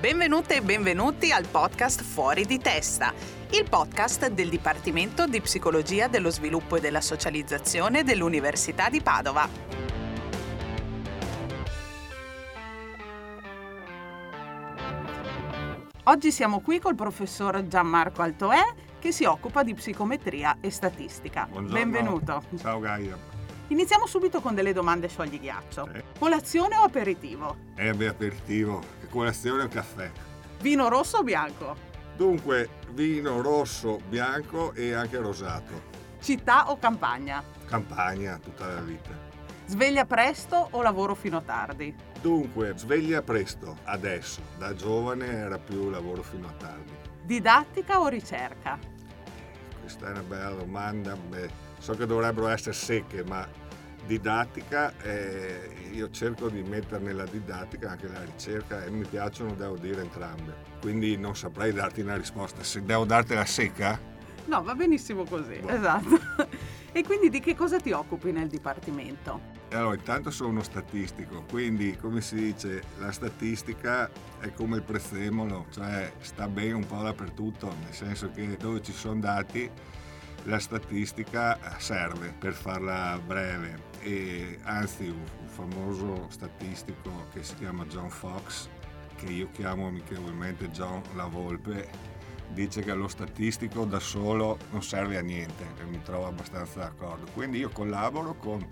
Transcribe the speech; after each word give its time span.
Benvenute 0.00 0.56
e 0.56 0.62
benvenuti 0.62 1.30
al 1.30 1.44
podcast 1.44 2.02
Fuori 2.02 2.46
di 2.46 2.56
testa, 2.56 3.12
il 3.50 3.66
podcast 3.68 4.28
del 4.28 4.48
Dipartimento 4.48 5.26
di 5.26 5.42
Psicologia 5.42 6.08
dello 6.08 6.30
Sviluppo 6.30 6.76
e 6.76 6.80
della 6.80 7.02
Socializzazione 7.02 8.02
dell'Università 8.02 8.88
di 8.88 9.02
Padova. 9.02 9.46
Oggi 16.04 16.32
siamo 16.32 16.60
qui 16.60 16.78
col 16.78 16.94
professor 16.94 17.66
Gianmarco 17.66 18.22
Altoè 18.22 18.74
che 18.98 19.12
si 19.12 19.24
occupa 19.24 19.62
di 19.62 19.74
psicometria 19.74 20.56
e 20.62 20.70
statistica. 20.70 21.46
Buongiorno. 21.46 21.78
Benvenuto. 21.78 22.42
Ciao 22.56 22.80
Gaia. 22.80 23.39
Iniziamo 23.70 24.04
subito 24.04 24.40
con 24.40 24.56
delle 24.56 24.72
domande 24.72 25.06
sciogli 25.06 25.38
ghiaccio. 25.38 25.88
Sì. 25.92 26.02
Colazione 26.18 26.76
o 26.76 26.82
aperitivo? 26.82 27.56
E 27.76 27.94
beh, 27.94 28.08
aperitivo, 28.08 28.82
colazione 29.08 29.62
o 29.62 29.68
caffè? 29.68 30.10
Vino 30.60 30.88
rosso 30.88 31.18
o 31.18 31.22
bianco? 31.22 31.76
Dunque, 32.16 32.68
vino 32.90 33.40
rosso, 33.40 34.00
bianco 34.08 34.74
e 34.74 34.92
anche 34.92 35.18
rosato. 35.18 35.88
Città 36.20 36.68
o 36.72 36.80
campagna? 36.80 37.44
Campagna 37.64 38.40
tutta 38.42 38.66
la 38.66 38.80
vita. 38.80 39.10
Sveglia 39.66 40.04
presto 40.04 40.66
o 40.72 40.82
lavoro 40.82 41.14
fino 41.14 41.36
a 41.36 41.42
tardi? 41.42 41.94
Dunque, 42.20 42.72
sveglia 42.74 43.22
presto, 43.22 43.76
adesso. 43.84 44.42
Da 44.58 44.74
giovane 44.74 45.26
era 45.26 45.58
più 45.58 45.90
lavoro 45.90 46.22
fino 46.22 46.48
a 46.48 46.52
tardi. 46.58 46.90
Didattica 47.22 48.00
o 48.00 48.08
ricerca? 48.08 48.76
Questa 49.80 50.08
è 50.08 50.10
una 50.10 50.22
bella 50.22 50.50
domanda. 50.50 51.14
Beh, 51.14 51.48
so 51.78 51.94
che 51.94 52.04
dovrebbero 52.04 52.48
essere 52.48 52.74
secche, 52.74 53.22
ma 53.22 53.46
didattica, 54.06 54.92
eh, 55.02 55.90
io 55.92 56.10
cerco 56.10 56.48
di 56.48 56.62
mettere 56.62 57.02
nella 57.02 57.24
didattica 57.24 57.90
anche 57.90 58.08
la 58.08 58.22
ricerca 58.22 58.84
e 58.84 58.90
mi 58.90 59.04
piacciono, 59.04 59.54
devo 59.54 59.76
dire, 59.76 60.02
entrambe. 60.02 60.54
Quindi 60.80 61.16
non 61.16 61.36
saprei 61.36 61.72
darti 61.72 62.00
una 62.00 62.16
risposta. 62.16 62.62
Se 62.62 62.82
devo 62.84 63.04
dartela 63.04 63.44
secca? 63.44 63.98
No, 64.46 64.62
va 64.62 64.74
benissimo 64.74 65.24
così, 65.24 65.58
Boh. 65.58 65.68
esatto. 65.68 66.18
E 66.92 67.04
quindi 67.04 67.30
di 67.30 67.38
che 67.38 67.54
cosa 67.54 67.78
ti 67.78 67.92
occupi 67.92 68.32
nel 68.32 68.48
dipartimento? 68.48 69.40
Allora, 69.70 69.94
intanto 69.94 70.32
sono 70.32 70.48
uno 70.48 70.62
statistico, 70.64 71.44
quindi 71.48 71.96
come 71.96 72.20
si 72.20 72.34
dice, 72.34 72.82
la 72.98 73.12
statistica 73.12 74.10
è 74.40 74.52
come 74.52 74.78
il 74.78 74.82
prezzemolo, 74.82 75.66
cioè 75.70 76.12
sta 76.18 76.48
bene 76.48 76.72
un 76.72 76.84
po' 76.84 77.00
dappertutto, 77.00 77.72
nel 77.84 77.94
senso 77.94 78.32
che 78.32 78.56
dove 78.56 78.82
ci 78.82 78.92
sono 78.92 79.20
dati 79.20 79.70
la 80.44 80.58
statistica 80.58 81.58
serve 81.78 82.34
per 82.38 82.52
farla 82.52 83.20
breve 83.24 83.88
e 84.00 84.58
anzi 84.62 85.08
un 85.08 85.46
famoso 85.46 86.26
statistico 86.30 87.26
che 87.32 87.42
si 87.42 87.54
chiama 87.56 87.84
John 87.84 88.08
Fox, 88.08 88.68
che 89.16 89.26
io 89.26 89.50
chiamo 89.52 89.88
amichevolmente 89.88 90.70
John 90.70 91.02
La 91.14 91.26
Volpe, 91.26 91.88
dice 92.52 92.82
che 92.82 92.94
lo 92.94 93.08
statistico 93.08 93.84
da 93.84 94.00
solo 94.00 94.58
non 94.70 94.82
serve 94.82 95.18
a 95.18 95.22
niente 95.22 95.64
e 95.78 95.84
mi 95.84 96.00
trovo 96.02 96.26
abbastanza 96.26 96.80
d'accordo. 96.80 97.26
Quindi 97.32 97.58
io 97.58 97.68
collaboro 97.68 98.34
con 98.34 98.66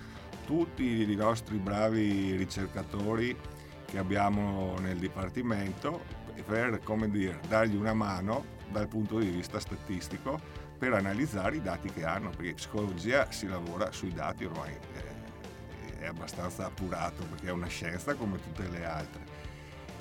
tutti 0.47 1.03
i 1.03 1.15
nostri 1.15 1.59
bravi 1.59 2.35
ricercatori 2.37 3.37
che 3.85 3.99
abbiamo 3.99 4.79
nel 4.81 4.97
dipartimento 4.97 6.17
per 6.47 6.81
come 6.83 7.11
dire, 7.11 7.41
dargli 7.49 7.77
una 7.77 7.93
mano 7.93 8.57
dal 8.71 8.89
punto 8.89 9.19
di 9.19 9.29
vista 9.29 9.61
statistico 9.61 10.41
per 10.79 10.93
analizzare 10.95 11.57
i 11.57 11.63
dati 11.63 11.91
che 11.91 12.05
hanno, 12.05 12.31
perché 12.31 12.55
psicologia 12.55 13.31
si 13.31 13.49
lavora 13.49 13.91
sui 13.91 14.13
dati 14.13 14.45
ormai 14.45 14.77
è, 14.95 15.99
è 16.01 16.07
abbastanza 16.07 16.67
appurato 16.67 17.25
perché 17.25 17.49
è 17.49 17.53
una 17.53 17.67
scienza 17.67 18.15
come 18.15 18.41
tutte 18.41 18.69
le 18.69 18.85
altre 18.85 19.39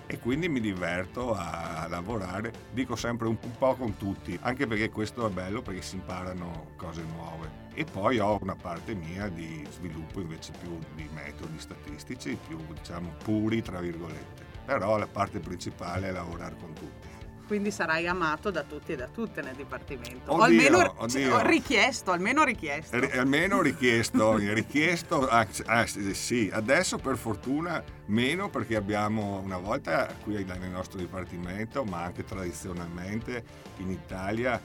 e 0.09 0.20
quindi 0.20 0.48
mi 0.48 0.61
diverto 0.61 1.33
a 1.36 1.86
lavorare, 1.89 2.53
dico 2.72 2.95
sempre 2.95 3.28
un 3.28 3.38
po' 3.38 3.76
con 3.76 3.98
tutti, 3.98 4.39
anche 4.42 4.66
perché 4.66 4.89
questo 4.89 5.27
è 5.27 5.30
bello 5.30 5.61
perché 5.61 5.82
si 5.82 5.95
imparano 5.95 6.67
cose 6.77 7.04
nuove. 7.04 7.66
E 7.73 7.83
poi 7.83 8.17
ho 8.17 8.37
una 8.42 8.55
parte 8.55 8.95
mia 8.95 9.27
di 9.27 9.67
sviluppo 9.70 10.21
invece 10.21 10.54
più 10.61 10.80
di 10.95 11.10
metodi 11.14 11.60
statistici, 11.60 12.37
più 12.48 12.58
diciamo 12.73 13.16
puri 13.21 13.61
tra 13.61 13.82
virgolette. 13.82 14.45
Però 14.66 14.98
la 14.98 15.08
parte 15.08 15.39
principale 15.39 16.08
è 16.08 16.11
lavorare 16.11 16.55
con 16.58 16.71
tutti. 16.71 17.17
Quindi 17.48 17.72
sarai 17.72 18.08
amato 18.08 18.52
da 18.52 18.64
tutti 18.64 18.92
e 18.92 18.96
da 18.98 19.08
tutte 19.08 19.42
nel 19.42 19.56
dipartimento. 19.56 20.32
o 20.32 20.36
Oddio, 20.36 20.44
almeno 20.44 20.94
oddio. 20.98 21.48
richiesto, 21.48 22.12
almeno 22.12 22.44
richiesto. 22.44 22.98
R- 22.98 23.18
almeno 23.18 23.62
richiesto, 23.62 24.36
richiesto 24.54 25.28
ah, 25.28 25.48
ah, 25.66 25.86
sì, 25.86 26.50
adesso 26.52 26.98
per 26.98 27.18
fortuna 27.18 27.82
meno 28.08 28.50
perché 28.50 28.76
abbiamo 28.76 29.40
una 29.40 29.58
volta 29.58 30.14
qui 30.24 30.36
nel 30.44 30.70
nostro 30.70 31.00
dipartimento, 31.00 31.84
ma 31.86 32.04
anche 32.04 32.24
tradizionalmente 32.26 33.44
in 33.78 33.92
Italia 33.92 34.62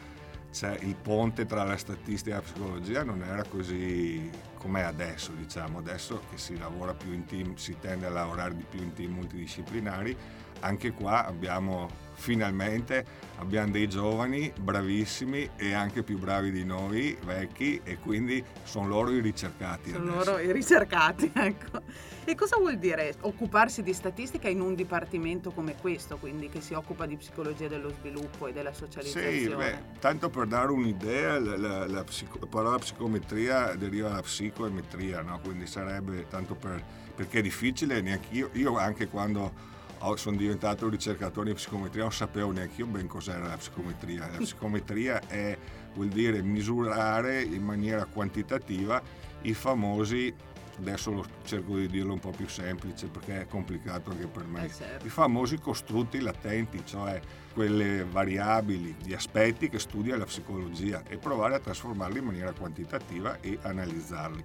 c'è 0.52 0.76
il 0.82 0.94
ponte 0.96 1.46
tra 1.46 1.64
la 1.64 1.76
statistica 1.76 2.36
e 2.36 2.38
la 2.38 2.42
psicologia 2.42 3.02
non 3.02 3.22
era 3.22 3.42
così 3.44 4.30
com'è 4.58 4.82
adesso, 4.82 5.32
diciamo, 5.32 5.78
adesso 5.78 6.22
che 6.30 6.36
si 6.36 6.58
lavora 6.58 6.94
più 6.94 7.12
in 7.12 7.24
team, 7.24 7.54
si 7.54 7.76
tende 7.80 8.06
a 8.06 8.10
lavorare 8.10 8.54
di 8.54 8.64
più 8.68 8.80
in 8.80 8.92
team 8.92 9.12
multidisciplinari, 9.12 10.16
anche 10.60 10.92
qua 10.92 11.26
abbiamo 11.26 11.88
finalmente 12.14 13.30
abbiamo 13.38 13.72
dei 13.72 13.88
giovani 13.88 14.52
bravissimi 14.60 15.50
e 15.56 15.72
anche 15.72 16.02
più 16.02 16.18
bravi 16.18 16.52
di 16.52 16.64
noi 16.64 17.16
vecchi 17.24 17.80
e 17.82 17.98
quindi 17.98 18.42
sono 18.62 18.86
loro 18.86 19.10
i 19.10 19.20
ricercati 19.20 19.90
Sono 19.90 20.12
adesso. 20.12 20.30
loro 20.30 20.42
i 20.42 20.52
ricercati, 20.52 21.30
ecco. 21.34 21.80
E 22.24 22.36
cosa 22.36 22.56
vuol 22.56 22.78
dire 22.78 23.14
occuparsi 23.22 23.82
di 23.82 23.92
statistica 23.92 24.48
in 24.48 24.60
un 24.60 24.76
dipartimento 24.76 25.50
come 25.50 25.74
questo, 25.74 26.18
quindi 26.18 26.48
che 26.48 26.60
si 26.60 26.72
occupa 26.72 27.04
di 27.06 27.16
psicologia 27.16 27.66
dello 27.66 27.90
sviluppo 27.98 28.46
e 28.46 28.52
della 28.52 28.72
socializzazione? 28.72 29.38
Sì, 29.38 29.48
beh, 29.72 29.98
tanto 29.98 30.30
per 30.30 30.46
dare 30.46 30.70
un'idea, 30.70 31.40
la, 31.40 31.56
la- 31.56 31.86
la 31.88 32.04
psico- 32.04 32.38
la 32.40 32.46
parola 32.46 32.78
psicometria 32.78 33.74
deriva 33.74 34.10
da 34.10 34.22
psicometria, 34.22 35.22
no? 35.22 35.40
quindi 35.42 35.66
sarebbe 35.66 36.26
tanto 36.28 36.54
per, 36.54 36.80
perché 37.16 37.40
è 37.40 37.42
difficile, 37.42 38.00
neanche 38.00 38.28
io, 38.30 38.50
io 38.52 38.76
anche 38.76 39.08
quando 39.08 39.70
sono 40.16 40.36
diventato 40.36 40.88
ricercatore 40.88 41.50
di 41.50 41.54
psicometria 41.54 42.02
non 42.02 42.12
sapevo 42.12 42.50
neanche 42.50 42.80
io 42.80 42.86
ben 42.86 43.06
cos'era 43.06 43.46
la 43.46 43.56
psicometria. 43.56 44.28
La 44.30 44.38
psicometria 44.38 45.20
è, 45.26 45.56
vuol 45.94 46.08
dire 46.08 46.42
misurare 46.42 47.42
in 47.42 47.62
maniera 47.62 48.04
quantitativa 48.04 49.00
i 49.42 49.54
famosi, 49.54 50.32
adesso 50.78 51.24
cerco 51.44 51.76
di 51.76 51.86
dirlo 51.88 52.14
un 52.14 52.18
po' 52.18 52.30
più 52.30 52.48
semplice 52.48 53.06
perché 53.06 53.42
è 53.42 53.46
complicato 53.46 54.10
anche 54.10 54.26
per 54.26 54.44
me, 54.44 54.64
Eh, 54.64 54.70
certo. 54.70 55.06
i 55.06 55.10
famosi 55.10 55.58
costrutti 55.58 56.20
latenti, 56.20 56.82
cioè 56.84 57.20
quelle 57.52 58.04
variabili, 58.04 58.96
gli 59.02 59.12
aspetti 59.12 59.68
che 59.68 59.78
studia 59.78 60.16
la 60.16 60.24
psicologia 60.24 61.02
e 61.08 61.18
provare 61.18 61.54
a 61.54 61.58
trasformarli 61.60 62.18
in 62.18 62.24
maniera 62.24 62.52
quantitativa 62.52 63.40
e 63.40 63.58
analizzarli. 63.62 64.44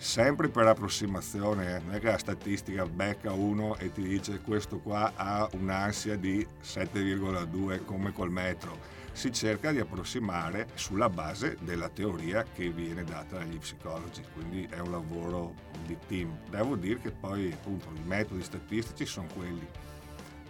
Sempre 0.00 0.48
per 0.48 0.64
approssimazione, 0.64 1.74
eh, 1.74 1.78
non 1.80 1.94
è 1.96 1.98
che 1.98 2.06
la 2.06 2.18
statistica 2.18 2.86
becca 2.86 3.32
uno 3.32 3.76
e 3.78 3.90
ti 3.90 4.02
dice 4.02 4.40
questo 4.40 4.78
qua 4.78 5.12
ha 5.16 5.48
un'ansia 5.54 6.16
di 6.16 6.46
7,2 6.62 7.84
come 7.84 8.12
col 8.12 8.30
metro. 8.30 8.78
Si 9.10 9.32
cerca 9.32 9.72
di 9.72 9.80
approssimare 9.80 10.68
sulla 10.74 11.08
base 11.08 11.56
della 11.62 11.88
teoria 11.88 12.44
che 12.44 12.70
viene 12.70 13.02
data 13.02 13.38
dagli 13.38 13.58
psicologi, 13.58 14.22
quindi 14.32 14.68
è 14.70 14.78
un 14.78 14.92
lavoro 14.92 15.54
di 15.84 15.98
team. 16.06 16.38
Devo 16.48 16.76
dire 16.76 17.00
che 17.00 17.10
poi 17.10 17.50
appunto 17.52 17.88
i 17.92 18.06
metodi 18.06 18.44
statistici 18.44 19.04
sono 19.04 19.26
quelli, 19.34 19.66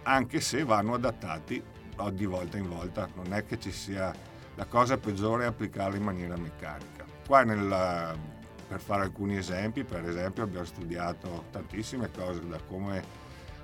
anche 0.03 0.41
se 0.41 0.63
vanno 0.63 0.93
adattati 0.93 1.61
di 2.13 2.25
volta 2.25 2.57
in 2.57 2.69
volta, 2.69 3.09
non 3.15 3.33
è 3.33 3.43
che 3.45 3.59
ci 3.59 3.71
sia 3.71 4.13
la 4.53 4.65
cosa 4.65 4.97
peggiore 4.97 5.45
è 5.45 5.47
applicarli 5.47 5.97
in 5.97 6.03
maniera 6.03 6.37
meccanica. 6.37 7.03
Qua 7.25 7.43
nella- 7.43 8.37
per 8.69 8.79
fare 8.79 9.01
alcuni 9.01 9.35
esempi, 9.35 9.83
per 9.83 10.07
esempio 10.07 10.43
abbiamo 10.43 10.65
studiato 10.65 11.45
tantissime 11.51 12.11
cose, 12.11 12.47
da 12.47 12.59
come 12.67 13.03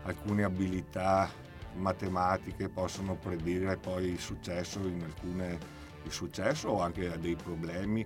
alcune 0.04 0.44
abilità 0.44 1.30
matematiche 1.75 2.69
possono 2.69 3.16
predire 3.16 3.78
poi 3.78 4.06
il 4.06 4.19
successo 4.19 4.80
alcune 4.80 5.84
il 6.06 6.12
successo 6.12 6.69
o 6.69 6.81
anche 6.81 7.19
dei 7.19 7.36
problemi 7.36 8.06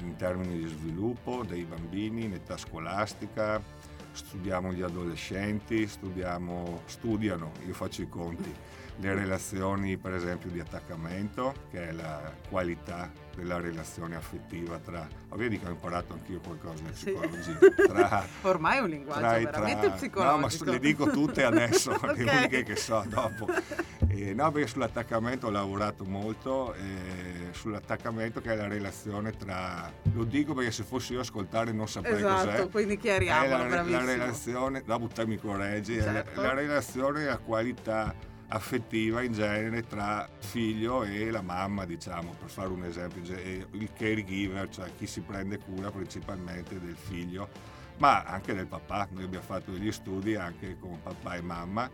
in 0.00 0.16
termini 0.16 0.58
di 0.58 0.68
sviluppo 0.68 1.42
dei 1.44 1.64
bambini 1.64 2.24
in 2.24 2.34
età 2.34 2.56
scolastica, 2.56 3.60
studiamo 4.12 4.72
gli 4.72 4.82
adolescenti, 4.82 5.86
studiamo, 5.88 6.82
studiano, 6.84 7.52
io 7.66 7.72
faccio 7.72 8.02
i 8.02 8.08
conti, 8.08 8.54
le 8.96 9.14
relazioni 9.14 9.96
per 9.96 10.14
esempio 10.14 10.50
di 10.50 10.60
attaccamento, 10.60 11.54
che 11.70 11.88
è 11.88 11.92
la 11.92 12.32
qualità 12.48 13.10
della 13.34 13.58
relazione 13.58 14.14
affettiva 14.14 14.76
tra, 14.78 15.08
oh, 15.30 15.36
vedi 15.36 15.58
che 15.58 15.66
ho 15.66 15.70
imparato 15.70 16.12
anch'io 16.12 16.38
qualcosa 16.40 16.82
di 16.82 16.94
Sì. 16.94 17.12
psicologia, 17.12 17.58
tra, 17.88 18.26
Ormai 18.42 18.76
è 18.76 18.80
un 18.80 18.88
linguaggio 18.90 19.20
tra, 19.20 19.38
veramente 19.38 19.86
tra- 19.86 19.96
psicologico. 19.96 20.36
No, 20.64 20.66
ma 20.66 20.72
le 20.72 20.78
dico 20.78 21.10
tutte 21.10 21.42
adesso, 21.42 21.90
le 22.04 22.10
Ok. 22.10 22.18
uniche 22.18 22.62
che 22.62 22.76
so 22.76 23.02
dopo. 23.08 23.48
Eh, 24.08 24.34
no, 24.34 24.52
perché 24.52 24.68
sull'attaccamento 24.68 25.46
ho 25.46 25.50
lavorato 25.50 26.04
molto, 26.04 26.74
sull'attaccamento 27.52 28.40
che 28.42 28.52
è 28.52 28.56
la 28.56 28.68
relazione 28.68 29.32
tra... 29.36 29.90
Lo 30.12 30.24
dico 30.24 30.52
perché 30.54 30.70
se 30.70 30.82
fossi 30.82 31.12
io 31.12 31.18
a 31.18 31.22
ascoltare 31.22 31.72
non 31.72 31.88
saprei 31.88 32.16
Esatto, 32.16 32.50
cos'è. 32.50 32.68
quindi 32.68 32.94
È 32.94 32.98
chiariamo, 32.98 33.48
la, 33.48 33.56
la 33.58 33.64
bravissimo. 33.66 34.04
relazione, 34.04 34.82
dopo 34.84 35.06
te 35.08 35.26
mi 35.26 35.38
correggi, 35.38 35.96
è 35.96 36.04
la- 36.04 36.12
Certo. 36.12 36.42
la, 36.42 36.52
relazione 36.54 37.22
e 37.22 37.24
la 37.26 37.38
qualità 37.38 38.14
affettiva 38.54 39.22
in 39.22 39.32
genere 39.32 39.86
tra 39.86 40.28
figlio 40.38 41.04
e 41.04 41.30
la 41.30 41.40
mamma, 41.40 41.86
diciamo, 41.86 42.34
per 42.38 42.50
fare 42.50 42.68
un 42.68 42.84
esempio, 42.84 43.22
il 43.22 43.90
caregiver, 43.94 44.68
cioè 44.68 44.90
chi 44.96 45.06
si 45.06 45.20
prende 45.20 45.58
cura 45.58 45.90
principalmente 45.90 46.78
del 46.78 46.96
figlio, 46.96 47.48
ma 47.98 48.22
anche 48.24 48.54
del 48.54 48.66
papà. 48.66 49.08
Noi 49.10 49.24
abbiamo 49.24 49.44
fatto 49.44 49.70
degli 49.70 49.90
studi 49.90 50.34
anche 50.34 50.76
con 50.78 51.00
papà 51.02 51.36
e 51.36 51.40
mamma 51.40 51.90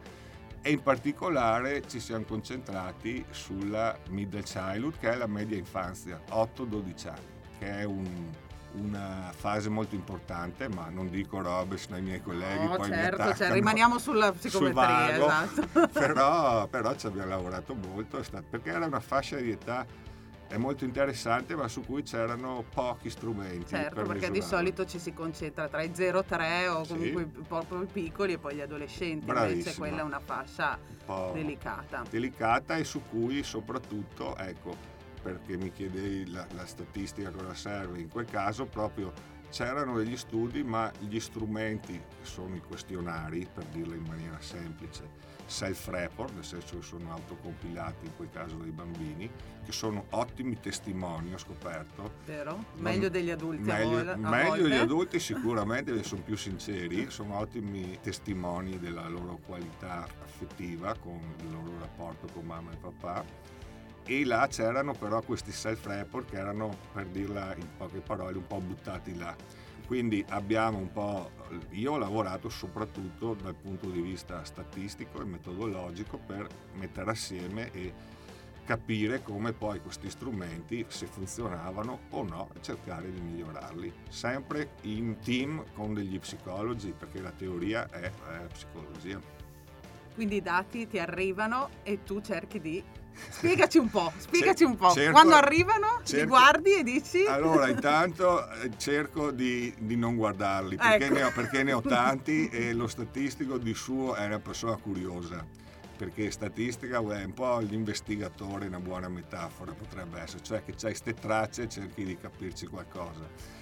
e 0.61 0.71
in 0.73 0.83
particolare 0.83 1.87
ci 1.87 2.01
siamo 2.01 2.25
concentrati 2.25 3.25
sulla 3.31 3.97
middle 4.09 4.43
childhood, 4.43 4.99
che 4.99 5.13
è 5.13 5.17
la 5.17 5.29
media 5.29 5.57
infanzia, 5.57 6.21
8-12 6.29 7.09
anni, 7.09 7.21
che 7.59 7.71
è 7.71 7.85
un 7.85 8.47
una 8.81 9.33
fase 9.35 9.69
molto 9.69 9.95
importante, 9.95 10.69
ma 10.69 10.89
non 10.91 11.09
dico 11.11 11.41
robe 11.41 11.77
se 11.77 11.93
ai 11.93 12.03
miei 12.03 12.23
colleghi 12.23 12.65
no, 12.65 12.77
poi 12.77 12.89
certo, 12.89 13.35
cioè, 13.35 13.53
rimaniamo 13.53 13.99
sulla 13.99 14.33
psicometria, 14.33 15.15
sul 15.15 15.25
esatto. 15.25 15.89
però, 15.99 16.67
però 16.67 16.95
ci 16.95 17.07
abbiamo 17.07 17.29
lavorato 17.29 17.75
molto, 17.75 18.23
perché 18.49 18.71
era 18.71 18.87
una 18.87 19.01
fascia 19.01 19.37
di 19.37 19.51
età 19.51 20.07
è 20.49 20.57
molto 20.57 20.85
interessante 20.85 21.55
ma 21.55 21.69
su 21.69 21.85
cui 21.85 22.03
c'erano 22.03 22.65
pochi 22.73 23.11
strumenti 23.11 23.67
certo 23.67 23.97
per 23.97 24.07
perché 24.07 24.31
misurare. 24.31 24.33
di 24.33 24.41
solito 24.41 24.87
ci 24.87 24.99
si 24.99 25.13
concentra 25.13 25.69
tra 25.69 25.83
i 25.83 25.91
0 25.93 26.25
3 26.25 26.69
o 26.69 26.87
comunque 26.87 27.29
sì. 27.35 27.43
proprio 27.47 27.83
i 27.83 27.87
piccoli 27.87 28.33
e 28.33 28.39
poi 28.39 28.55
gli 28.55 28.63
adolescenti 28.63 29.27
Bravissima. 29.27 29.59
invece 29.59 29.77
quella 29.77 29.99
è 29.99 30.03
una 30.03 30.21
fascia 30.21 30.79
un 31.05 31.33
delicata 31.35 32.03
delicata 32.09 32.77
e 32.77 32.85
su 32.85 33.03
cui 33.11 33.43
soprattutto 33.43 34.37
ecco 34.39 34.97
perché 35.33 35.59
mi 35.59 35.71
chiedevi 35.71 36.31
la, 36.31 36.47
la 36.55 36.65
statistica 36.65 37.31
cosa 37.31 37.55
serve, 37.55 38.01
in 38.01 38.09
quel 38.09 38.25
caso 38.25 38.65
proprio 38.65 39.13
c'erano 39.51 39.97
degli 39.97 40.17
studi 40.17 40.63
ma 40.63 40.91
gli 40.99 41.21
strumenti 41.21 42.01
sono 42.23 42.55
i 42.55 42.61
questionari, 42.61 43.47
per 43.53 43.65
dirlo 43.65 43.95
in 43.95 44.05
maniera 44.07 44.41
semplice, 44.41 45.27
self-report, 45.45 46.35
nel 46.35 46.45
senso 46.45 46.79
che 46.79 46.83
sono 46.83 47.13
autocompilati 47.13 48.07
in 48.07 48.17
quel 48.17 48.31
caso 48.31 48.57
dei 48.57 48.71
bambini, 48.71 49.31
che 49.65 49.73
sono 49.73 50.07
ottimi 50.11 50.59
testimoni, 50.61 51.33
ho 51.33 51.39
scoperto. 51.39 52.13
Vero? 52.25 52.65
Meglio 52.77 53.09
degli 53.09 53.31
adulti. 53.31 53.63
Meglio, 53.63 54.17
meglio 54.17 54.63
degli 54.63 54.75
adulti 54.75 55.19
sicuramente, 55.21 56.03
sono 56.03 56.23
più 56.23 56.37
sinceri, 56.37 57.11
sono 57.11 57.39
ottimi 57.39 57.99
testimoni 58.01 58.79
della 58.79 59.09
loro 59.09 59.39
qualità 59.45 60.07
affettiva 60.23 60.95
con 60.95 61.21
il 61.41 61.51
loro 61.51 61.79
rapporto 61.81 62.29
con 62.33 62.45
mamma 62.45 62.73
e 62.73 62.77
papà 62.77 63.57
e 64.09 64.25
là 64.25 64.47
c'erano 64.49 64.95
però 64.95 65.21
questi 65.21 65.53
self-report 65.53 66.31
che 66.31 66.37
erano, 66.39 66.75
per 66.95 67.07
dirla 67.09 67.55
in 67.55 67.67
poche 67.77 68.01
parole, 68.01 68.39
un 68.39 68.47
po' 68.47 68.59
buttati 68.59 69.15
là. 69.15 69.37
Quindi 69.87 70.25
abbiamo 70.31 70.79
un 70.79 70.91
po', 70.91 71.31
io 71.71 71.93
ho 71.93 71.99
lavorato 71.99 72.49
soprattutto 72.49 73.35
dal 73.35 73.55
punto 73.55 73.91
di 73.91 74.01
vista 74.01 74.43
statistico 74.45 75.21
e 75.21 75.25
metodologico 75.25 76.19
per 76.19 76.47
mettere 76.75 77.11
assieme 77.11 77.71
e 77.73 77.93
capire 78.65 79.23
come 79.23 79.53
poi 79.53 79.81
questi 79.81 80.09
strumenti, 80.09 80.87
se 80.89 81.07
funzionavano 81.07 82.01
o 82.11 82.23
no, 82.23 82.49
cercare 82.61 83.13
di 83.13 83.21
migliorarli. 83.21 83.93
Sempre 84.09 84.71
in 84.83 85.19
team 85.19 85.65
con 85.75 85.93
degli 85.93 86.19
psicologi, 86.19 86.95
perché 86.97 87.21
la 87.21 87.31
teoria 87.31 87.89
è, 87.91 88.11
è 88.11 88.47
psicologia. 88.51 89.21
Quindi 90.15 90.37
i 90.37 90.43
dati 90.43 90.87
ti 90.87 90.99
arrivano 90.99 91.69
e 91.83 92.03
tu 92.05 92.21
cerchi 92.21 92.61
di 92.61 92.83
Spiegaci 93.31 93.79
un 93.79 93.89
po', 93.91 94.13
spiegaci 94.17 94.65
un 94.65 94.77
po'. 94.77 94.91
Cerco, 94.91 95.13
Quando 95.13 95.35
arrivano, 95.35 96.01
cerco, 96.03 96.23
li 96.23 96.27
guardi 96.27 96.75
e 96.75 96.83
dici... 96.83 97.25
Allora, 97.27 97.69
intanto 97.71 98.51
eh, 98.51 98.71
cerco 98.77 99.31
di, 99.31 99.73
di 99.79 99.97
non 99.97 100.17
guardarli, 100.17 100.77
perché, 100.77 101.05
ecco. 101.05 101.15
ne 101.15 101.23
ho, 101.23 101.33
perché, 101.33 101.63
ne 101.63 101.73
ho, 101.73 101.81
tanti 101.83 102.49
e 102.49 102.73
lo 102.73 102.89
statistico 102.89 103.59
di 103.59 103.75
suo 103.75 104.15
è 104.15 104.27
una 104.27 104.41
persona 104.41 104.77
curiosa. 104.77 105.45
Perché 105.97 106.31
statistica 106.31 106.99
è 106.99 107.25
un 107.25 107.35
po' 107.35 107.59
l'investigatore, 107.59 108.67
una 108.69 108.79
buona 108.79 109.09
metafora 109.09 109.73
potrebbe 109.73 110.21
essere, 110.21 110.45
cioè 110.45 110.63
che 110.65 110.75
c'hai 110.77 110.91
queste 110.91 111.15
tracce 111.15 111.63
e 111.63 111.69
cerchi 111.69 112.05
di 112.05 112.17
capirci 112.17 112.67
qualcosa 112.67 113.57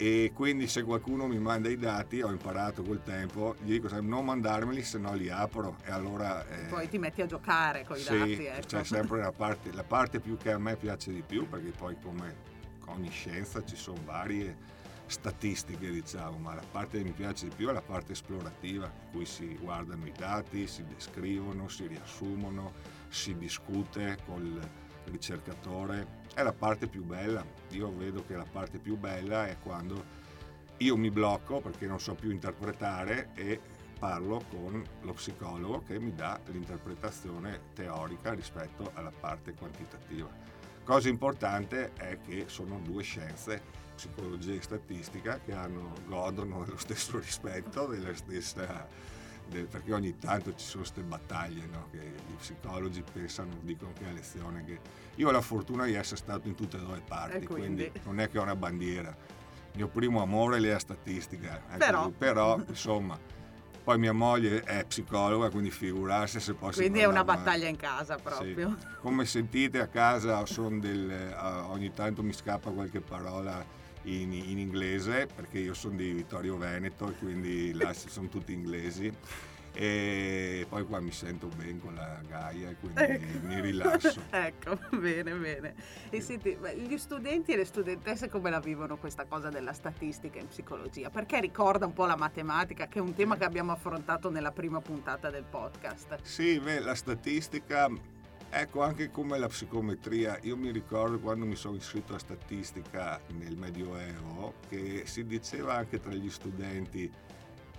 e 0.00 0.30
quindi 0.32 0.68
se 0.68 0.84
qualcuno 0.84 1.26
mi 1.26 1.40
manda 1.40 1.68
i 1.68 1.76
dati 1.76 2.22
ho 2.22 2.30
imparato 2.30 2.84
col 2.84 3.02
tempo 3.02 3.56
gli 3.60 3.72
dico 3.72 3.88
non 4.00 4.24
mandarmeli 4.24 4.80
se 4.84 4.96
no 4.96 5.12
li 5.12 5.28
apro 5.28 5.76
e 5.84 5.90
allora 5.90 6.46
eh, 6.46 6.66
poi 6.66 6.88
ti 6.88 6.98
metti 6.98 7.20
a 7.20 7.26
giocare 7.26 7.84
con 7.84 7.96
i 7.96 8.00
sì, 8.00 8.16
dati 8.16 8.44
ecco. 8.44 8.66
c'è 8.66 8.84
sempre 8.84 9.18
la 9.18 9.32
parte, 9.36 9.72
la 9.72 9.82
parte 9.82 10.20
più 10.20 10.36
che 10.36 10.52
a 10.52 10.58
me 10.58 10.76
piace 10.76 11.12
di 11.12 11.22
più 11.26 11.48
perché 11.48 11.72
poi 11.76 11.96
come 12.00 12.36
ogni 12.86 13.10
scienza 13.10 13.64
ci 13.64 13.74
sono 13.74 13.98
varie 14.04 14.76
statistiche 15.06 15.90
diciamo 15.90 16.38
ma 16.38 16.54
la 16.54 16.64
parte 16.70 16.98
che 16.98 17.04
mi 17.04 17.10
piace 17.10 17.48
di 17.48 17.54
più 17.56 17.68
è 17.68 17.72
la 17.72 17.82
parte 17.82 18.12
esplorativa 18.12 18.86
in 18.86 19.10
cui 19.10 19.26
si 19.26 19.58
guardano 19.60 20.06
i 20.06 20.12
dati 20.16 20.68
si 20.68 20.84
descrivono 20.84 21.66
si 21.66 21.88
riassumono 21.88 22.72
si 23.08 23.36
discute 23.36 24.16
col 24.24 24.60
ricercatore 25.08 26.26
è 26.34 26.42
la 26.42 26.52
parte 26.52 26.86
più 26.86 27.04
bella. 27.04 27.44
Io 27.70 27.94
vedo 27.94 28.24
che 28.26 28.36
la 28.36 28.46
parte 28.50 28.78
più 28.78 28.96
bella 28.96 29.46
è 29.46 29.56
quando 29.62 30.16
io 30.78 30.96
mi 30.96 31.10
blocco 31.10 31.60
perché 31.60 31.86
non 31.86 31.98
so 31.98 32.14
più 32.14 32.30
interpretare 32.30 33.30
e 33.34 33.60
parlo 33.98 34.44
con 34.48 34.82
lo 35.02 35.12
psicologo 35.12 35.82
che 35.82 35.98
mi 35.98 36.14
dà 36.14 36.38
l'interpretazione 36.46 37.60
teorica 37.74 38.32
rispetto 38.32 38.92
alla 38.94 39.10
parte 39.10 39.54
quantitativa. 39.54 40.30
Cosa 40.84 41.08
importante 41.08 41.92
è 41.94 42.18
che 42.24 42.44
sono 42.46 42.78
due 42.78 43.02
scienze, 43.02 43.60
psicologia 43.94 44.54
e 44.54 44.62
statistica, 44.62 45.40
che 45.44 45.52
hanno, 45.52 45.92
godono 46.06 46.64
dello 46.64 46.78
stesso 46.78 47.18
rispetto, 47.18 47.86
della 47.86 48.14
stessa 48.14 48.86
perché 49.48 49.92
ogni 49.92 50.16
tanto 50.18 50.54
ci 50.54 50.64
sono 50.64 50.82
queste 50.82 51.02
battaglie 51.02 51.66
no? 51.66 51.88
che 51.90 51.98
gli 51.98 52.34
psicologi 52.34 53.02
pensano, 53.12 53.56
dicono 53.62 53.92
che 53.98 54.08
è 54.08 54.12
lezione 54.12 54.64
che 54.64 54.80
io 55.14 55.28
ho 55.28 55.30
la 55.30 55.40
fortuna 55.40 55.84
di 55.84 55.94
essere 55.94 56.16
stato 56.16 56.48
in 56.48 56.54
tutte 56.54 56.76
e 56.76 56.80
due 56.80 56.96
le 56.96 57.02
parti, 57.06 57.46
quindi. 57.46 57.90
quindi. 57.90 58.00
non 58.04 58.20
è 58.20 58.30
che 58.30 58.38
ho 58.38 58.42
una 58.42 58.56
bandiera. 58.56 59.08
Il 59.08 59.84
mio 59.84 59.88
primo 59.88 60.22
amore 60.22 60.58
è 60.58 60.60
la 60.60 60.78
statistica, 60.78 61.60
però. 61.76 62.08
però 62.10 62.60
insomma, 62.68 63.18
poi 63.82 63.98
mia 63.98 64.12
moglie 64.12 64.62
è 64.62 64.84
psicologa, 64.84 65.48
quindi 65.50 65.70
figurarsi 65.70 66.40
se 66.40 66.54
posso... 66.54 66.80
Quindi 66.80 67.00
è 67.00 67.06
una 67.06 67.24
battaglia 67.24 67.68
in 67.68 67.76
casa 67.76 68.16
proprio. 68.16 68.76
Sì. 68.78 68.86
Come 69.00 69.24
sentite 69.24 69.80
a 69.80 69.86
casa 69.86 70.44
del, 70.70 71.34
ogni 71.68 71.92
tanto 71.92 72.22
mi 72.22 72.32
scappa 72.32 72.70
qualche 72.70 73.00
parola 73.00 73.64
in, 74.02 74.32
in 74.32 74.58
inglese 74.58 75.26
perché 75.26 75.58
io 75.58 75.74
sono 75.74 75.96
di 75.96 76.12
Vittorio 76.12 76.56
Veneto 76.56 77.08
e 77.08 77.14
quindi 77.14 77.72
là 77.72 77.92
sono 77.94 78.28
tutti 78.28 78.52
inglesi 78.52 79.12
e 79.80 80.66
poi 80.68 80.84
qua 80.84 80.98
mi 80.98 81.12
sento 81.12 81.46
bene 81.46 81.78
con 81.78 81.94
la 81.94 82.20
Gaia 82.26 82.70
e 82.70 82.76
quindi 82.80 83.00
ecco. 83.00 83.46
mi 83.46 83.60
rilasso. 83.60 84.22
ecco, 84.30 84.76
bene, 84.90 85.32
bene. 85.34 85.74
E 86.10 86.20
senti, 86.20 86.58
gli 86.76 86.96
studenti 86.96 87.52
e 87.52 87.56
le 87.56 87.64
studentesse 87.64 88.28
come 88.28 88.50
la 88.50 88.58
vivono 88.58 88.96
questa 88.96 89.24
cosa 89.26 89.50
della 89.50 89.72
statistica 89.72 90.40
in 90.40 90.48
psicologia? 90.48 91.10
Perché 91.10 91.38
ricorda 91.38 91.86
un 91.86 91.92
po' 91.92 92.06
la 92.06 92.16
matematica, 92.16 92.88
che 92.88 92.98
è 92.98 93.02
un 93.02 93.14
tema 93.14 93.36
che 93.36 93.44
abbiamo 93.44 93.70
affrontato 93.70 94.30
nella 94.30 94.50
prima 94.50 94.80
puntata 94.80 95.30
del 95.30 95.44
podcast. 95.48 96.22
Sì, 96.22 96.58
beh, 96.58 96.80
la 96.80 96.96
statistica 96.96 97.88
Ecco, 98.50 98.82
anche 98.82 99.10
come 99.10 99.38
la 99.38 99.46
psicometria, 99.46 100.38
io 100.42 100.56
mi 100.56 100.70
ricordo 100.70 101.18
quando 101.18 101.44
mi 101.44 101.54
sono 101.54 101.76
iscritto 101.76 102.14
a 102.14 102.18
statistica 102.18 103.20
nel 103.36 103.56
Medioevo 103.56 104.54
che 104.68 105.02
si 105.04 105.26
diceva 105.26 105.74
anche 105.74 106.00
tra 106.00 106.14
gli 106.14 106.30
studenti, 106.30 107.12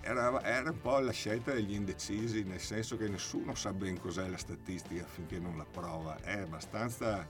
era, 0.00 0.40
era, 0.44 0.70
un 0.70 0.80
po' 0.80 1.00
la 1.00 1.10
scelta 1.10 1.52
degli 1.52 1.74
indecisi, 1.74 2.44
nel 2.44 2.60
senso 2.60 2.96
che 2.96 3.08
nessuno 3.08 3.56
sa 3.56 3.72
ben 3.72 3.98
cos'è 3.98 4.28
la 4.28 4.36
statistica 4.36 5.04
finché 5.06 5.40
non 5.40 5.56
la 5.56 5.66
prova, 5.70 6.18
è 6.22 6.38
abbastanza... 6.38 7.26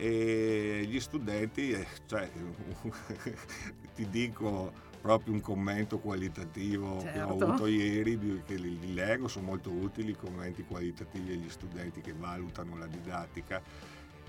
E 0.00 0.84
gli 0.86 1.00
studenti, 1.00 1.72
eh, 1.72 1.84
cioè, 2.06 2.30
ti 3.96 4.08
dico 4.08 4.72
proprio 5.00 5.34
un 5.34 5.40
commento 5.40 5.98
qualitativo 5.98 7.00
certo. 7.00 7.12
che 7.12 7.22
ho 7.22 7.28
certo. 7.28 7.44
avuto 7.44 7.66
ieri, 7.66 8.42
che 8.44 8.54
li, 8.54 8.78
li 8.78 8.94
leggo, 8.94 9.28
sono 9.28 9.46
molto 9.46 9.70
utili 9.70 10.10
i 10.10 10.16
commenti 10.16 10.64
qualitativi 10.64 11.32
agli 11.32 11.48
studenti 11.48 12.00
che 12.00 12.12
valutano 12.12 12.76
la 12.76 12.86
didattica 12.86 13.62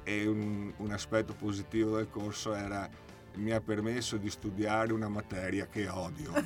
e 0.03 0.27
un, 0.27 0.71
un 0.77 0.91
aspetto 0.91 1.33
positivo 1.33 1.97
del 1.97 2.09
corso 2.09 2.53
era 2.53 2.89
mi 3.35 3.51
ha 3.51 3.61
permesso 3.61 4.17
di 4.17 4.29
studiare 4.29 4.91
una 4.91 5.07
materia 5.07 5.67
che 5.67 5.87
odio. 5.87 6.33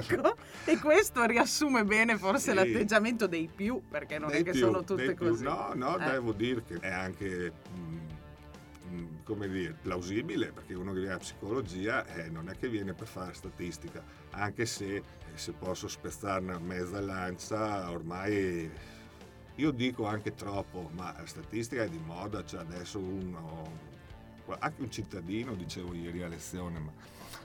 ecco, 0.00 0.36
e 0.64 0.78
questo 0.78 1.24
riassume 1.24 1.84
bene 1.84 2.16
forse 2.16 2.50
sì. 2.50 2.54
l'atteggiamento 2.54 3.26
dei 3.26 3.50
più, 3.54 3.82
perché 3.88 4.18
non 4.18 4.30
dei 4.30 4.40
è 4.40 4.44
che 4.44 4.52
più, 4.52 4.60
sono 4.60 4.84
tutte 4.84 5.14
così. 5.14 5.42
No, 5.42 5.72
no, 5.74 5.98
eh. 5.98 6.10
devo 6.10 6.32
dire 6.32 6.62
che 6.64 6.76
è 6.76 6.90
anche 6.90 7.52
come 9.24 9.48
dire, 9.48 9.74
plausibile, 9.80 10.52
perché 10.52 10.74
uno 10.74 10.92
che 10.92 11.00
viene 11.00 11.14
a 11.14 11.18
psicologia 11.18 12.06
eh, 12.06 12.28
non 12.28 12.48
è 12.48 12.56
che 12.56 12.68
viene 12.68 12.92
per 12.92 13.06
fare 13.06 13.34
statistica, 13.34 14.02
anche 14.30 14.66
se, 14.66 14.96
eh, 14.96 15.02
se 15.34 15.52
posso 15.52 15.88
spezzarne 15.88 16.58
mezza 16.58 17.00
lancia, 17.00 17.90
ormai 17.90 18.70
io 19.56 19.70
dico 19.70 20.06
anche 20.06 20.34
troppo, 20.34 20.90
ma 20.94 21.14
la 21.16 21.26
statistica 21.26 21.82
è 21.82 21.88
di 21.88 22.00
moda, 22.04 22.44
cioè 22.44 22.60
adesso 22.60 22.98
uno, 22.98 23.70
anche 24.58 24.82
un 24.82 24.90
cittadino, 24.90 25.54
dicevo 25.54 25.94
ieri 25.94 26.22
a 26.22 26.28
lezione, 26.28 26.78
ma 26.78 26.92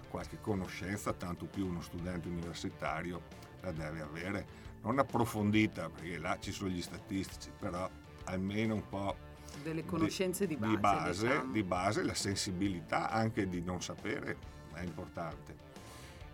qualche 0.09 0.39
conoscenza, 0.39 1.11
tanto 1.13 1.45
più 1.45 1.67
uno 1.67 1.81
studente 1.81 2.27
universitario, 2.29 3.21
la 3.61 3.71
deve 3.71 4.01
avere, 4.01 4.45
non 4.81 4.97
approfondita, 4.99 5.89
perché 5.89 6.17
là 6.17 6.37
ci 6.39 6.51
sono 6.51 6.69
gli 6.69 6.81
statistici, 6.81 7.51
però 7.59 7.89
almeno 8.25 8.75
un 8.75 8.87
po' 8.87 9.15
delle 9.63 9.85
conoscenze 9.85 10.47
di, 10.47 10.55
di 10.55 10.59
base. 10.59 10.75
Di 10.75 10.81
base, 10.81 11.27
diciamo. 11.27 11.51
di 11.51 11.63
base, 11.63 12.03
la 12.03 12.13
sensibilità 12.13 13.09
anche 13.09 13.47
di 13.47 13.61
non 13.61 13.81
sapere 13.81 14.37
è 14.73 14.81
importante. 14.81 15.63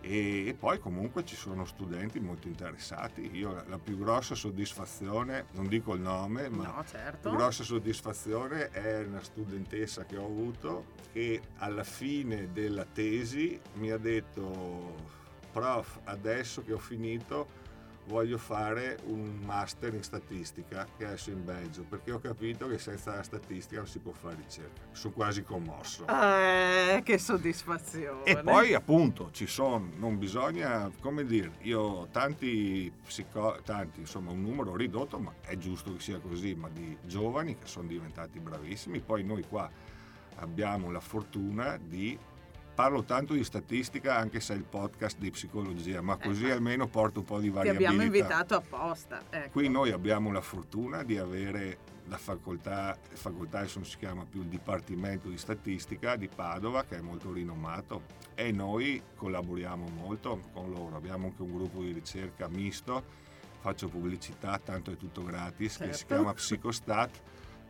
E, 0.00 0.48
e, 0.48 0.54
poi 0.54 0.80
comunque 0.80 1.24
ci 1.24 1.36
sono 1.36 1.64
studenti 1.64 2.18
molto 2.18 2.48
interessati. 2.48 3.30
Io 3.36 3.52
la, 3.52 3.64
la, 3.68 3.78
più 3.78 3.96
grossa 3.96 4.34
soddisfazione, 4.34 5.46
non 5.52 5.68
dico 5.68 5.94
il 5.94 6.00
nome, 6.00 6.48
ma 6.48 6.64
no, 6.64 6.84
certo. 6.84 7.28
la 7.28 7.34
più 7.34 7.38
grossa 7.38 7.62
soddisfazione 7.62 8.70
è 8.70 9.04
una 9.04 9.22
studentessa 9.22 10.04
che 10.04 10.16
ho 10.16 10.24
avuto 10.24 10.86
che 11.12 11.40
alla 11.58 11.84
fine 11.84 12.50
della 12.52 12.84
tesi 12.84 13.60
mi 13.74 13.92
ha 13.92 13.98
detto 13.98 15.20
prof 15.52 16.00
adesso 16.04 16.64
che 16.64 16.72
ho 16.72 16.78
finito 16.78 17.60
voglio 18.06 18.38
fare 18.38 18.98
un 19.06 19.40
master 19.44 19.94
in 19.94 20.02
statistica 20.02 20.86
che 20.96 21.04
adesso 21.04 21.30
in 21.30 21.44
Belgio 21.44 21.84
perché 21.88 22.12
ho 22.12 22.18
capito 22.18 22.68
che 22.68 22.78
senza 22.78 23.14
la 23.14 23.22
statistica 23.22 23.76
non 23.76 23.86
si 23.86 23.98
può 24.00 24.12
fare 24.12 24.36
ricerca. 24.36 24.80
Sono 24.92 25.14
quasi 25.14 25.42
commosso. 25.42 26.06
Eh, 26.06 27.02
che 27.04 27.18
soddisfazione. 27.18 28.24
E 28.24 28.42
poi 28.42 28.74
appunto 28.74 29.30
ci 29.32 29.46
sono, 29.46 29.90
non 29.96 30.18
bisogna, 30.18 30.90
come 31.00 31.24
dire, 31.24 31.52
io 31.60 31.80
ho 31.80 32.06
tanti 32.08 32.92
psico, 33.04 33.58
tanti, 33.64 34.00
insomma 34.00 34.32
un 34.32 34.42
numero 34.42 34.74
ridotto, 34.74 35.18
ma 35.18 35.32
è 35.40 35.56
giusto 35.56 35.92
che 35.94 36.00
sia 36.00 36.18
così, 36.18 36.54
ma 36.54 36.68
di 36.68 36.96
giovani 37.02 37.56
che 37.58 37.66
sono 37.66 37.86
diventati 37.86 38.38
bravissimi. 38.40 39.00
Poi 39.00 39.22
noi 39.22 39.44
qua 39.48 39.70
abbiamo 40.36 40.90
la 40.90 41.00
fortuna 41.00 41.78
di 41.80 42.18
parlo 42.82 43.04
tanto 43.04 43.34
di 43.34 43.44
statistica 43.44 44.16
anche 44.16 44.40
se 44.40 44.54
è 44.54 44.56
il 44.56 44.64
podcast 44.64 45.16
di 45.16 45.30
psicologia, 45.30 46.00
ma 46.00 46.16
così 46.16 46.46
eh, 46.46 46.50
almeno 46.50 46.88
porto 46.88 47.20
un 47.20 47.24
po' 47.24 47.38
di 47.38 47.48
variabilità. 47.48 47.78
Ti 47.78 47.94
abbiamo 47.94 48.02
invitato 48.02 48.54
apposta. 48.56 49.22
Ecco. 49.30 49.50
Qui 49.50 49.68
noi 49.68 49.92
abbiamo 49.92 50.32
la 50.32 50.40
fortuna 50.40 51.04
di 51.04 51.16
avere 51.16 51.78
la 52.06 52.16
facoltà, 52.16 52.98
facoltà 53.12 53.58
adesso 53.58 53.78
non 53.78 53.86
si 53.86 53.96
chiama 53.98 54.24
più 54.28 54.40
il 54.40 54.48
Dipartimento 54.48 55.28
di 55.28 55.38
Statistica 55.38 56.16
di 56.16 56.26
Padova 56.26 56.82
che 56.82 56.96
è 56.96 57.00
molto 57.00 57.32
rinomato 57.32 58.02
e 58.34 58.50
noi 58.50 59.00
collaboriamo 59.14 59.86
molto 59.94 60.40
con 60.52 60.68
loro, 60.68 60.96
abbiamo 60.96 61.26
anche 61.26 61.42
un 61.42 61.52
gruppo 61.52 61.82
di 61.82 61.92
ricerca 61.92 62.48
misto, 62.48 63.04
faccio 63.60 63.86
pubblicità, 63.86 64.58
tanto 64.58 64.90
è 64.90 64.96
tutto 64.96 65.22
gratis, 65.22 65.74
certo. 65.74 65.86
che 65.86 65.92
si 65.92 65.98
certo. 66.00 66.14
chiama 66.14 66.34
Psicostat 66.34 67.20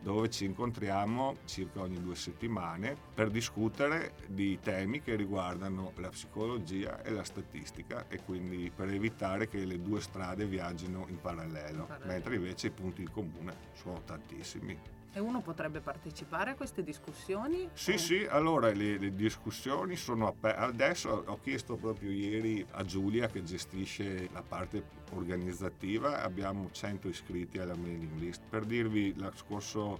dove 0.03 0.29
ci 0.29 0.43
incontriamo 0.45 1.37
circa 1.45 1.79
ogni 1.79 2.01
due 2.01 2.15
settimane 2.15 2.95
per 3.13 3.29
discutere 3.29 4.13
di 4.27 4.59
temi 4.61 5.01
che 5.01 5.15
riguardano 5.15 5.93
la 5.95 6.09
psicologia 6.09 7.01
e 7.01 7.11
la 7.11 7.23
statistica 7.23 8.07
e 8.09 8.21
quindi 8.23 8.69
per 8.75 8.89
evitare 8.89 9.47
che 9.47 9.63
le 9.65 9.81
due 9.81 10.01
strade 10.01 10.45
viaggino 10.45 11.05
in 11.07 11.19
parallelo, 11.21 11.85
parallelo. 11.85 12.05
mentre 12.05 12.35
invece 12.35 12.67
i 12.67 12.71
punti 12.71 13.01
in 13.01 13.11
comune 13.11 13.55
sono 13.73 14.01
tantissimi. 14.03 14.77
E 15.15 15.19
uno 15.19 15.41
potrebbe 15.41 15.79
partecipare 15.79 16.51
a 16.51 16.55
queste 16.55 16.83
discussioni? 16.83 17.69
Sì, 17.73 17.91
o... 17.91 17.97
sì, 17.97 18.25
allora 18.27 18.71
le, 18.71 18.97
le 18.97 19.13
discussioni 19.13 19.95
sono 19.95 20.27
aperte. 20.27 20.59
Adesso 20.59 21.23
ho 21.27 21.39
chiesto 21.39 21.75
proprio 21.75 22.09
ieri 22.09 22.65
a 22.71 22.83
Giulia 22.83 23.27
che 23.27 23.43
gestisce 23.43 24.27
la 24.33 24.41
parte 24.41 24.83
organizzativa, 25.11 26.23
abbiamo 26.23 26.69
100 26.71 27.07
iscritti 27.07 27.59
alla 27.59 27.75
mailing 27.75 28.17
list. 28.17 28.41
Per 28.49 28.65
dirvi, 28.65 29.13
lo 29.15 29.31
scorso 29.35 29.99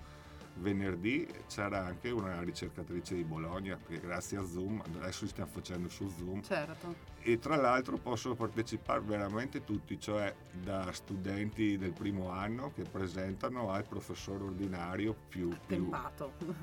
venerdì 0.55 1.27
c'era 1.47 1.85
anche 1.85 2.09
una 2.09 2.41
ricercatrice 2.41 3.15
di 3.15 3.23
Bologna, 3.23 3.77
che 3.87 3.99
grazie 3.99 4.37
a 4.37 4.45
Zoom, 4.45 4.81
adesso 4.95 5.27
stiamo 5.27 5.49
facendo 5.51 5.89
su 5.89 6.07
Zoom. 6.09 6.41
Certo. 6.41 7.11
E 7.25 7.39
tra 7.39 7.55
l'altro 7.55 7.97
possono 7.97 8.35
partecipare 8.35 8.99
veramente 8.99 9.63
tutti, 9.63 9.99
cioè 9.99 10.33
da 10.51 10.91
studenti 10.91 11.77
del 11.77 11.93
primo 11.93 12.29
anno 12.29 12.71
che 12.73 12.83
presentano 12.83 13.71
al 13.71 13.85
professore 13.87 14.43
ordinario 14.43 15.15
più... 15.29 15.55
più 15.65 15.89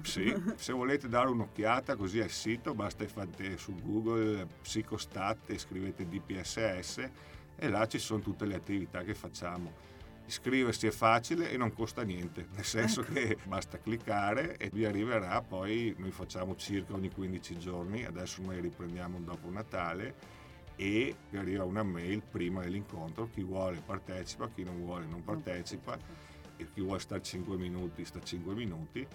Sì, 0.03 0.35
se 0.57 0.73
volete 0.73 1.09
dare 1.09 1.31
un'occhiata 1.31 1.97
così 1.97 2.21
al 2.21 2.31
sito 2.31 2.75
basta 2.75 3.07
fate 3.09 3.57
su 3.57 3.75
Google 3.75 4.47
Psicostat 4.61 5.49
e 5.51 5.59
scrivete 5.59 6.07
DPSS 6.07 7.11
e 7.57 7.69
là 7.69 7.87
ci 7.87 7.99
sono 7.99 8.21
tutte 8.21 8.45
le 8.45 8.55
attività 8.55 9.03
che 9.03 9.15
facciamo 9.15 9.89
iscriversi 10.31 10.87
è 10.87 10.91
facile 10.91 11.51
e 11.51 11.57
non 11.57 11.73
costa 11.73 12.03
niente, 12.03 12.47
nel 12.55 12.65
senso 12.65 13.01
ecco. 13.01 13.13
che 13.13 13.37
basta 13.45 13.79
cliccare 13.79 14.57
e 14.57 14.71
vi 14.73 14.85
arriverà, 14.85 15.43
poi 15.43 15.95
noi 15.99 16.13
facciamo 16.13 16.55
circa 16.55 16.95
ogni 16.95 17.11
15 17.11 17.59
giorni, 17.59 18.05
adesso 18.05 18.41
noi 18.41 18.61
riprendiamo 18.61 19.19
dopo 19.19 19.51
Natale 19.51 20.39
e 20.77 21.15
vi 21.29 21.37
arriva 21.37 21.65
una 21.65 21.83
mail 21.83 22.23
prima 22.23 22.63
dell'incontro, 22.63 23.29
chi 23.29 23.43
vuole 23.43 23.83
partecipa, 23.85 24.49
chi 24.49 24.63
non 24.63 24.79
vuole 24.79 25.05
non 25.07 25.23
partecipa 25.23 25.99
e 26.57 26.67
chi 26.73 26.81
vuole 26.81 27.01
stare 27.01 27.23
5 27.23 27.57
minuti 27.57 28.05
sta 28.05 28.21
5 28.21 28.55
minuti 28.55 29.07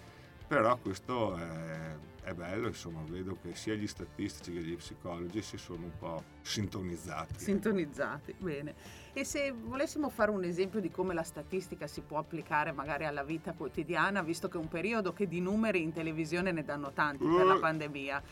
però 0.48 0.77
questo 0.77 1.36
è, 1.38 1.95
è, 2.25 2.34
bello, 2.34 2.67
insomma, 2.67 3.03
vedo 3.08 3.38
che 3.39 3.53
sia 3.53 3.75
gli 3.75 3.86
statistici 3.86 4.51
che 4.51 4.62
gli 4.62 4.75
psicologi 4.75 5.44
si 5.44 5.58
sono 5.58 5.84
un 5.84 5.91
po' 5.98 6.24
sintonizzati. 6.41 7.36
Sintonizzati, 7.38 8.34
bene. 8.39 8.74
E 9.13 9.24
se 9.24 9.51
volessimo 9.51 10.10
fare 10.10 10.32
un 10.32 10.44
esempio 10.44 10.79
di 10.79 10.89
come 10.89 11.13
la 11.13 11.22
statistica 11.22 11.86
si 11.86 12.01
può 12.01 12.17
applicare 12.17 12.72
magari 12.72 13.05
alla 13.05 13.24
vita 13.24 13.53
quotidiana, 13.53 14.24
visto 14.24 14.48
che 14.48 14.58
è 14.58 14.60
un 14.60 14.67
periodo 14.67 15.13
che 15.13 15.27
di 15.27 15.39
numeri 15.39 15.84
in 15.84 15.94
televisione 15.94 16.51
ne 16.51 16.63
danno 16.63 16.91
tanti 16.94 17.24
uh, 17.24 17.36
per 17.36 17.46
la 17.46 17.60
pandemia. 17.60 18.24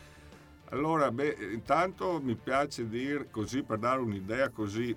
Allora, 0.70 1.12
beh, 1.12 1.36
intanto 1.52 2.20
mi 2.20 2.34
piace 2.34 2.88
dire 2.88 3.30
così 3.30 3.62
per 3.62 3.78
dare 3.78 4.00
un'idea 4.00 4.48
così 4.48 4.96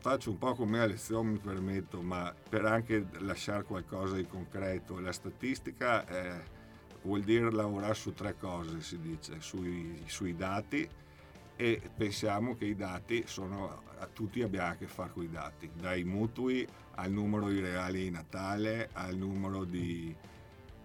faccio 0.00 0.30
un 0.30 0.38
po' 0.38 0.54
come 0.54 0.80
a 0.80 0.86
lezione, 0.86 1.32
mi 1.32 1.38
permetto, 1.38 2.00
ma 2.00 2.34
per 2.48 2.64
anche 2.64 3.04
lasciare 3.18 3.64
qualcosa 3.64 4.16
di 4.16 4.26
concreto. 4.26 4.98
La 4.98 5.12
statistica 5.12 6.06
eh, 6.06 6.56
vuol 7.08 7.22
dire 7.22 7.50
lavorare 7.50 7.94
su 7.94 8.12
tre 8.12 8.36
cose, 8.38 8.82
si 8.82 9.00
dice, 9.00 9.40
sui, 9.40 10.02
sui 10.06 10.36
dati 10.36 10.86
e 11.56 11.80
pensiamo 11.96 12.54
che 12.54 12.66
i 12.66 12.76
dati 12.76 13.24
sono, 13.26 13.82
a 13.98 14.06
tutti 14.12 14.42
abbiamo 14.42 14.72
a 14.72 14.74
che 14.74 14.86
fare 14.86 15.10
con 15.12 15.22
i 15.22 15.30
dati, 15.30 15.70
dai 15.74 16.04
mutui 16.04 16.68
al 16.96 17.10
numero 17.10 17.48
di 17.48 17.60
reali 17.60 18.04
di 18.04 18.10
Natale, 18.10 18.90
al 18.92 19.16
numero 19.16 19.64
di 19.64 20.14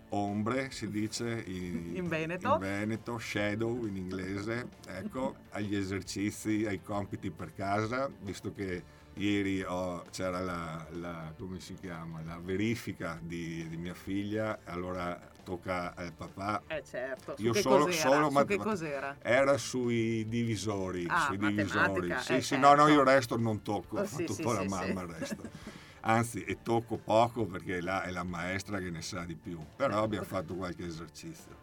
ombre, 0.10 0.72
si 0.72 0.90
dice 0.90 1.44
in, 1.46 1.92
in, 1.98 2.08
Veneto. 2.08 2.54
in 2.54 2.60
Veneto, 2.60 3.18
shadow 3.20 3.86
in 3.86 3.98
inglese, 3.98 4.70
ecco, 4.88 5.36
agli 5.50 5.76
esercizi, 5.76 6.66
ai 6.66 6.82
compiti 6.82 7.32
per 7.32 7.54
casa, 7.54 8.10
visto 8.22 8.54
che 8.54 8.82
Ieri 9.16 9.62
ho, 9.62 10.04
c'era 10.10 10.40
la, 10.40 10.88
la, 10.94 11.32
chiama, 11.80 12.22
la, 12.24 12.40
verifica 12.42 13.20
di, 13.22 13.68
di, 13.70 13.78
mia 13.78 13.94
figlia, 13.94 14.60
allora 14.64 15.20
tocca 15.44 15.94
al 15.96 16.12
papà. 16.14 16.64
Eh 16.68 16.84
certo, 16.84 17.36
Io 17.38 17.54
solo, 17.54 17.92
solo 17.92 18.32
mat- 18.32 18.48
che 18.48 18.58
cos'era? 18.58 19.18
Era 19.22 19.58
sui 19.58 20.28
divisori. 20.28 21.06
Ah, 21.08 21.28
sui 21.28 21.38
divisori. 21.38 22.08
Sì, 22.22 22.34
eh, 22.34 22.42
sì, 22.42 22.56
certo. 22.56 22.68
no, 22.68 22.74
no, 22.74 22.88
io 22.88 23.02
il 23.02 23.08
resto 23.08 23.38
non 23.38 23.62
tocco, 23.62 24.00
oh, 24.00 24.06
sì, 24.06 24.26
tutto 24.26 24.50
sì, 24.50 24.56
la 24.56 24.62
sì, 24.62 24.68
mamma 24.68 25.02
il 25.02 25.08
resto. 25.08 25.44
Anzi, 26.06 26.44
e 26.44 26.64
tocco 26.64 26.98
poco 26.98 27.46
perché 27.46 27.82
là 27.82 28.02
è 28.04 28.10
la 28.10 28.24
maestra 28.24 28.80
che 28.80 28.90
ne 28.90 29.02
sa 29.04 29.24
di 29.26 29.36
più, 29.36 29.60
però 29.76 29.92
certo. 29.92 30.04
abbiamo 30.06 30.26
fatto 30.26 30.56
qualche 30.56 30.86
esercizio. 30.86 31.56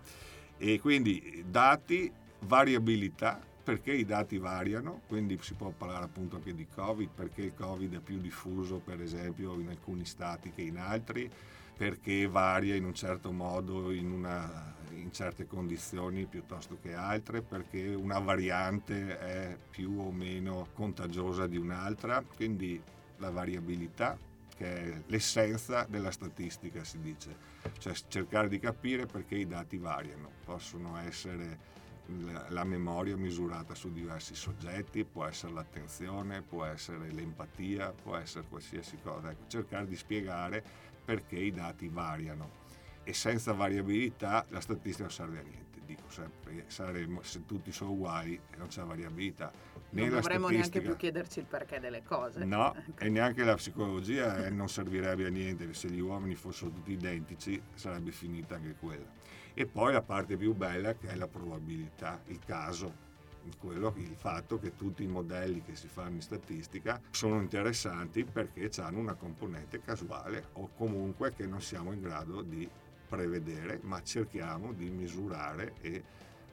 E 0.57 0.78
quindi 0.78 1.45
dati, 1.47 2.11
variabilità, 2.40 3.40
perché 3.62 3.93
i 3.93 4.05
dati 4.05 4.38
variano, 4.38 5.02
quindi 5.07 5.38
si 5.40 5.55
può 5.55 5.71
parlare 5.71 6.05
appunto 6.05 6.37
anche 6.37 6.55
di 6.55 6.67
Covid, 6.67 7.09
perché 7.14 7.43
il 7.43 7.55
Covid 7.55 7.97
è 7.97 8.00
più 8.00 8.19
diffuso 8.19 8.79
per 8.79 9.00
esempio 9.00 9.59
in 9.59 9.69
alcuni 9.69 10.05
stati 10.05 10.50
che 10.50 10.62
in 10.62 10.79
altri, 10.79 11.31
perché 11.76 12.26
varia 12.26 12.75
in 12.75 12.85
un 12.85 12.95
certo 12.95 13.33
modo 13.33 13.90
in, 13.90 14.11
una, 14.11 14.75
in 14.90 15.12
certe 15.12 15.47
condizioni 15.47 16.26
piuttosto 16.26 16.79
che 16.81 16.95
altre, 16.95 17.43
perché 17.43 17.95
una 17.95 18.19
variante 18.19 19.19
è 19.19 19.57
più 19.71 19.99
o 19.99 20.11
meno 20.11 20.69
contagiosa 20.75 21.47
di 21.47 21.57
un'altra, 21.57 22.23
quindi 22.37 22.81
la 23.19 23.31
variabilità 23.31 24.19
che 24.57 24.76
è 24.76 25.02
l'essenza 25.07 25.87
della 25.88 26.11
statistica 26.11 26.85
si 26.85 27.00
dice, 27.00 27.35
cioè 27.79 27.95
cercare 28.09 28.49
di 28.49 28.59
capire 28.59 29.07
perché 29.07 29.37
i 29.37 29.47
dati 29.47 29.79
variano, 29.79 30.29
possono 30.45 30.99
essere 30.99 31.79
la 32.49 32.64
memoria 32.64 33.17
misurata 33.17 33.75
su 33.75 33.93
diversi 33.93 34.35
soggetti, 34.35 35.05
può 35.05 35.25
essere 35.25 35.52
l'attenzione, 35.52 36.43
può 36.43 36.64
essere 36.64 37.11
l'empatia, 37.11 37.93
può 37.93 38.17
essere 38.17 38.47
qualsiasi 38.49 38.99
cosa. 39.02 39.31
Ecco, 39.31 39.47
cercare 39.49 39.87
di 39.87 39.97
spiegare 39.97 40.62
perché 41.05 41.37
i 41.37 41.50
dati 41.50 41.88
variano 41.88 42.59
e 43.05 43.12
senza 43.12 43.52
variabilità 43.52 44.45
la 44.50 44.61
statistica 44.61 45.05
non 45.05 45.12
serve 45.12 45.38
a 45.38 45.43
niente. 45.43 45.81
Dico 45.85 46.09
sempre, 46.09 46.64
saremo, 46.69 47.23
se 47.23 47.45
tutti 47.47 47.73
sono 47.73 47.90
uguali 47.90 48.35
e 48.35 48.57
non 48.57 48.69
c'è 48.69 48.83
variabilità. 48.83 49.50
Non 49.90 50.09
dovremmo 50.09 50.49
neanche 50.49 50.81
più 50.81 50.95
chiederci 50.95 51.40
il 51.40 51.47
perché 51.47 51.81
delle 51.81 52.05
cose. 52.05 52.45
No, 52.45 52.75
ecco. 52.79 53.00
e 53.00 53.09
neanche 53.09 53.43
la 53.43 53.57
psicologia 53.57 54.47
eh, 54.47 54.50
non 54.50 54.69
servirebbe 54.69 55.26
a 55.26 55.31
niente, 55.31 55.73
se 55.75 55.88
gli 55.88 55.99
uomini 55.99 56.37
fossero 56.37 56.71
tutti 56.71 56.93
identici 56.93 57.61
sarebbe 57.75 58.12
finita 58.12 58.55
anche 58.55 58.76
quella. 58.79 59.07
E 59.54 59.66
poi 59.66 59.92
la 59.92 60.02
parte 60.02 60.37
più 60.37 60.54
bella 60.54 60.95
che 60.95 61.09
è 61.09 61.14
la 61.14 61.28
probabilità, 61.28 62.21
il 62.26 62.38
caso. 62.45 63.09
quello, 63.59 63.95
il 63.97 64.14
fatto 64.14 64.59
che 64.59 64.76
tutti 64.76 65.02
i 65.02 65.09
modelli 65.09 65.62
che 65.62 65.75
si 65.75 65.88
fanno 65.88 66.16
in 66.16 66.21
statistica 66.21 67.00
sono 67.11 67.40
interessanti 67.40 68.25
perché 68.25 68.71
hanno 68.80 68.99
una 68.99 69.14
componente 69.14 69.80
casuale 69.80 70.49
o 70.54 70.71
comunque 70.76 71.33
che 71.35 71.47
non 71.47 71.61
siamo 71.61 71.92
in 71.92 72.00
grado 72.00 72.42
di 72.42 72.69
prevedere, 73.09 73.80
ma 73.83 74.02
cerchiamo 74.02 74.73
di 74.73 74.88
misurare 74.88 75.75
e 75.80 76.02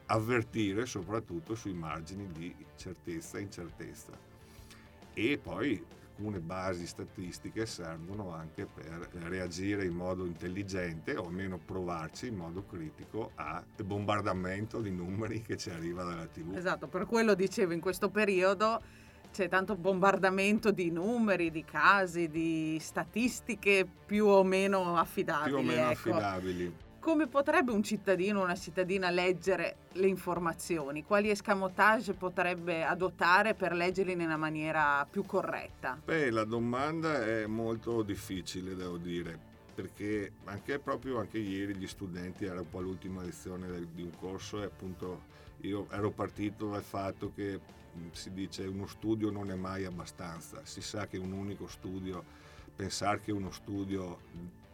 avvertire 0.06 0.86
soprattutto 0.86 1.54
sui 1.54 1.74
margini 1.74 2.26
di 2.32 2.54
certezza 2.76 3.38
e 3.38 3.42
incertezza. 3.42 4.12
E 5.14 5.38
poi 5.38 5.84
alcune 6.18 6.40
basi 6.40 6.86
statistiche 6.86 7.64
servono 7.64 8.32
anche 8.34 8.66
per 8.66 9.08
reagire 9.28 9.84
in 9.84 9.94
modo 9.94 10.26
intelligente 10.26 11.16
o 11.16 11.26
almeno 11.26 11.58
provarci 11.58 12.26
in 12.26 12.34
modo 12.34 12.64
critico 12.64 13.30
al 13.36 13.64
bombardamento 13.84 14.80
di 14.80 14.90
numeri 14.90 15.42
che 15.42 15.56
ci 15.56 15.70
arriva 15.70 16.02
dalla 16.02 16.26
TV. 16.26 16.56
Esatto, 16.56 16.88
per 16.88 17.06
quello 17.06 17.34
dicevo 17.34 17.72
in 17.72 17.80
questo 17.80 18.10
periodo 18.10 18.82
c'è 19.32 19.48
tanto 19.48 19.76
bombardamento 19.76 20.72
di 20.72 20.90
numeri, 20.90 21.52
di 21.52 21.64
casi, 21.64 22.28
di 22.28 22.78
statistiche 22.80 23.86
più 24.06 24.26
o 24.26 24.42
meno 24.42 24.96
affidabili. 24.96 25.50
Più 25.50 25.58
o 25.58 25.62
meno 25.62 25.90
ecco. 25.90 26.10
affidabili 26.10 26.86
come 27.00 27.26
potrebbe 27.26 27.72
un 27.72 27.82
cittadino 27.82 28.40
o 28.40 28.44
una 28.44 28.56
cittadina 28.56 29.10
leggere 29.10 29.76
le 29.92 30.06
informazioni? 30.06 31.04
Quali 31.04 31.30
escamotage 31.30 32.12
potrebbe 32.14 32.84
adottare 32.84 33.54
per 33.54 33.72
leggerle 33.72 34.12
in 34.12 34.20
una 34.20 34.36
maniera 34.36 35.06
più 35.08 35.24
corretta? 35.24 36.00
Beh, 36.04 36.30
la 36.30 36.44
domanda 36.44 37.24
è 37.24 37.46
molto 37.46 38.02
difficile, 38.02 38.74
devo 38.74 38.96
dire, 38.96 39.38
perché 39.74 40.32
anche 40.44 40.78
proprio 40.78 41.18
anche 41.18 41.38
ieri 41.38 41.76
gli 41.76 41.86
studenti, 41.86 42.44
era 42.44 42.60
un 42.60 42.68
po' 42.68 42.80
l'ultima 42.80 43.22
lezione 43.22 43.68
di 43.92 44.02
un 44.02 44.16
corso 44.18 44.60
e 44.60 44.64
appunto 44.64 45.36
io 45.60 45.86
ero 45.90 46.10
partito 46.10 46.70
dal 46.70 46.82
fatto 46.82 47.32
che 47.34 47.60
si 48.12 48.32
dice 48.32 48.64
uno 48.64 48.86
studio 48.86 49.30
non 49.30 49.50
è 49.50 49.54
mai 49.54 49.84
abbastanza, 49.84 50.60
si 50.64 50.80
sa 50.80 51.06
che 51.06 51.16
un 51.16 51.32
unico 51.32 51.66
studio, 51.66 52.22
pensare 52.76 53.20
che 53.20 53.32
uno 53.32 53.50
studio 53.50 54.18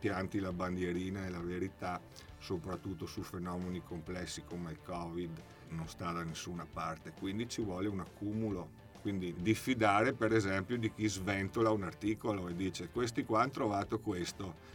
pianti 0.04 0.38
la 0.38 0.52
bandierina 0.52 1.24
e 1.24 1.30
la 1.30 1.40
verità, 1.40 1.98
soprattutto 2.38 3.06
su 3.06 3.22
fenomeni 3.22 3.82
complessi 3.82 4.42
come 4.46 4.72
il 4.72 4.78
Covid, 4.84 5.42
non 5.70 5.88
sta 5.88 6.12
da 6.12 6.22
nessuna 6.22 6.66
parte. 6.70 7.14
Quindi 7.18 7.48
ci 7.48 7.62
vuole 7.62 7.88
un 7.88 8.00
accumulo. 8.00 8.82
Quindi 9.00 9.34
diffidare 9.38 10.12
per 10.12 10.34
esempio 10.34 10.76
di 10.76 10.92
chi 10.92 11.08
sventola 11.08 11.70
un 11.70 11.84
articolo 11.84 12.48
e 12.48 12.54
dice 12.54 12.90
questi 12.90 13.24
qua 13.24 13.40
hanno 13.40 13.50
trovato 13.50 13.98
questo. 13.98 14.72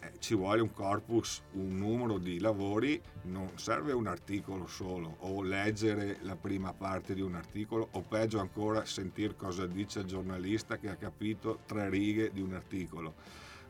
Eh, 0.00 0.12
ci 0.18 0.34
vuole 0.34 0.62
un 0.62 0.72
corpus, 0.72 1.42
un 1.52 1.76
numero 1.76 2.16
di 2.16 2.40
lavori, 2.40 2.98
non 3.24 3.50
serve 3.56 3.92
un 3.92 4.06
articolo 4.06 4.66
solo 4.66 5.16
o 5.18 5.42
leggere 5.42 6.20
la 6.22 6.36
prima 6.36 6.72
parte 6.72 7.12
di 7.12 7.20
un 7.20 7.34
articolo 7.34 7.86
o 7.90 8.00
peggio 8.00 8.38
ancora 8.38 8.86
sentire 8.86 9.36
cosa 9.36 9.66
dice 9.66 10.00
il 10.00 10.06
giornalista 10.06 10.78
che 10.78 10.88
ha 10.88 10.96
capito 10.96 11.60
tre 11.66 11.90
righe 11.90 12.30
di 12.32 12.40
un 12.40 12.54
articolo 12.54 13.14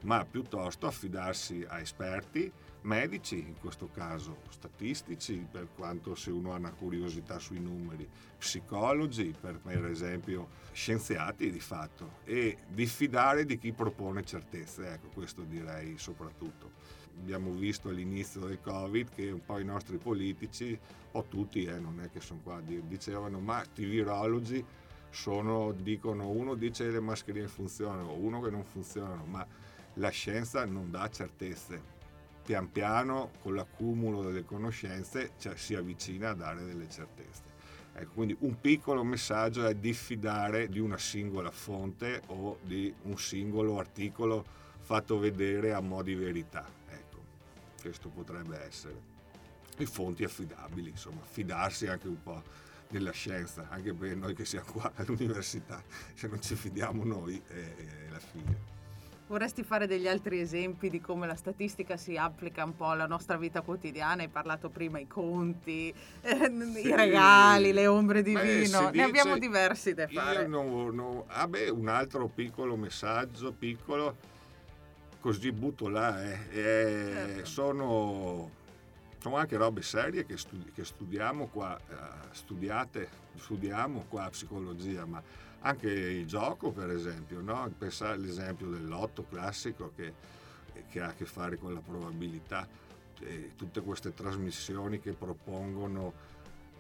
ma 0.02 0.24
piuttosto 0.24 0.86
affidarsi 0.86 1.64
a 1.68 1.80
esperti, 1.80 2.50
medici 2.82 3.38
in 3.38 3.58
questo 3.58 3.90
caso, 3.92 4.38
statistici 4.48 5.46
per 5.50 5.68
quanto 5.74 6.14
se 6.14 6.30
uno 6.30 6.54
ha 6.54 6.56
una 6.56 6.72
curiosità 6.72 7.38
sui 7.38 7.60
numeri, 7.60 8.08
psicologi 8.38 9.34
per, 9.38 9.58
per 9.58 9.84
esempio, 9.84 10.48
scienziati 10.72 11.50
di 11.50 11.60
fatto 11.60 12.18
e 12.24 12.56
diffidare 12.68 13.44
di 13.44 13.58
chi 13.58 13.72
propone 13.72 14.24
certezze, 14.24 14.92
ecco 14.92 15.08
questo 15.08 15.42
direi 15.42 15.98
soprattutto. 15.98 16.98
Abbiamo 17.20 17.50
visto 17.50 17.90
all'inizio 17.90 18.46
del 18.46 18.60
Covid 18.62 19.10
che 19.10 19.30
un 19.30 19.44
po' 19.44 19.58
i 19.58 19.64
nostri 19.64 19.98
politici, 19.98 20.78
o 21.12 21.24
tutti, 21.24 21.64
eh, 21.64 21.78
non 21.78 22.00
è 22.00 22.10
che 22.10 22.20
sono 22.20 22.40
qua, 22.42 22.62
dicevano 22.62 23.40
ma 23.40 23.62
i 23.74 23.84
virologi 23.84 24.64
sono, 25.10 25.72
dicono, 25.72 26.28
uno 26.28 26.54
dice 26.54 26.84
che 26.84 26.92
le 26.92 27.00
mascherine 27.00 27.48
funzionano, 27.48 28.14
uno 28.14 28.40
che 28.40 28.50
non 28.50 28.64
funzionano, 28.64 29.24
ma 29.24 29.46
la 29.94 30.10
scienza 30.10 30.64
non 30.64 30.90
dà 30.90 31.08
certezze. 31.08 31.98
Pian 32.44 32.70
piano, 32.70 33.32
con 33.40 33.54
l'accumulo 33.54 34.22
delle 34.22 34.44
conoscenze, 34.44 35.32
cioè, 35.38 35.56
si 35.56 35.74
avvicina 35.74 36.30
a 36.30 36.34
dare 36.34 36.64
delle 36.64 36.88
certezze. 36.88 37.42
Ecco, 37.92 38.12
quindi 38.12 38.36
un 38.40 38.60
piccolo 38.60 39.04
messaggio 39.04 39.66
è 39.66 39.74
diffidare 39.74 40.68
di 40.68 40.78
una 40.78 40.98
singola 40.98 41.50
fonte 41.50 42.22
o 42.26 42.58
di 42.62 42.92
un 43.02 43.18
singolo 43.18 43.78
articolo 43.78 44.44
fatto 44.80 45.18
vedere 45.18 45.72
a 45.72 45.80
mo' 45.80 46.02
di 46.02 46.14
verità. 46.14 46.66
Ecco, 46.88 47.18
questo 47.80 48.08
potrebbe 48.08 48.60
essere. 48.64 49.08
E 49.76 49.86
fonti 49.86 50.24
affidabili, 50.24 50.90
insomma, 50.90 51.22
fidarsi 51.22 51.86
anche 51.86 52.08
un 52.08 52.22
po' 52.22 52.42
della 52.88 53.12
scienza, 53.12 53.68
anche 53.68 53.94
per 53.94 54.16
noi 54.16 54.34
che 54.34 54.44
siamo 54.44 54.72
qua 54.72 54.92
all'università, 54.96 55.82
se 56.14 56.26
non 56.26 56.40
ci 56.42 56.54
fidiamo 56.56 57.04
noi 57.04 57.40
è, 57.46 57.52
è 57.52 58.10
la 58.10 58.18
fine. 58.18 58.79
Vorresti 59.30 59.62
fare 59.62 59.86
degli 59.86 60.08
altri 60.08 60.40
esempi 60.40 60.90
di 60.90 61.00
come 61.00 61.24
la 61.24 61.36
statistica 61.36 61.96
si 61.96 62.16
applica 62.16 62.64
un 62.64 62.74
po' 62.74 62.88
alla 62.88 63.06
nostra 63.06 63.36
vita 63.36 63.60
quotidiana? 63.60 64.22
Hai 64.22 64.28
parlato 64.28 64.70
prima 64.70 64.98
i 64.98 65.06
conti, 65.06 65.94
eh, 66.20 66.52
sì. 66.74 66.88
i 66.88 66.96
regali, 66.96 67.72
le 67.72 67.86
ombre 67.86 68.22
di 68.22 68.32
Beh, 68.32 68.42
vino, 68.42 68.80
ne 68.80 68.90
dice, 68.90 69.04
abbiamo 69.04 69.38
diversi 69.38 69.94
da 69.94 70.08
fare. 70.08 70.42
Io 70.42 70.48
non, 70.48 70.92
non, 70.92 71.22
ah 71.28 71.46
beh, 71.46 71.68
un 71.70 71.86
altro 71.86 72.26
piccolo 72.26 72.74
messaggio, 72.74 73.52
piccolo, 73.52 74.16
così 75.20 75.52
butto 75.52 75.86
là, 75.86 76.24
eh, 76.24 76.38
eh, 76.50 77.10
certo. 77.12 77.44
sono, 77.44 78.50
sono, 79.20 79.36
anche 79.36 79.56
robe 79.56 79.82
serie 79.82 80.26
che, 80.26 80.36
studi- 80.36 80.72
che 80.72 80.84
studiamo 80.84 81.46
qua, 81.46 81.78
eh, 81.78 81.94
studiate, 82.32 83.08
studiamo 83.36 84.06
qua 84.08 84.24
a 84.24 84.30
psicologia, 84.30 85.04
ma 85.06 85.22
anche 85.60 85.90
il 85.90 86.26
gioco, 86.26 86.70
per 86.70 86.90
esempio, 86.90 87.40
no? 87.40 87.70
pensare 87.76 88.14
all'esempio 88.14 88.68
del 88.68 88.86
lotto 88.86 89.24
classico 89.28 89.92
che, 89.94 90.12
che, 90.88 91.00
ha 91.00 91.08
a 91.08 91.14
che 91.14 91.24
fare 91.24 91.56
con 91.56 91.74
la 91.74 91.80
probabilità, 91.80 92.66
e 93.22 93.52
tutte 93.56 93.82
queste 93.82 94.14
trasmissioni 94.14 94.98
che 94.98 95.12
propongono 95.12 96.28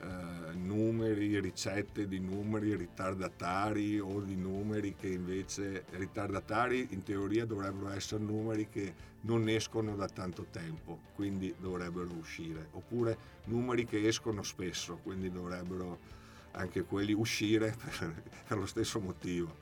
eh, 0.00 0.54
numeri, 0.54 1.38
ricette 1.38 2.08
di 2.08 2.18
numeri 2.18 2.74
ritardatari 2.74 4.00
o 4.00 4.20
di 4.20 4.34
numeri 4.34 4.94
che 4.94 5.08
invece 5.08 5.84
ritardatari 5.90 6.88
in 6.92 7.02
teoria 7.02 7.44
dovrebbero 7.44 7.90
essere 7.90 8.22
numeri 8.22 8.68
che 8.70 9.08
non 9.22 9.46
escono 9.50 9.94
da 9.96 10.08
tanto 10.08 10.46
tempo, 10.50 11.00
quindi 11.14 11.54
dovrebbero 11.58 12.08
uscire, 12.18 12.68
oppure 12.70 13.18
numeri 13.44 13.84
che 13.84 14.06
escono 14.06 14.42
spesso, 14.42 14.98
quindi 15.02 15.30
dovrebbero 15.30 15.98
anche 16.52 16.84
quelli 16.84 17.12
uscire 17.12 17.74
per, 17.76 18.22
per 18.46 18.58
lo 18.58 18.66
stesso 18.66 19.00
motivo. 19.00 19.56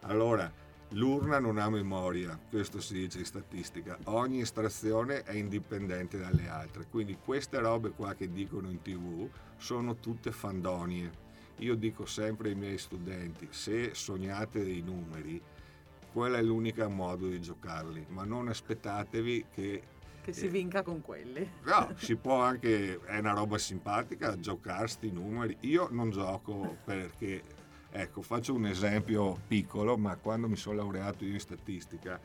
Allora, 0.00 0.50
l'urna 0.90 1.38
non 1.38 1.58
ha 1.58 1.70
memoria, 1.70 2.38
questo 2.50 2.80
si 2.80 2.94
dice 2.94 3.18
in 3.18 3.24
statistica, 3.24 3.98
ogni 4.04 4.40
estrazione 4.40 5.22
è 5.22 5.32
indipendente 5.32 6.18
dalle 6.18 6.48
altre, 6.48 6.86
quindi 6.90 7.16
queste 7.22 7.58
robe 7.58 7.90
qua 7.90 8.14
che 8.14 8.30
dicono 8.30 8.68
in 8.68 8.82
tv 8.82 9.28
sono 9.56 9.96
tutte 9.96 10.32
fandonie. 10.32 11.20
Io 11.58 11.76
dico 11.76 12.06
sempre 12.06 12.48
ai 12.48 12.54
miei 12.56 12.78
studenti, 12.78 13.46
se 13.50 13.94
sognate 13.94 14.64
dei 14.64 14.82
numeri, 14.82 15.40
quello 16.12 16.36
è 16.36 16.42
l'unico 16.42 16.88
modo 16.90 17.28
di 17.28 17.40
giocarli, 17.40 18.06
ma 18.08 18.24
non 18.24 18.48
aspettatevi 18.48 19.46
che 19.54 19.82
che 20.22 20.32
si 20.32 20.48
vinca 20.48 20.82
con 20.82 21.02
quelli. 21.02 21.46
No, 21.64 21.92
si 21.98 22.16
può 22.16 22.40
anche, 22.40 23.00
è 23.04 23.18
una 23.18 23.32
roba 23.32 23.58
simpatica, 23.58 24.38
giocarsi 24.38 25.08
i 25.08 25.10
numeri. 25.10 25.56
Io 25.60 25.88
non 25.90 26.10
gioco 26.10 26.76
perché, 26.84 27.42
ecco, 27.90 28.22
faccio 28.22 28.54
un 28.54 28.66
esempio 28.66 29.38
piccolo, 29.46 29.98
ma 29.98 30.16
quando 30.16 30.48
mi 30.48 30.56
sono 30.56 30.76
laureato 30.76 31.24
io 31.24 31.32
in 31.32 31.40
statistica, 31.40 32.18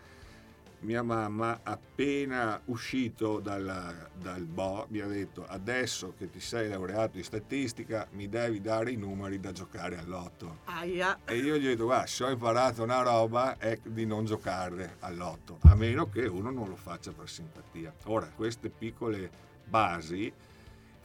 mia 0.80 1.02
mamma 1.02 1.62
appena 1.64 2.62
uscito 2.66 3.40
dalla, 3.40 3.94
dal 4.14 4.46
BO 4.46 4.86
mi 4.90 5.00
ha 5.00 5.08
detto 5.08 5.46
adesso 5.48 6.14
che 6.18 6.30
ti 6.30 6.40
sei 6.40 6.70
laureato 6.70 7.18
in 7.18 7.24
statistica 7.24 8.08
mi 8.12 8.30
devi 8.30 8.62
dare 8.62 8.92
i 8.92 8.96
numeri 8.96 9.40
da 9.40 9.52
giocare 9.52 9.98
all'otto 9.98 10.60
Aia. 10.66 11.20
e 11.26 11.38
io 11.38 11.58
gli 11.58 11.66
ho 11.66 11.70
detto 11.70 11.86
guarda 11.86 12.06
se 12.06 12.24
ho 12.26 12.30
imparato 12.30 12.84
una 12.84 13.02
roba 13.02 13.58
è 13.58 13.80
di 13.84 14.06
non 14.06 14.26
giocare 14.26 14.98
all'otto 15.00 15.58
a 15.64 15.74
meno 15.74 16.10
che 16.10 16.26
uno 16.26 16.52
non 16.52 16.70
lo 16.70 16.76
faccia 16.76 17.12
per 17.12 17.28
simpatia 17.28 17.94
ora 18.06 18.30
queste 18.36 18.70
piccole 18.70 19.30
basi 19.66 20.32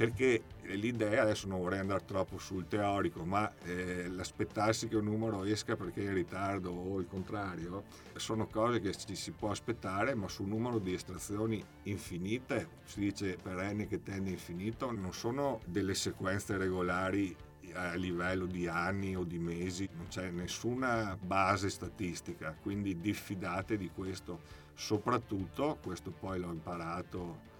perché 0.03 0.43
l'idea, 0.63 1.23
adesso 1.23 1.47
non 1.47 1.61
vorrei 1.61 1.79
andare 1.79 2.05
troppo 2.05 2.37
sul 2.37 2.67
teorico, 2.67 3.25
ma 3.25 3.49
eh, 3.63 4.09
l'aspettarsi 4.09 4.89
che 4.89 4.97
un 4.97 5.05
numero 5.05 5.45
esca 5.45 5.77
perché 5.77 6.03
è 6.03 6.09
in 6.09 6.15
ritardo 6.15 6.73
o 6.73 6.99
il 6.99 7.07
contrario, 7.07 7.85
sono 8.17 8.49
cose 8.49 8.81
che 8.81 8.93
ci 8.97 9.15
si 9.15 9.31
può 9.31 9.53
aspettare, 9.53 10.17
ma 10.17 10.27
su 10.27 10.43
un 10.43 10.49
numero 10.49 10.81
di 10.81 10.93
estrazioni 10.93 11.65
infinite, 11.85 12.81
si 12.83 12.99
dice 12.99 13.39
per 13.41 13.63
n 13.73 13.87
che 13.87 14.03
tende 14.03 14.31
infinito, 14.31 14.91
non 14.91 15.13
sono 15.13 15.61
delle 15.67 15.95
sequenze 15.95 16.57
regolari 16.57 17.37
a 17.75 17.95
livello 17.95 18.47
di 18.47 18.67
anni 18.67 19.15
o 19.15 19.23
di 19.23 19.39
mesi, 19.39 19.89
non 19.95 20.09
c'è 20.09 20.31
nessuna 20.31 21.17
base 21.17 21.71
statistica, 21.71 22.57
quindi 22.61 22.99
diffidate 22.99 23.77
di 23.77 23.89
questo. 23.95 24.41
Soprattutto, 24.75 25.79
questo 25.81 26.11
poi 26.11 26.41
l'ho 26.41 26.51
imparato 26.51 27.51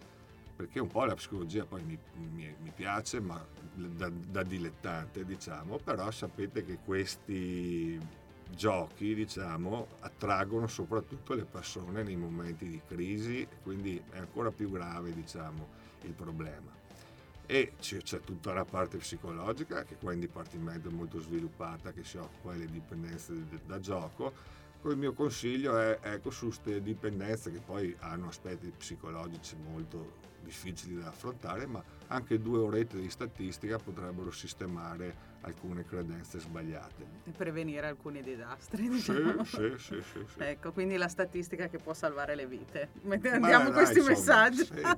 perché 0.63 0.79
un 0.79 0.87
po' 0.87 1.05
la 1.05 1.17
psicologia 1.17 1.65
poi 1.65 1.83
mi, 1.83 1.99
mi, 2.15 2.55
mi 2.63 2.73
piace, 2.73 3.19
ma 3.19 3.45
da, 3.75 4.09
da, 4.09 4.45
dilettante 4.45 5.25
diciamo, 5.25 5.79
però 5.79 6.09
sapete 6.13 6.65
che 6.65 6.79
questi 6.85 7.99
giochi 8.49 9.13
diciamo 9.13 9.89
attraggono 10.01 10.69
soprattutto 10.69 11.35
le 11.35 11.45
persone 11.45 12.05
nei 12.05 12.15
momenti 12.15 12.69
di 12.69 12.81
crisi, 12.87 13.45
quindi 13.65 14.01
è 14.11 14.19
ancora 14.19 14.53
più 14.53 14.71
grave 14.71 15.13
diciamo 15.13 15.67
il 16.03 16.13
problema. 16.13 16.71
E 17.45 17.73
c'è, 17.81 18.21
tutta 18.21 18.53
la 18.53 18.65
parte 18.65 18.99
psicologica 18.99 19.83
che 19.83 19.97
qua 19.97 20.13
in 20.13 20.21
dipartimento 20.21 20.89
è 20.89 20.93
molto 20.93 21.19
sviluppata 21.19 21.91
che 21.91 22.05
si 22.05 22.19
occupa 22.19 22.53
delle 22.53 22.71
dipendenze 22.71 23.35
da 23.67 23.81
gioco. 23.81 24.61
Il 24.85 24.97
mio 24.97 25.13
consiglio 25.13 25.77
è 25.77 25.99
ecco 26.03 26.31
su 26.31 26.47
queste 26.47 26.81
dipendenze 26.81 27.51
che 27.51 27.61
poi 27.61 27.95
hanno 27.99 28.29
aspetti 28.29 28.73
psicologici 28.77 29.57
molto 29.57 30.31
difficili 30.43 31.01
da 31.01 31.09
affrontare 31.09 31.67
ma 31.67 31.83
anche 32.09 32.41
due 32.41 32.59
orette 32.59 33.01
di 33.01 33.09
statistica 33.09 33.79
potrebbero 33.79 34.31
sistemare 34.31 35.31
alcune 35.43 35.85
credenze 35.85 36.39
sbagliate. 36.39 37.07
E 37.25 37.31
prevenire 37.31 37.87
alcuni 37.87 38.23
disastri. 38.23 38.89
Diciamo. 38.89 39.45
Sì, 39.45 39.75
sì, 39.77 40.03
sì, 40.03 40.25
sì, 40.27 40.39
Ecco, 40.39 40.73
quindi 40.73 40.97
la 40.97 41.09
statistica 41.09 41.69
che 41.69 41.79
può 41.79 41.95
salvare 41.95 42.35
le 42.35 42.47
vite. 42.47 42.91
Andiamo 43.09 43.69
a 43.69 43.73
questi 43.73 43.99
insomma, 43.99 44.17
messaggi. 44.17 44.65
Sì, 44.65 44.81
beh, 44.81 44.95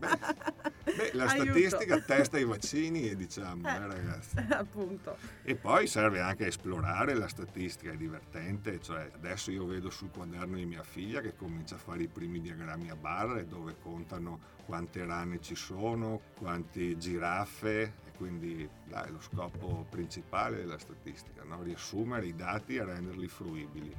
beh, 0.84 1.10
la 1.12 1.28
statistica 1.28 2.00
testa 2.00 2.38
i 2.38 2.44
vaccini 2.44 3.08
e 3.08 3.16
diciamo, 3.16 3.66
eh, 3.66 3.72
eh, 3.72 3.86
ragazzi. 3.86 4.36
Appunto. 4.52 5.16
E 5.42 5.54
poi 5.54 5.86
serve 5.86 6.20
anche 6.20 6.44
a 6.44 6.48
esplorare 6.48 7.14
la 7.14 7.28
statistica, 7.28 7.92
è 7.92 7.96
divertente. 7.96 8.80
Cioè, 8.80 9.10
adesso 9.14 9.50
io 9.50 9.64
vedo 9.66 9.90
sul 9.90 10.10
quaderno 10.10 10.56
di 10.56 10.66
mia 10.66 10.82
figlia 10.82 11.20
che 11.20 11.34
comincia 11.34 11.76
a 11.76 11.78
fare 11.78 12.02
i 12.02 12.08
primi 12.08 12.40
diagrammi 12.40 12.90
a 12.90 12.96
barre 12.96 13.46
dove 13.46 13.76
contano 13.80 14.52
quante 14.66 15.04
rane 15.04 15.40
ci 15.40 15.54
sono, 15.54 16.20
quante 16.36 16.96
giraffe, 16.96 18.02
quindi 18.16 18.68
dai, 18.86 19.10
lo 19.10 19.20
scopo 19.20 19.86
principale 19.88 20.56
della 20.56 20.78
statistica, 20.78 21.42
no? 21.44 21.62
riassumere 21.62 22.26
i 22.26 22.34
dati 22.34 22.76
e 22.76 22.84
renderli 22.84 23.28
fruibili. 23.28 23.94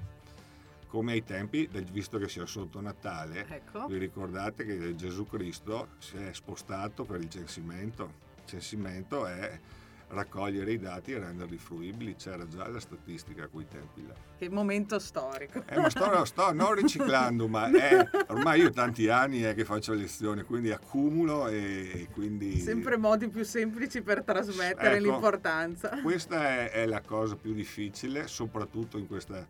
Come 0.87 1.11
ai 1.13 1.23
tempi, 1.23 1.67
visto 1.91 2.17
che 2.17 2.29
sia 2.29 2.45
sotto 2.45 2.79
Natale, 2.79 3.45
ecco. 3.47 3.85
vi 3.87 3.97
ricordate 3.97 4.65
che 4.65 4.95
Gesù 4.95 5.25
Cristo 5.25 5.89
si 5.97 6.15
è 6.15 6.31
spostato 6.31 7.03
per 7.03 7.19
il 7.19 7.29
censimento. 7.29 8.23
Il 8.37 8.45
censimento 8.45 9.25
è 9.25 9.59
raccogliere 10.09 10.71
i 10.71 10.79
dati 10.79 11.13
e 11.13 11.19
renderli 11.19 11.57
fruibili, 11.57 12.15
c'era 12.15 12.47
già 12.47 12.67
la 12.67 12.79
statistica 12.79 13.43
a 13.45 13.47
quei 13.47 13.67
tempi 13.67 14.05
là. 14.05 14.13
Che 14.37 14.49
momento 14.49 14.99
storico. 14.99 15.63
È 15.65 15.75
una 15.77 15.89
storia, 15.89 16.23
sto 16.25 16.51
non 16.53 16.73
riciclando, 16.73 17.47
ma 17.47 17.69
è, 17.71 18.07
ormai 18.27 18.61
io 18.61 18.69
tanti 18.69 19.07
anni 19.09 19.41
è 19.41 19.53
che 19.55 19.65
faccio 19.65 19.93
lezioni, 19.93 20.43
quindi 20.43 20.71
accumulo 20.71 21.47
e 21.47 22.07
quindi... 22.11 22.59
Sempre 22.59 22.97
modi 22.97 23.27
più 23.29 23.43
semplici 23.43 24.01
per 24.01 24.23
trasmettere 24.23 24.97
ecco, 24.97 25.05
l'importanza. 25.05 25.89
Questa 26.01 26.49
è, 26.49 26.71
è 26.71 26.85
la 26.85 27.01
cosa 27.01 27.35
più 27.35 27.53
difficile, 27.53 28.27
soprattutto 28.27 28.97
in 28.97 29.07
questa, 29.07 29.45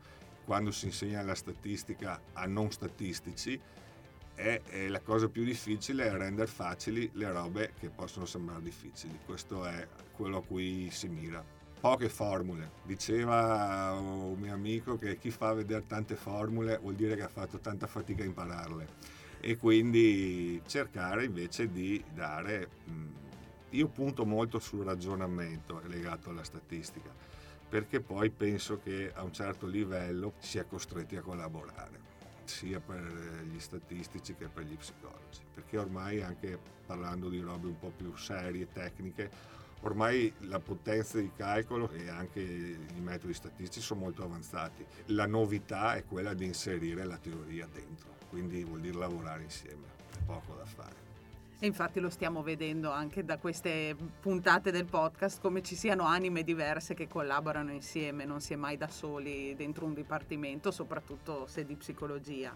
quando 0.46 0.72
si 0.72 0.86
insegna 0.86 1.22
la 1.22 1.36
statistica 1.36 2.22
a 2.34 2.46
non 2.46 2.72
statistici, 2.72 3.60
è, 4.36 4.62
è, 4.64 4.88
la 4.90 5.00
cosa 5.00 5.30
più 5.30 5.44
difficile 5.44 6.06
è 6.06 6.12
rendere 6.12 6.48
facili 6.48 7.10
le 7.14 7.32
robe 7.32 7.74
che 7.80 7.90
possono 7.90 8.26
sembrare 8.26 8.62
difficili. 8.62 9.18
Questo 9.26 9.66
è 9.66 9.88
quello 10.12 10.38
a 10.38 10.44
cui 10.44 10.90
si 10.92 11.08
mira. 11.08 11.44
Poche 11.80 12.10
formule. 12.10 12.72
Diceva 12.84 13.94
un 13.94 14.38
mio 14.38 14.54
amico 14.54 14.98
che 14.98 15.18
chi 15.18 15.32
fa 15.32 15.54
vedere 15.54 15.86
tante 15.88 16.16
formule 16.16 16.78
vuol 16.78 16.96
dire 16.96 17.16
che 17.16 17.24
ha 17.24 17.30
fatto 17.30 17.60
tanta 17.60 17.88
fatica 17.88 18.24
a 18.24 18.26
impararle. 18.26 18.88
E 19.40 19.58
quindi 19.58 20.62
cercare 20.66 21.26
invece 21.26 21.72
di 21.72 22.04
dare... 22.14 23.14
Io 23.72 23.88
punto 23.88 24.26
molto 24.26 24.60
sul 24.60 24.86
ragionamento 24.86 25.82
legato 25.88 26.30
alla 26.30 26.46
statistica, 26.46 27.14
perché 27.68 28.00
poi 28.00 28.30
penso 28.30 28.80
che 28.82 29.12
a 29.14 29.22
un 29.22 29.34
certo 29.34 29.68
livello 29.68 30.34
si 30.38 30.60
è 30.60 30.66
costretti 30.66 31.18
a 31.18 31.22
collaborare 31.22 32.05
sia 32.46 32.80
per 32.80 33.02
gli 33.50 33.60
statistici 33.60 34.36
che 34.36 34.48
per 34.48 34.64
gli 34.64 34.76
psicologi, 34.76 35.42
perché 35.54 35.78
ormai 35.78 36.22
anche 36.22 36.58
parlando 36.86 37.30
di 37.30 37.40
robe 37.40 37.68
un 37.68 37.80
po' 37.80 37.92
più 37.96 38.16
serie, 38.16 38.72
tecniche, 38.72 39.30
ormai 39.82 40.34
la 40.40 40.60
potenza 40.60 41.20
di 41.20 41.32
calcolo 41.36 41.90
e 41.92 42.10
anche 42.10 42.40
i 42.42 43.00
metodi 43.02 43.34
statistici 43.34 43.82
sono 43.82 44.02
molto 44.02 44.24
avanzati. 44.24 44.86
La 45.08 45.28
novità 45.28 45.96
è 45.96 46.06
quella 46.06 46.34
di 46.34 46.46
inserire 46.46 47.06
la 47.06 47.18
teoria 47.18 47.68
dentro, 47.72 48.16
quindi 48.30 48.64
vuol 48.64 48.82
dire 48.82 48.98
lavorare 48.98 49.44
insieme, 49.44 49.86
è 50.12 50.24
poco 50.26 50.56
da 50.56 50.66
fare. 50.66 51.05
E 51.66 51.68
infatti 51.68 52.00
lo 52.00 52.12
stiamo 52.12 52.44
vedendo 52.44 52.92
anche 52.92 53.26
da 53.26 53.40
queste 53.40 53.96
puntate 54.20 54.70
del 54.70 54.86
podcast 54.86 55.42
come 55.42 55.64
ci 55.64 55.74
siano 55.74 56.04
anime 56.04 56.44
diverse 56.44 56.94
che 56.94 57.08
collaborano 57.08 57.72
insieme, 57.72 58.24
non 58.24 58.40
si 58.40 58.54
è 58.54 58.56
mai 58.56 58.78
da 58.78 58.88
soli 58.88 59.56
dentro 59.56 59.88
un 59.88 59.96
dipartimento, 59.96 60.70
soprattutto 60.70 61.48
se 61.48 61.66
di 61.66 61.76
psicologia. 61.76 62.56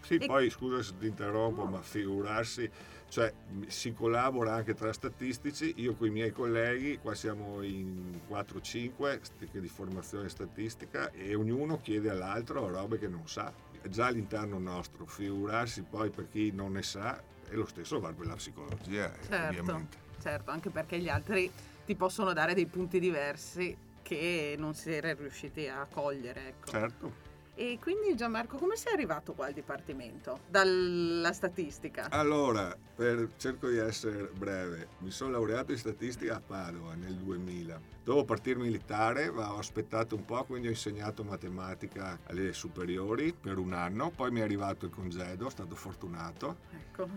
Sì, 0.00 0.14
e... 0.14 0.26
poi 0.26 0.48
scusa 0.48 0.80
se 0.80 0.96
ti 0.96 1.08
interrompo, 1.08 1.64
no. 1.64 1.70
ma 1.70 1.82
figurarsi, 1.82 2.70
cioè 3.08 3.34
si 3.66 3.92
collabora 3.92 4.54
anche 4.54 4.74
tra 4.74 4.92
statistici, 4.92 5.74
io 5.78 5.96
con 5.96 6.06
i 6.06 6.10
miei 6.10 6.30
colleghi, 6.30 6.98
qua 6.98 7.16
siamo 7.16 7.62
in 7.62 8.20
4-5 8.30 9.22
di 9.58 9.66
formazione 9.66 10.28
statistica 10.28 11.10
e 11.10 11.34
ognuno 11.34 11.80
chiede 11.80 12.10
all'altro 12.10 12.68
robe 12.68 13.00
che 13.00 13.08
non 13.08 13.26
sa, 13.26 13.52
già 13.88 14.06
all'interno 14.06 14.60
nostro, 14.60 15.04
figurarsi 15.04 15.82
poi 15.82 16.10
per 16.10 16.28
chi 16.28 16.52
non 16.52 16.74
ne 16.74 16.82
sa 16.82 17.34
e 17.48 17.54
lo 17.54 17.66
stesso 17.66 18.00
vale 18.00 18.14
per 18.14 18.26
la 18.26 18.34
psicologia, 18.34 19.12
eh, 19.12 19.24
certo, 19.24 19.60
ovviamente. 19.60 19.96
Certo, 20.20 20.50
anche 20.50 20.70
perché 20.70 20.98
gli 20.98 21.08
altri 21.08 21.50
ti 21.84 21.94
possono 21.94 22.32
dare 22.32 22.54
dei 22.54 22.66
punti 22.66 22.98
diversi 22.98 23.76
che 24.02 24.54
non 24.58 24.74
si 24.74 24.92
era 24.92 25.12
riusciti 25.14 25.66
a 25.66 25.86
cogliere. 25.90 26.48
Ecco. 26.48 26.70
Certo. 26.70 27.25
E 27.58 27.78
quindi 27.80 28.14
Gianmarco, 28.14 28.58
come 28.58 28.76
sei 28.76 28.92
arrivato 28.92 29.32
qua 29.32 29.46
al 29.46 29.54
Dipartimento? 29.54 30.40
Dalla 30.46 31.32
statistica? 31.32 32.08
Allora, 32.10 32.76
per, 32.94 33.30
cerco 33.38 33.70
di 33.70 33.78
essere 33.78 34.30
breve, 34.36 34.88
mi 34.98 35.10
sono 35.10 35.30
laureato 35.30 35.72
in 35.72 35.78
statistica 35.78 36.36
a 36.36 36.40
Padova 36.40 36.92
nel 36.94 37.14
2000. 37.14 37.80
Dopo 38.04 38.26
partire 38.26 38.58
militare 38.58 39.28
ho 39.28 39.56
aspettato 39.56 40.14
un 40.14 40.26
po', 40.26 40.44
quindi 40.44 40.66
ho 40.66 40.70
insegnato 40.70 41.24
matematica 41.24 42.18
alle 42.26 42.52
superiori 42.52 43.32
per 43.32 43.56
un 43.56 43.72
anno, 43.72 44.10
poi 44.10 44.30
mi 44.30 44.40
è 44.40 44.42
arrivato 44.42 44.84
il 44.84 44.90
congedo, 44.90 45.38
sono 45.38 45.48
stato 45.48 45.74
fortunato. 45.74 46.58
Ecco 46.72 47.08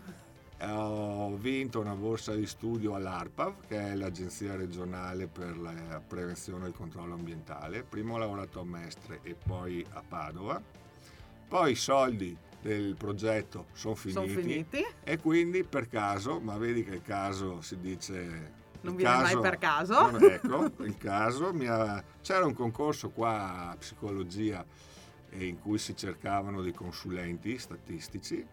ho 0.61 1.35
vinto 1.37 1.79
una 1.79 1.95
borsa 1.95 2.35
di 2.35 2.45
studio 2.45 2.95
all'ARPAV, 2.95 3.67
che 3.67 3.91
è 3.91 3.95
l'agenzia 3.95 4.55
regionale 4.55 5.27
per 5.27 5.57
la 5.57 6.01
prevenzione 6.05 6.65
e 6.65 6.67
il 6.69 6.73
controllo 6.73 7.13
ambientale. 7.13 7.83
Prima 7.83 8.13
ho 8.13 8.17
lavorato 8.17 8.59
a 8.59 8.65
Mestre 8.65 9.19
e 9.23 9.35
poi 9.35 9.85
a 9.91 10.03
Padova. 10.05 10.61
Poi 11.47 11.71
i 11.71 11.75
soldi 11.75 12.35
del 12.61 12.95
progetto 12.95 13.67
sono 13.71 13.95
finiti, 13.95 14.19
son 14.19 14.27
finiti, 14.27 14.85
e 15.03 15.17
quindi 15.17 15.63
per 15.63 15.87
caso, 15.87 16.39
ma 16.39 16.57
vedi 16.57 16.83
che 16.83 16.95
il 16.95 17.01
caso 17.01 17.61
si 17.61 17.79
dice... 17.79 18.57
Non 18.81 18.95
viene 18.95 19.11
caso, 19.11 19.33
mai 19.33 19.41
per 19.41 19.57
caso. 19.57 20.11
Non, 20.11 20.23
ecco, 20.23 20.83
il 20.83 20.97
caso 20.97 21.53
ha, 21.67 22.03
c'era 22.21 22.45
un 22.45 22.53
concorso 22.53 23.09
qua 23.09 23.69
a 23.69 23.75
psicologia 23.77 24.65
in 25.31 25.59
cui 25.59 25.77
si 25.77 25.95
cercavano 25.95 26.61
dei 26.61 26.73
consulenti 26.73 27.57
statistici 27.57 28.45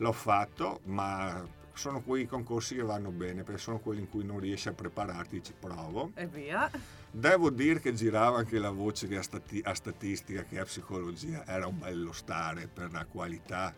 l'ho 0.00 0.12
fatto, 0.12 0.80
ma 0.84 1.46
sono 1.72 2.02
quei 2.02 2.26
concorsi 2.26 2.74
che 2.74 2.82
vanno 2.82 3.10
bene 3.10 3.42
perché 3.42 3.60
sono 3.60 3.78
quelli 3.78 4.00
in 4.00 4.08
cui 4.08 4.24
non 4.24 4.40
riesci 4.40 4.68
a 4.68 4.72
prepararti, 4.72 5.42
ci 5.42 5.54
provo. 5.58 6.10
E 6.14 6.26
via. 6.26 6.70
Devo 7.10 7.50
dire 7.50 7.80
che 7.80 7.94
girava 7.94 8.38
anche 8.38 8.58
la 8.58 8.70
voce 8.70 9.08
che 9.08 9.16
a, 9.16 9.22
stati- 9.22 9.62
a 9.64 9.74
statistica 9.74 10.44
che 10.44 10.58
a 10.58 10.64
psicologia 10.64 11.44
era 11.46 11.66
un 11.66 11.78
bello 11.78 12.12
stare 12.12 12.68
per 12.72 12.92
la 12.92 13.04
qualità 13.04 13.74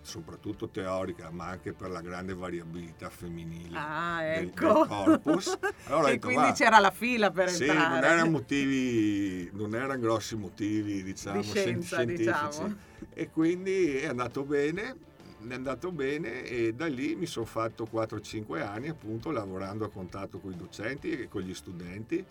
soprattutto 0.00 0.68
teorica, 0.68 1.30
ma 1.30 1.46
anche 1.46 1.72
per 1.72 1.90
la 1.90 2.02
grande 2.02 2.34
variabilità 2.34 3.08
femminile 3.08 3.78
ah, 3.78 4.22
ecco. 4.22 4.38
del, 4.38 4.44
del 4.44 4.86
corpus. 4.86 5.58
Allora, 5.86 6.08
e 6.08 6.12
detto, 6.12 6.26
quindi 6.26 6.52
c'era 6.52 6.78
la 6.78 6.90
fila 6.90 7.30
per 7.30 7.48
sì, 7.48 7.64
entrare. 7.64 7.88
non 7.88 8.04
erano 8.04 8.30
motivi, 8.30 9.50
non 9.54 9.74
erano 9.74 9.98
grossi 9.98 10.36
motivi, 10.36 11.02
diciamo, 11.02 11.40
Di 11.40 11.46
scienza, 11.46 11.96
scientifici. 11.96 12.26
Diciamo. 12.26 12.76
E 13.14 13.30
quindi 13.30 13.96
è 13.96 14.08
andato 14.08 14.44
bene 14.44 15.12
è 15.52 15.54
andato 15.54 15.92
bene 15.92 16.44
e 16.44 16.72
da 16.74 16.86
lì 16.86 17.14
mi 17.14 17.26
sono 17.26 17.46
fatto 17.46 17.88
4-5 17.90 18.62
anni 18.62 18.88
appunto 18.88 19.30
lavorando 19.30 19.84
a 19.84 19.90
contatto 19.90 20.38
con 20.38 20.52
i 20.52 20.56
docenti 20.56 21.10
e 21.10 21.28
con 21.28 21.42
gli 21.42 21.54
studenti 21.54 22.24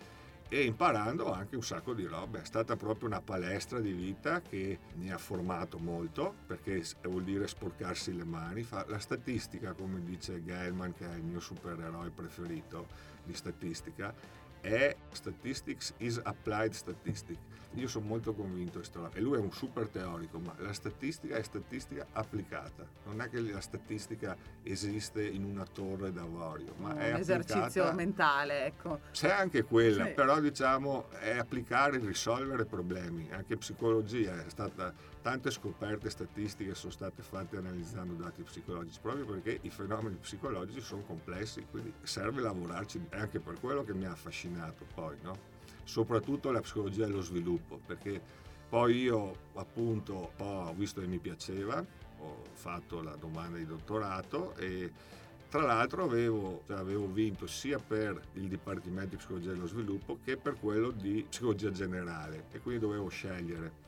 e 0.48 0.62
imparando 0.62 1.32
anche 1.32 1.56
un 1.56 1.62
sacco 1.62 1.94
di 1.94 2.04
robe. 2.04 2.42
È 2.42 2.44
stata 2.44 2.76
proprio 2.76 3.08
una 3.08 3.20
palestra 3.20 3.80
di 3.80 3.92
vita 3.92 4.40
che 4.40 4.78
mi 4.94 5.10
ha 5.10 5.18
formato 5.18 5.78
molto 5.78 6.34
perché 6.46 6.82
vuol 7.02 7.24
dire 7.24 7.48
sporcarsi 7.48 8.14
le 8.14 8.24
mani. 8.24 8.66
La 8.86 8.98
statistica, 8.98 9.72
come 9.72 10.02
dice 10.02 10.44
Gellman, 10.44 10.94
che 10.94 11.10
è 11.10 11.14
il 11.16 11.24
mio 11.24 11.40
supereroe 11.40 12.10
preferito 12.10 12.86
di 13.24 13.34
statistica, 13.34 14.14
è 14.60 14.96
Statistics 15.10 15.94
is 15.98 16.20
Applied 16.22 16.72
Statistics. 16.72 17.53
Io 17.74 17.88
sono 17.88 18.06
molto 18.06 18.34
convinto 18.34 18.78
di 18.78 18.88
questo 18.88 19.10
e 19.12 19.20
lui 19.20 19.36
è 19.36 19.40
un 19.40 19.50
super 19.50 19.88
teorico, 19.88 20.38
ma 20.38 20.54
la 20.58 20.72
statistica 20.72 21.36
è 21.36 21.42
statistica 21.42 22.06
applicata. 22.12 22.86
Non 23.06 23.20
è 23.20 23.28
che 23.28 23.40
la 23.40 23.60
statistica 23.60 24.36
esiste 24.62 25.24
in 25.26 25.44
una 25.44 25.64
torre 25.64 26.12
d'avorio, 26.12 26.74
ma 26.76 26.92
un 26.92 26.98
è 26.98 27.14
esercizio 27.14 27.92
mentale, 27.92 28.66
ecco. 28.66 29.00
C'è 29.10 29.30
anche 29.30 29.64
quella, 29.64 30.06
Sì. 30.06 30.12
però 30.12 30.40
diciamo 30.40 31.10
è 31.10 31.36
applicare, 31.36 31.98
risolvere 31.98 32.64
problemi. 32.64 33.28
Anche 33.32 33.56
psicologia 33.56 34.44
è 34.44 34.48
stata 34.48 34.92
tante 35.20 35.50
scoperte 35.50 36.10
statistiche 36.10 36.74
sono 36.74 36.92
state 36.92 37.22
fatte 37.22 37.56
analizzando 37.56 38.12
dati 38.14 38.42
psicologici, 38.42 39.00
proprio 39.00 39.24
perché 39.24 39.58
i 39.62 39.70
fenomeni 39.70 40.16
psicologici 40.16 40.80
sono 40.80 41.02
complessi, 41.02 41.66
quindi 41.70 41.92
serve 42.02 42.40
lavorarci, 42.40 43.06
è 43.08 43.18
anche 43.18 43.40
per 43.40 43.58
quello 43.58 43.82
che 43.82 43.94
mi 43.94 44.04
ha 44.04 44.12
affascinato 44.12 44.86
poi, 44.94 45.16
no? 45.22 45.52
Soprattutto 45.84 46.50
la 46.50 46.60
psicologia 46.60 47.06
dello 47.06 47.22
sviluppo, 47.22 47.80
perché 47.84 48.20
poi 48.68 49.02
io 49.02 49.36
appunto 49.54 50.32
ho 50.38 50.72
visto 50.74 51.00
che 51.00 51.06
mi 51.06 51.18
piaceva, 51.18 51.84
ho 52.18 52.42
fatto 52.52 53.02
la 53.02 53.14
domanda 53.16 53.56
di 53.58 53.66
dottorato 53.66 54.56
e 54.56 54.90
tra 55.48 55.62
l'altro 55.62 56.02
avevo, 56.02 56.62
cioè, 56.66 56.78
avevo 56.78 57.06
vinto 57.06 57.46
sia 57.46 57.78
per 57.78 58.20
il 58.32 58.48
Dipartimento 58.48 59.10
di 59.10 59.16
Psicologia 59.16 59.52
dello 59.52 59.68
Sviluppo 59.68 60.18
che 60.24 60.36
per 60.36 60.56
quello 60.58 60.90
di 60.90 61.24
Psicologia 61.28 61.70
Generale 61.70 62.46
e 62.50 62.58
quindi 62.58 62.80
dovevo 62.80 63.08
scegliere. 63.08 63.82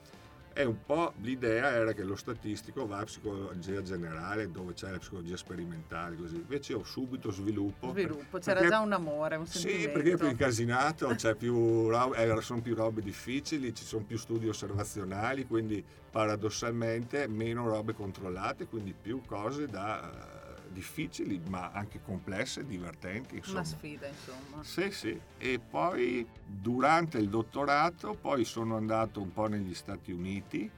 E 0.59 0.65
un 0.65 0.83
po' 0.87 1.13
l'idea 1.21 1.69
era 1.69 1.93
che 1.93 2.03
lo 2.03 2.17
statistico 2.17 2.87
va 2.87 3.01
a 3.01 3.05
psicologia 3.05 3.83
generale 3.83 4.51
dove 4.51 4.73
c'è 4.73 4.91
la 4.91 4.97
psicologia 4.97 5.37
sperimentale 5.37 6.17
così. 6.17 6.37
Invece 6.37 6.73
ho 6.73 6.83
subito 6.83 7.31
sviluppo. 7.31 7.91
Sviluppo, 7.91 8.39
c'era 8.39 8.61
perché- 8.61 8.69
già 8.71 8.81
un 8.81 8.93
amore, 8.93 9.37
un 9.37 9.45
Sì, 9.47 9.59
sentimento. 9.59 9.93
perché 9.93 10.13
è 10.13 10.17
più 10.17 10.29
incasinato, 10.31 11.09
c'è 11.09 11.35
più 11.35 11.91
robe, 11.91 12.17
eh, 12.17 12.41
sono 12.41 12.63
più 12.63 12.75
robe 12.75 13.03
difficili, 13.03 13.75
ci 13.75 13.85
sono 13.85 14.05
più 14.05 14.17
studi 14.17 14.49
osservazionali, 14.49 15.47
quindi 15.47 15.85
paradossalmente 16.11 17.29
meno 17.29 17.69
robe 17.69 17.93
controllate, 17.93 18.67
quindi 18.67 18.95
più 18.99 19.21
cose 19.27 19.67
da 19.67 20.46
difficili, 20.73 21.41
ma 21.49 21.71
anche 21.71 22.01
complesse, 22.03 22.67
divertenti, 22.67 23.37
insomma. 23.37 23.61
Una 23.61 23.69
sfida, 23.69 24.07
insomma. 24.07 24.63
Sì, 24.63 24.91
sì. 24.91 25.21
E 25.39 25.59
poi 25.59 26.27
durante 26.45 27.19
il 27.19 27.29
dottorato, 27.29 28.15
poi 28.15 28.45
sono 28.45 28.77
andato 28.77 29.21
un 29.21 29.33
po' 29.33 29.47
negli 29.47 29.75
Stati 29.75 30.13
Uniti 30.13 30.71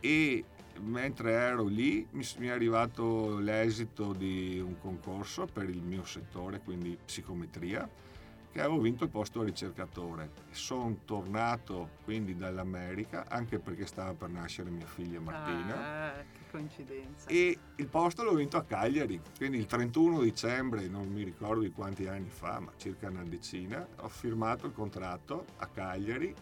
e 0.00 0.44
mentre 0.80 1.32
ero 1.32 1.64
lì 1.64 2.06
mi, 2.10 2.24
è 2.38 2.50
arrivato 2.50 3.38
l'esito 3.38 4.12
di 4.12 4.60
un 4.60 4.78
concorso 4.80 5.46
per 5.46 5.68
il 5.68 5.82
mio 5.82 6.04
settore, 6.04 6.60
quindi 6.60 6.98
psicometria, 7.04 7.88
che 8.50 8.60
avevo 8.60 8.80
vinto 8.80 9.04
il 9.04 9.10
posto 9.10 9.42
ricercatore. 9.42 10.30
Sono 10.50 10.98
tornato 11.04 11.90
quindi 12.04 12.36
dall'America, 12.36 13.26
anche 13.28 13.58
perché 13.58 13.86
stava 13.86 14.12
per 14.14 14.28
nascere 14.28 14.70
mia 14.70 14.86
figlia 14.86 15.20
Martina 15.20 15.74
Ah, 15.76 16.24
coincidenza. 16.52 17.28
e 17.28 17.58
il 17.76 17.86
posto 17.88 18.22
l'ho 18.22 18.34
vinto 18.34 18.56
a 18.58 18.62
Cagliari, 18.62 19.20
quindi 19.36 19.58
il 19.58 19.66
31 19.66 20.20
dicembre, 20.20 20.86
non 20.86 21.08
mi 21.08 21.24
ricordo 21.24 21.62
di 21.62 21.72
quanti 21.72 22.06
anni 22.06 22.28
fa, 22.28 22.60
ma 22.60 22.70
circa 22.76 23.08
una 23.08 23.24
decina, 23.24 23.84
ho 23.96 24.08
firmato 24.08 24.66
il 24.66 24.72
contratto 24.72 25.46
a 25.56 25.66
Cagliari 25.66 26.34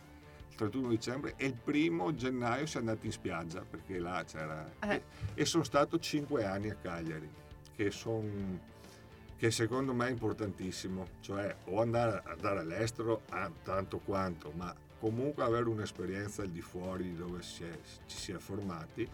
il 0.51 0.57
31 0.57 0.89
dicembre 0.89 1.35
e 1.37 1.47
il 1.47 1.55
primo 1.55 2.15
gennaio 2.15 2.67
si 2.67 2.77
è 2.77 2.81
andati 2.81 3.07
in 3.07 3.13
spiaggia 3.13 3.63
perché 3.63 3.99
là 3.99 4.23
c'era... 4.27 4.71
Eh. 4.81 4.95
E, 4.95 5.03
e 5.35 5.45
sono 5.47 5.63
stato 5.63 5.99
5 5.99 6.45
anni 6.45 6.69
a 6.69 6.75
Cagliari, 6.75 7.31
che, 7.75 7.91
son- 7.91 8.61
che 9.37 9.51
secondo 9.51 9.95
me 9.95 10.09
è 10.09 10.11
importantissimo, 10.11 11.07
cioè 11.21 11.55
o 11.67 11.81
andare, 11.81 12.23
andare 12.27 12.59
all'estero 12.61 13.23
ah, 13.31 13.51
tanto 13.63 13.99
quanto, 13.99 14.53
ma 14.55 14.75
comunque 14.99 15.45
avere 15.45 15.69
un'esperienza 15.69 16.43
al 16.43 16.51
di 16.51 16.61
fuori 16.61 17.05
di 17.05 17.17
dove 17.17 17.41
si 17.43 17.65
è- 17.65 17.79
ci 18.07 18.17
si 18.19 18.33
è 18.33 18.37
formati 18.37 19.09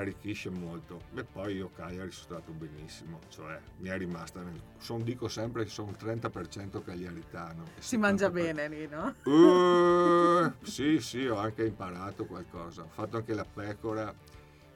arricchisce 0.00 0.50
molto. 0.50 1.00
E 1.14 1.24
poi 1.24 1.56
io 1.56 1.70
Cagliari 1.74 2.10
sono 2.10 2.38
stato 2.38 2.52
benissimo, 2.52 3.20
cioè 3.28 3.58
mi 3.78 3.88
è 3.88 3.96
rimasta 3.96 4.40
nel... 4.42 4.60
Son, 4.78 5.02
dico 5.02 5.28
sempre 5.28 5.64
che 5.64 5.70
sono 5.70 5.90
il 5.90 5.96
30% 5.98 6.82
cagliaritano. 6.82 7.64
Si 7.78 7.96
mangia 7.96 8.28
70% 8.28 8.32
bene 8.32 8.68
lì, 8.68 8.86
no? 8.86 9.14
Eh, 9.24 10.52
sì, 10.62 11.00
sì, 11.00 11.26
ho 11.26 11.36
anche 11.36 11.64
imparato 11.64 12.26
qualcosa. 12.26 12.82
Ho 12.82 12.90
fatto 12.90 13.16
anche 13.16 13.34
la 13.34 13.44
pecora 13.44 14.14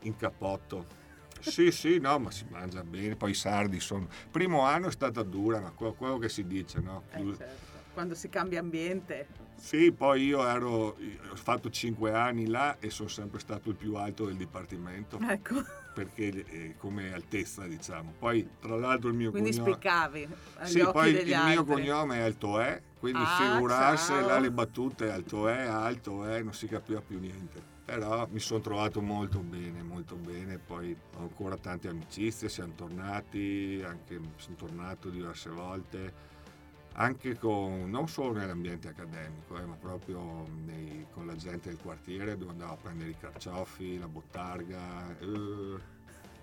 in 0.01 0.17
capotto. 0.17 0.99
Sì, 1.41 1.71
sì, 1.71 1.99
no, 1.99 2.19
ma 2.19 2.31
si 2.31 2.45
mangia 2.51 2.83
bene. 2.83 3.17
Poi 3.17 3.31
i 3.31 3.35
sardi 3.35 3.81
sono... 3.81 4.09
Primo 4.31 4.63
anno 4.63 4.89
è 4.89 4.93
stata 4.93 5.23
dura, 5.23 5.61
ma 5.61 5.71
quello, 5.71 5.95
quello 5.95 6.19
che 6.19 6.29
si 6.29 6.47
dice, 6.47 6.81
no? 6.81 7.05
Eh, 7.13 7.35
certo. 7.35 7.70
Quando 7.93 8.15
si 8.15 8.29
cambia 8.29 8.61
ambiente. 8.61 9.27
Sì, 9.57 9.93
poi 9.93 10.25
io 10.25 10.47
ero, 10.47 10.97
ho 10.97 11.35
fatto 11.35 11.69
5 11.69 12.13
anni 12.15 12.47
là 12.47 12.79
e 12.79 12.89
sono 12.89 13.09
sempre 13.11 13.41
stato 13.41 13.69
il 13.69 13.77
più 13.77 13.95
alto 13.97 14.25
del 14.25 14.37
dipartimento, 14.37 15.19
Ecco, 15.21 15.57
perché 15.93 16.47
eh, 16.47 16.75
come 16.79 17.13
altezza 17.13 17.67
diciamo. 17.67 18.15
Poi 18.19 18.49
tra 18.59 18.77
l'altro 18.77 19.11
il 19.11 19.17
mio 19.17 19.31
quindi 19.31 19.51
cognome... 19.51 19.73
spiccavi 19.73 20.29
agli 20.57 20.69
Sì, 20.71 20.89
poi 20.91 21.11
il 21.11 21.17
degli 21.17 21.29
mio 21.29 21.39
altri. 21.39 21.65
cognome 21.67 22.17
è 22.17 22.21
Alto 22.21 22.59
E, 22.61 22.83
quindi 22.99 23.23
Ah, 23.23 23.27
figurarsi 23.27 24.13
ciao. 24.13 24.27
là 24.27 24.39
le 24.39 24.51
battute 24.51 25.11
Alto 25.11 25.47
E, 25.49 25.59
Alto 25.61 26.27
E, 26.27 26.43
non 26.43 26.55
si 26.55 26.67
capiva 26.67 27.03
più 27.03 27.19
niente. 27.19 27.63
Però 27.85 28.27
mi 28.31 28.39
sono 28.39 28.61
trovato 28.61 29.03
molto 29.03 29.41
bene, 29.41 29.83
molto 29.83 30.15
bene, 30.15 30.57
poi 30.59 30.97
ho 31.17 31.21
ancora 31.23 31.57
tante 31.59 31.89
amicizie, 31.89 32.49
siamo 32.49 32.73
tornati, 32.77 33.83
anche 33.85 34.19
sono 34.37 34.55
tornato 34.57 35.11
diverse 35.11 35.51
volte, 35.51 36.13
anche 36.95 37.39
con, 37.39 37.89
non 37.89 38.09
solo 38.09 38.33
nell'ambiente 38.39 38.89
accademico, 38.89 39.57
eh, 39.57 39.65
ma 39.65 39.75
proprio 39.75 40.47
nei- 40.65 41.07
con 41.13 41.27
la 41.27 41.37
gente 41.37 41.69
del 41.69 41.79
quartiere 41.79 42.37
dove 42.37 42.51
andavo 42.53 42.73
a 42.73 42.77
prendere 42.77 43.11
i 43.11 43.17
carciofi, 43.19 43.99
la 43.99 44.09
bottarga. 44.09 45.19
eh, 45.21 45.99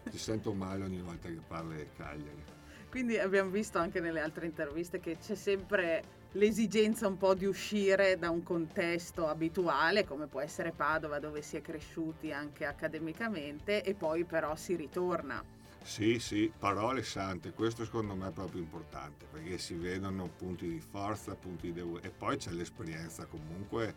ti 0.09 0.17
sento 0.17 0.53
male 0.53 0.83
ogni 0.85 1.01
volta 1.01 1.27
che 1.27 1.39
parli 1.45 1.75
di 1.77 1.87
Cagliari. 1.97 2.43
Quindi 2.89 3.17
abbiamo 3.19 3.49
visto 3.49 3.77
anche 3.77 3.99
nelle 3.99 4.21
altre 4.21 4.45
interviste 4.45 4.99
che 4.99 5.17
c'è 5.17 5.35
sempre 5.35 6.15
l'esigenza 6.31 7.07
un 7.07 7.17
po' 7.17 7.33
di 7.33 7.45
uscire 7.45 8.17
da 8.17 8.29
un 8.29 8.43
contesto 8.43 9.27
abituale, 9.27 10.05
come 10.05 10.27
può 10.27 10.39
essere 10.39 10.71
Padova, 10.71 11.19
dove 11.19 11.41
si 11.41 11.57
è 11.57 11.61
cresciuti 11.61 12.31
anche 12.31 12.65
accademicamente, 12.65 13.83
e 13.83 13.93
poi 13.93 14.23
però 14.23 14.55
si 14.55 14.75
ritorna. 14.75 15.43
Sì, 15.87 16.19
sì, 16.19 16.51
parole 16.55 17.01
sante, 17.01 17.53
questo 17.53 17.85
secondo 17.85 18.13
me 18.13 18.27
è 18.27 18.31
proprio 18.31 18.59
importante 18.61 19.25
perché 19.31 19.57
si 19.57 19.73
vedono 19.73 20.27
punti 20.27 20.67
di 20.67 20.81
forza, 20.81 21.33
punti 21.33 21.67
di 21.67 21.73
debolezza 21.73 22.07
e 22.07 22.11
poi 22.11 22.35
c'è 22.35 22.51
l'esperienza 22.51 23.25
comunque 23.25 23.95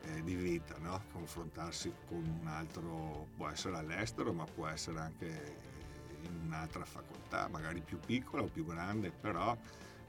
eh, 0.00 0.22
di 0.22 0.34
vita, 0.34 0.76
no? 0.78 1.02
confrontarsi 1.12 1.92
con 2.08 2.24
un 2.40 2.46
altro, 2.46 3.26
può 3.36 3.48
essere 3.48 3.76
all'estero 3.76 4.32
ma 4.32 4.44
può 4.44 4.66
essere 4.66 4.98
anche 4.98 5.56
in 6.22 6.40
un'altra 6.46 6.86
facoltà, 6.86 7.48
magari 7.48 7.82
più 7.82 8.00
piccola 8.00 8.42
o 8.42 8.46
più 8.46 8.64
grande, 8.64 9.10
però 9.10 9.54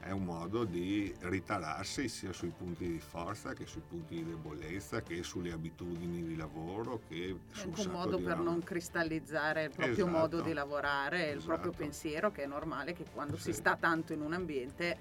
è 0.02 0.10
un 0.10 0.24
modo 0.24 0.64
di 0.64 1.14
ritararsi 1.20 2.08
sia 2.08 2.32
sui 2.32 2.52
punti 2.56 2.90
di 2.90 2.98
forza 2.98 3.52
che 3.52 3.66
sui 3.66 3.82
punti 3.86 4.16
di 4.16 4.24
debolezza, 4.24 5.00
che 5.00 5.22
sulle 5.22 5.52
abitudini 5.52 6.24
di 6.24 6.34
lavoro, 6.34 7.00
che 7.08 7.36
È 7.52 7.62
un 7.64 7.90
modo 7.92 8.18
per 8.18 8.36
roba. 8.36 8.42
non 8.42 8.62
cristallizzare 8.64 9.64
il 9.64 9.70
proprio 9.70 9.94
Esatto. 9.94 10.10
modo 10.10 10.40
di 10.40 10.52
lavorare, 10.52 11.30
il 11.30 11.40
proprio 11.42 11.70
Esatto. 11.70 11.84
pensiero, 11.84 12.32
che 12.32 12.42
è 12.42 12.46
normale 12.46 12.94
che 12.94 13.04
quando 13.12 13.36
si 13.36 13.52
Sì. 13.52 13.60
sta 13.60 13.76
tanto 13.76 14.12
in 14.12 14.22
un 14.22 14.32
ambiente 14.32 14.98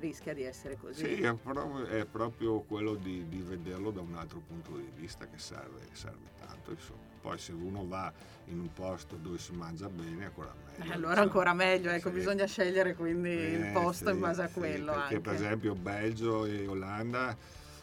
rischia 0.00 0.34
di 0.34 0.42
essere 0.42 0.76
così. 0.76 1.04
Sì, 1.04 1.20
è 1.22 1.32
proprio, 1.34 1.84
è 1.86 2.04
proprio 2.06 2.60
quello 2.62 2.94
di, 2.94 3.28
di 3.28 3.42
vederlo 3.42 3.92
da 3.92 4.00
un 4.00 4.14
altro 4.16 4.40
punto 4.40 4.76
di 4.76 4.90
vista 4.96 5.26
che 5.28 5.38
serve, 5.38 5.86
serve 5.92 6.30
tanto. 6.40 6.72
Insomma. 6.72 7.09
Poi 7.20 7.38
se 7.38 7.52
uno 7.52 7.86
va 7.86 8.12
in 8.46 8.58
un 8.58 8.72
posto 8.72 9.16
dove 9.16 9.38
si 9.38 9.52
mangia 9.52 9.88
bene, 9.88 10.24
ancora 10.26 10.54
meglio. 10.54 10.84
Eh, 10.84 10.94
allora 10.94 11.08
diciamo. 11.10 11.26
ancora 11.26 11.52
meglio, 11.54 11.90
ecco, 11.90 12.08
Sì. 12.08 12.14
bisogna 12.14 12.46
scegliere 12.46 12.94
quindi 12.94 13.28
il 13.30 13.62
Eh, 13.64 13.70
posto 13.72 14.06
sì, 14.06 14.12
in 14.14 14.20
base 14.20 14.42
a 14.42 14.46
sì, 14.48 14.54
quello 14.54 14.92
perché 14.92 15.02
anche. 15.14 15.20
per 15.20 15.34
esempio 15.34 15.74
Belgio 15.74 16.46
e 16.46 16.66
Olanda 16.66 17.36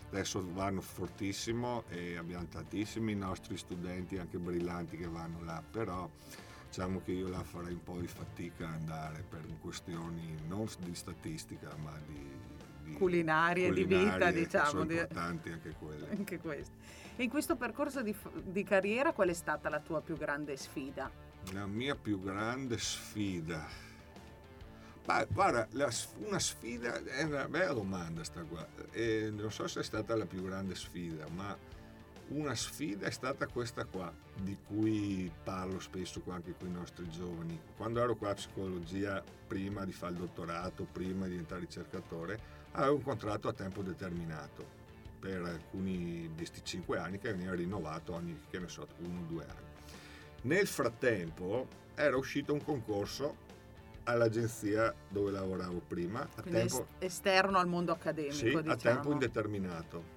adesso 0.10 0.44
vanno 0.54 0.82
fortissimo 0.82 1.84
e 1.90 2.16
abbiamo 2.18 2.46
tantissimi 2.48 3.14
nostri 3.14 3.58
studenti 3.58 4.18
anche 4.18 4.38
brillanti 4.40 4.98
che 4.98 5.08
vanno 5.08 5.44
là, 5.44 5.62
però 5.70 6.10
diciamo 6.68 7.02
che 7.04 7.12
io 7.12 7.28
là 7.28 7.44
farei 7.44 7.74
un 7.74 7.84
po' 7.84 7.98
di 8.00 8.08
fatica 8.08 8.68
ad 8.68 8.74
andare 8.74 9.24
per 9.30 9.42
questioni 9.62 10.36
non 10.48 10.66
di 10.80 10.96
statistica 10.96 11.76
ma 11.84 11.92
di, 12.08 12.26
di 12.84 12.94
Culinarie, 12.94 13.72
di 13.72 13.84
vita, 13.84 13.98
culinarie, 14.00 14.32
diciamo, 14.44 14.70
Sono 14.70 14.92
importanti 14.92 15.50
anche 15.52 15.76
quelle. 15.78 16.10
Anche 16.10 16.38
questo. 16.40 16.76
In 17.20 17.30
questo 17.32 17.56
percorso 17.56 18.04
di, 18.04 18.16
di 18.44 18.64
carriera 18.64 19.12
qual 19.12 19.30
è 19.30 19.34
stata 19.34 19.70
la 19.70 19.80
tua 19.80 20.02
più 20.02 20.16
grande 20.16 20.56
sfida? 20.56 21.10
La 21.52 21.66
mia 21.66 21.96
più 21.96 22.22
grande 22.22 22.78
sfida. 22.78 23.66
Ma 25.08 25.26
guarda, 25.26 25.68
la 25.72 25.90
una 26.18 26.38
sfida 26.38 27.04
è 27.04 27.24
una 27.24 27.48
bella 27.48 27.74
domanda 27.74 28.24
sta 28.24 28.44
qua. 28.44 28.68
E 28.92 29.32
non 29.32 29.52
so 29.52 29.68
se 29.68 29.80
è 29.80 29.84
stata 29.84 30.16
la 30.16 30.28
più 30.28 30.44
grande 30.44 30.76
sfida, 30.76 31.28
ma 31.30 31.58
una 32.28 32.54
sfida 32.54 33.08
è 33.08 33.12
stata 33.12 33.48
questa 33.48 33.86
qua, 33.86 34.14
di 34.40 34.56
cui 34.68 35.32
parlo 35.44 35.80
spesso 35.80 36.22
anche 36.28 36.54
con 36.56 36.68
i 36.68 36.72
nostri 36.72 37.10
giovani. 37.10 37.60
Quando 37.78 38.00
ero 38.00 38.16
qua 38.16 38.30
a 38.30 38.36
psicologia, 38.36 39.24
prima 39.48 39.86
di 39.86 39.92
fare 39.92 40.14
il 40.14 40.20
dottorato, 40.20 40.86
prima 40.92 41.24
di 41.24 41.32
diventare 41.32 41.62
ricercatore, 41.62 42.40
avevo 42.74 42.98
un 42.98 43.02
contratto 43.02 43.48
a 43.48 43.54
tempo 43.54 43.82
determinato 43.82 44.77
per 45.20 45.42
alcuni 45.42 46.30
di 46.30 46.36
questi 46.36 46.64
5 46.64 46.98
anni 46.98 47.18
che 47.18 47.32
veniva 47.32 47.54
rinnovato 47.54 48.14
ogni, 48.14 48.40
che 48.50 48.60
ne 48.60 48.68
so, 48.68 48.88
uno 49.00 49.20
o 49.20 49.24
due 49.24 49.44
anni. 49.44 49.66
Nel 50.44 50.68
frattempo 50.68 51.68
era 51.96 52.16
uscito 52.16 52.54
un 52.54 52.64
concorso 52.64 53.46
all'agenzia 54.04 54.94
dove 55.10 55.32
lavoravo 55.32 55.82
prima, 55.86 56.22
a 56.22 56.42
tempo, 56.42 56.88
esterno 57.00 57.58
al 57.58 57.68
mondo 57.68 57.92
accademico, 57.92 58.36
sì, 58.36 58.46
diciamo. 58.46 58.72
a 58.72 58.76
tempo 58.76 59.12
indeterminato. 59.12 60.16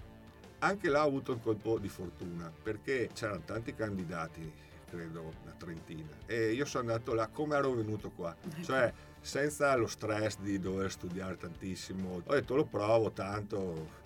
Anche 0.59 0.89
là 0.89 1.05
ho 1.05 1.09
avuto 1.09 1.33
un 1.33 1.41
colpo 1.41 1.79
di 1.79 1.89
fortuna 1.89 2.53
perché 2.63 3.11
c'erano 3.13 3.43
tanti 3.45 3.75
candidati, 3.75 4.53
credo 4.89 5.33
una 5.43 5.55
trentina, 5.57 6.11
e 6.27 6.53
io 6.53 6.67
sono 6.67 6.89
andato 6.89 7.15
là 7.15 7.29
come 7.29 7.57
ero 7.57 7.73
venuto 7.73 8.11
qua, 8.11 8.37
cioè 8.63 8.93
senza 9.21 9.75
lo 9.75 9.87
stress 9.87 10.39
di 10.39 10.59
dover 10.59 10.91
studiare 10.91 11.37
tantissimo. 11.37 12.23
Ho 12.25 12.33
detto 12.33 12.55
lo 12.55 12.65
provo 12.65 13.11
tanto 13.11 13.99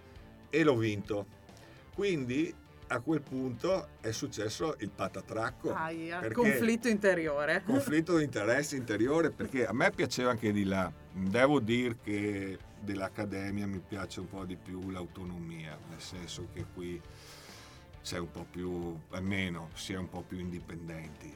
e 0.55 0.63
l'ho 0.63 0.77
vinto. 0.77 1.27
Quindi 1.95 2.55
a 2.89 3.01
quel 3.01 3.23
punto 3.23 3.89
è 4.01 4.13
successo 4.13 4.77
il 4.79 4.91
patatracco. 4.91 5.73
Aia, 5.73 6.31
conflitto 6.33 6.89
interiore. 6.89 7.63
Conflitto 7.65 8.19
di 8.19 8.25
interesse 8.25 8.77
interiore 8.77 9.31
perché 9.31 9.67
a 9.67 9.73
me 9.73 9.91
piaceva 9.91 10.31
anche 10.31 10.53
di 10.53 10.65
là. 10.65 10.93
Devo 11.13 11.61
dire 11.61 11.97
che 12.03 12.59
dell'accademia 12.81 13.67
mi 13.67 13.81
piace 13.81 14.21
un 14.21 14.29
po' 14.29 14.45
di 14.45 14.57
più 14.57 14.91
l'autonomia, 14.91 15.77
nel 15.89 16.01
senso 16.01 16.49
che 16.53 16.67
qui 16.73 17.01
c'è 18.05 18.19
un 18.19 18.31
po' 18.31 18.45
più, 18.51 18.95
almeno 19.13 19.71
si 19.73 19.95
è 19.95 19.97
un 19.97 20.11
po' 20.11 20.21
più 20.21 20.39
indipendenti, 20.39 21.35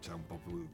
c'è 0.00 0.12
un 0.14 0.26
po' 0.26 0.40
più 0.42 0.66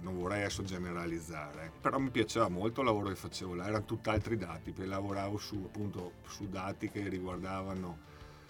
non 0.00 0.18
vorrei 0.18 0.40
adesso 0.40 0.64
generalizzare, 0.64 1.70
però 1.80 1.98
mi 1.98 2.10
piaceva 2.10 2.48
molto 2.48 2.80
il 2.80 2.86
lavoro 2.86 3.08
che 3.08 3.14
facevo 3.14 3.54
là, 3.54 3.68
erano 3.68 3.84
tutt'altri 3.84 4.36
dati, 4.36 4.72
perché 4.72 4.88
lavoravo 4.88 5.38
su, 5.38 5.62
appunto, 5.64 6.14
su 6.26 6.48
dati 6.48 6.90
che 6.90 7.08
riguardavano 7.08 7.98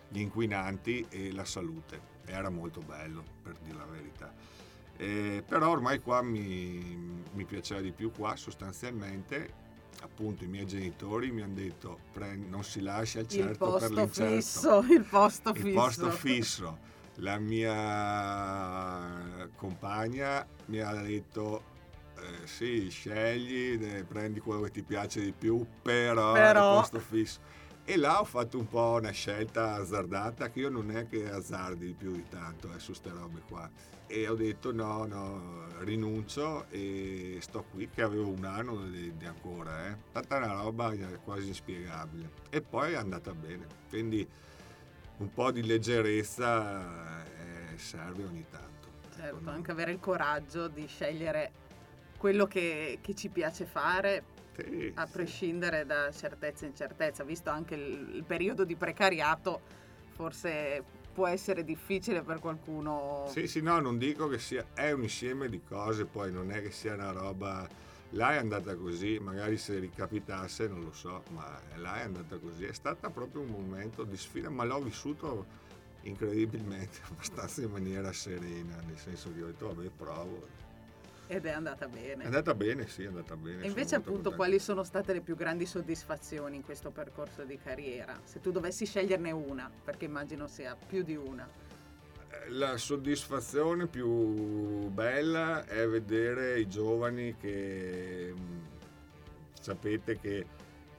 gli 0.09 0.21
inquinanti 0.21 1.07
e 1.11 1.33
la 1.33 1.45
salute. 1.45 2.17
Era 2.25 2.49
molto 2.49 2.81
bello, 2.81 3.23
per 3.43 3.57
dire 3.63 3.77
la 3.77 3.85
verità. 3.85 4.33
Eh, 4.97 5.45
però 5.47 5.69
ormai 5.69 6.01
qua 6.01 6.23
mi, 6.23 7.23
mi, 7.33 7.45
piaceva 7.45 7.83
di 7.83 7.93
più 7.93 8.11
qua 8.11 8.37
sostanzialmente 8.37 9.67
appunto 10.03 10.45
i 10.45 10.47
miei 10.47 10.67
genitori 10.67 11.31
mi 11.31 11.43
hanno 11.43 11.55
detto 11.55 11.99
non 12.49 12.65
si 12.65 12.81
lascia 12.81 13.21
il 13.21 13.29
certo 13.29 13.75
il 13.75 13.81
per 13.81 13.91
l'incerto. 13.91 14.35
fisso, 14.35 14.85
il 14.91 15.03
posto 15.03 15.51
il 15.51 15.57
fisso 15.57 15.75
posto 15.75 16.11
fisso. 16.11 16.79
la 17.17 17.39
mia 17.39 19.49
compagna 19.57 20.47
mi 20.67 20.81
ha 20.81 20.95
detto 20.95 21.77
eh, 22.17 22.47
sì 22.47 22.89
scegli 22.91 23.77
prendi 24.05 24.41
quello 24.41 24.63
che 24.63 24.71
ti 24.71 24.83
piace 24.83 25.21
di 25.21 25.33
più 25.33 25.65
però, 25.83 26.33
però... 26.33 26.75
il 26.75 26.81
posto 26.81 27.01
fisso 27.01 27.41
e 27.89 27.97
là 27.97 28.21
ho 28.21 28.25
fatto 28.25 28.59
un 28.59 28.69
po' 28.69 28.99
una 29.01 29.13
scelta 29.13 29.77
azzardata 29.77 30.51
che 30.51 30.61
io 30.61 30.69
non 30.69 30.91
è 30.91 31.09
che 31.09 31.31
azzardi 31.31 31.95
più 31.95 32.13
di 32.13 32.29
tanto 32.29 32.71
eh, 32.75 32.79
su 32.79 32.89
queste 32.89 33.09
robe 33.09 33.41
qua. 33.49 33.67
E 34.07 34.29
ho 34.29 34.35
detto 34.35 34.75
no, 34.75 35.07
no, 35.07 35.69
rinuncio 35.79 36.67
e 36.69 37.39
sto 37.41 37.65
qui 37.71 37.89
che 37.89 38.03
avevo 38.03 38.29
un 38.29 38.45
anno 38.45 38.77
di, 38.91 39.17
di 39.17 39.25
ancora. 39.25 39.87
Eh. 39.87 39.97
Tanta 40.13 40.37
una 40.37 40.53
roba 40.53 40.93
quasi 41.25 41.47
inspiegabile. 41.47 42.31
E 42.51 42.61
poi 42.61 42.93
è 42.93 42.97
andata 42.97 43.33
bene. 43.33 43.67
Quindi 43.89 44.29
un 45.17 45.33
po' 45.33 45.51
di 45.51 45.65
leggerezza 45.65 47.25
eh, 47.25 47.79
serve 47.79 48.23
ogni 48.23 48.45
tanto. 48.51 48.89
Certo, 49.17 49.49
anche 49.49 49.71
avere 49.71 49.93
il 49.93 49.99
coraggio 49.99 50.69
di 50.69 50.87
scegliere 50.87 51.53
quello 52.19 52.47
che, 52.47 52.99
che 53.01 53.15
ci 53.15 53.31
piace 53.31 53.65
fare 53.65 54.37
sì, 54.63 54.93
a 54.95 55.07
prescindere 55.07 55.81
sì. 55.81 55.87
da 55.87 56.11
certezza 56.11 56.65
e 56.65 56.69
incertezza, 56.69 57.25
visto 57.25 57.51
anche 57.51 57.75
il, 57.75 58.11
il, 58.15 58.25
periodo 58.25 58.65
di 58.65 58.75
precariato, 58.75 59.61
forse 60.11 60.83
può 61.13 61.27
essere 61.27 61.65
difficile 61.65 62.23
per 62.23 62.39
qualcuno. 62.41 63.27
Sì, 63.31 63.47
sì, 63.47 63.61
no, 63.61 63.79
non 63.81 63.99
dico 63.99 64.29
che 64.29 64.39
sia, 64.39 64.67
è 64.75 64.91
un 64.91 65.03
insieme 65.03 65.49
di 65.49 65.63
cose, 65.63 66.05
poi 66.05 66.33
non 66.33 66.51
è 66.51 66.61
che 66.63 66.71
sia 66.71 66.95
una 66.95 67.11
roba, 67.11 67.69
là 68.11 68.35
è 68.35 68.37
andata 68.37 68.75
così, 68.77 69.19
magari 69.19 69.57
se 69.57 69.79
ricapitasse 69.79 70.69
non 70.69 70.83
lo 70.83 70.93
so, 70.93 71.23
ma 71.31 71.61
là 71.77 72.01
è 72.01 72.03
andata 72.03 72.37
così, 72.39 72.65
è 72.65 72.73
stata 72.73 73.11
proprio 73.11 73.43
un 73.43 73.51
momento 73.51 74.05
di 74.05 74.17
sfida, 74.17 74.51
ma 74.51 74.65
l'ho 74.65 74.81
vissuto 74.81 75.67
incredibilmente, 76.03 76.99
abbastanza 77.11 77.63
in 77.63 77.71
maniera 77.71 78.13
serena, 78.13 78.77
nel 78.87 78.99
senso 78.99 79.33
che 79.33 79.43
ho 79.43 79.47
detto 79.47 79.75
vabbè 79.75 79.89
provo 79.97 80.67
ed 81.29 81.45
è 81.45 81.51
andata 81.51 81.87
bene. 81.87 82.23
È 82.25 82.27
andata 82.27 82.55
bene, 82.55 82.89
sì, 82.89 83.05
è 83.05 83.07
andata 83.07 83.37
bene. 83.37 83.63
E 83.63 83.67
invece 83.67 83.95
appunto 83.95 84.33
quali 84.33 84.59
sono 84.59 84.83
state 84.83 85.13
le 85.13 85.21
più 85.21 85.37
grandi 85.37 85.67
soddisfazioni 85.67 86.57
in 86.57 86.65
questo 86.65 86.91
percorso 86.91 87.45
di 87.45 87.59
carriera? 87.59 88.19
Se 88.25 88.41
tu 88.41 88.51
dovessi 88.51 88.87
sceglierne 88.87 89.31
una, 89.31 89.71
perché 89.85 90.07
immagino 90.07 90.49
sia 90.49 90.75
più 90.75 91.03
di 91.03 91.15
una. 91.17 91.47
Eh, 92.31 92.51
la 92.51 92.79
soddisfazione 92.79 93.87
più 93.87 94.89
bella 94.89 95.67
è 95.67 95.87
vedere 95.87 96.61
i 96.61 96.67
giovani 96.67 97.37
che 97.37 98.33
mm, 98.35 98.59
sapete 99.61 100.19
che 100.19 100.47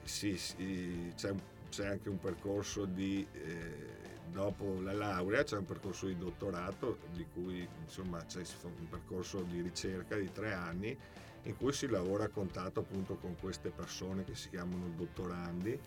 sì, 0.04 0.38
sì, 0.38 1.12
c'è, 1.16 1.34
c'è, 1.70 1.88
anche 1.88 2.10
un 2.10 2.20
percorso 2.20 2.86
di... 2.86 3.26
Eh, 3.32 3.98
dopo 4.32 4.80
la 4.82 4.94
laurea 4.94 5.44
c'è 5.44 5.58
un 5.58 5.66
percorso 5.66 6.06
di 6.06 6.18
dottorato 6.18 7.00
di 7.14 7.26
cui 7.34 7.68
insomma 7.84 8.24
c'è 8.26 8.42
un 8.64 8.90
percorso 8.90 9.42
di 9.42 9.62
ricerca 9.62 10.16
di 10.16 10.32
tre 10.32 10.54
anni 10.54 10.98
in 11.44 11.58
cui 11.58 11.72
si 11.72 11.88
lavora 11.88 12.26
a 12.26 12.30
contatto 12.30 12.82
appunto 12.82 13.16
con 13.16 13.36
queste 13.40 13.70
persone 13.70 14.24
che 14.24 14.36
si 14.36 14.50
chiamano 14.50 14.92
dottorandi 14.96 15.80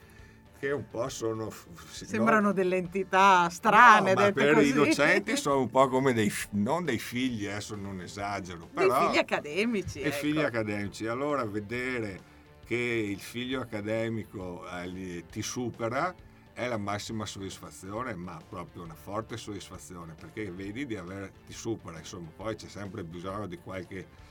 che 0.59 0.71
un 0.71 0.89
po' 0.89 1.09
sono 1.09 1.53
sembrano 1.91 2.49
no, 2.49 2.53
delle 2.53 2.77
entità 2.77 3.49
strane 3.49 4.15
no, 4.15 4.21
ma 4.21 4.33
per 4.33 4.55
così. 4.55 4.69
i 4.69 4.73
docenti 4.73 5.37
sono 5.37 5.61
un 5.61 5.71
po' 5.71 5.89
come 5.89 6.13
dei 6.13 6.31
non 6.51 6.85
dei 6.85 6.99
figli 6.99 7.47
adesso 7.47 7.75
non 7.75 8.01
esagero 8.01 8.69
però 8.73 8.99
dei 8.99 9.09
figli 9.09 9.19
accademici 9.19 9.99
dei 9.99 10.09
ecco. 10.09 10.17
figli 10.17 10.41
accademici 10.41 11.07
allora 11.07 11.45
vedere 11.45 12.31
che 12.65 12.77
il 12.77 13.19
figlio 13.19 13.61
accademico 13.61 14.65
eh, 14.69 15.25
ti 15.31 15.43
supera 15.43 16.15
è 16.53 16.69
la 16.69 16.77
massima 16.77 17.25
soddisfazione, 17.25 18.15
ma 18.15 18.41
proprio 18.47 18.83
una 18.83 18.95
forte 18.95 19.37
soddisfazione, 19.37 20.15
perché 20.15 20.51
vedi 20.51 20.87
di 20.87 20.97
aver, 20.97 21.31
ti 21.47 21.53
supera, 21.53 21.99
insomma, 21.99 22.29
poi 22.35 22.55
c'è 22.57 22.69
sempre 22.69 23.05
bisogno 23.05 23.47
di 23.47 23.59
qualche 23.59 24.31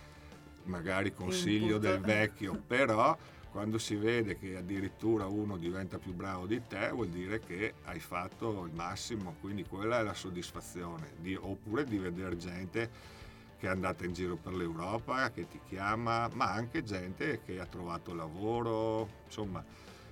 magari 0.63 1.13
consiglio 1.13 1.79
del 1.79 1.99
vecchio, 1.99 2.55
però 2.55 3.17
quando 3.49 3.79
si 3.79 3.95
vede 3.95 4.37
che 4.37 4.55
addirittura 4.55 5.25
uno 5.25 5.57
diventa 5.57 5.97
più 5.97 6.13
bravo 6.13 6.45
di 6.45 6.61
te 6.67 6.89
vuol 6.91 7.09
dire 7.09 7.39
che 7.39 7.73
hai 7.85 7.99
fatto 7.99 8.63
il 8.65 8.73
massimo, 8.73 9.35
quindi 9.41 9.65
quella 9.65 9.99
è 9.99 10.03
la 10.03 10.13
soddisfazione, 10.13 11.13
di, 11.17 11.35
oppure 11.35 11.83
di 11.83 11.97
vedere 11.97 12.37
gente 12.37 13.19
che 13.57 13.67
è 13.67 13.69
andata 13.69 14.05
in 14.05 14.13
giro 14.13 14.37
per 14.37 14.53
l'Europa, 14.53 15.29
che 15.31 15.47
ti 15.47 15.59
chiama, 15.67 16.29
ma 16.33 16.51
anche 16.51 16.83
gente 16.83 17.41
che 17.43 17.59
ha 17.59 17.65
trovato 17.65 18.13
lavoro, 18.13 19.07
insomma 19.25 19.63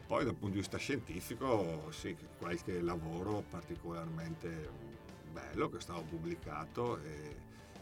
poi 0.10 0.24
dal 0.24 0.34
punto 0.34 0.56
di 0.56 0.62
vista 0.62 0.80
scientifico, 0.80 1.92
sì, 1.92 2.18
qualche 2.40 2.82
lavoro 2.82 3.44
particolarmente 3.48 4.72
bello 5.32 5.70
che 5.70 5.78
è 5.78 5.80
stato 5.80 6.02
pubblicato. 6.02 7.00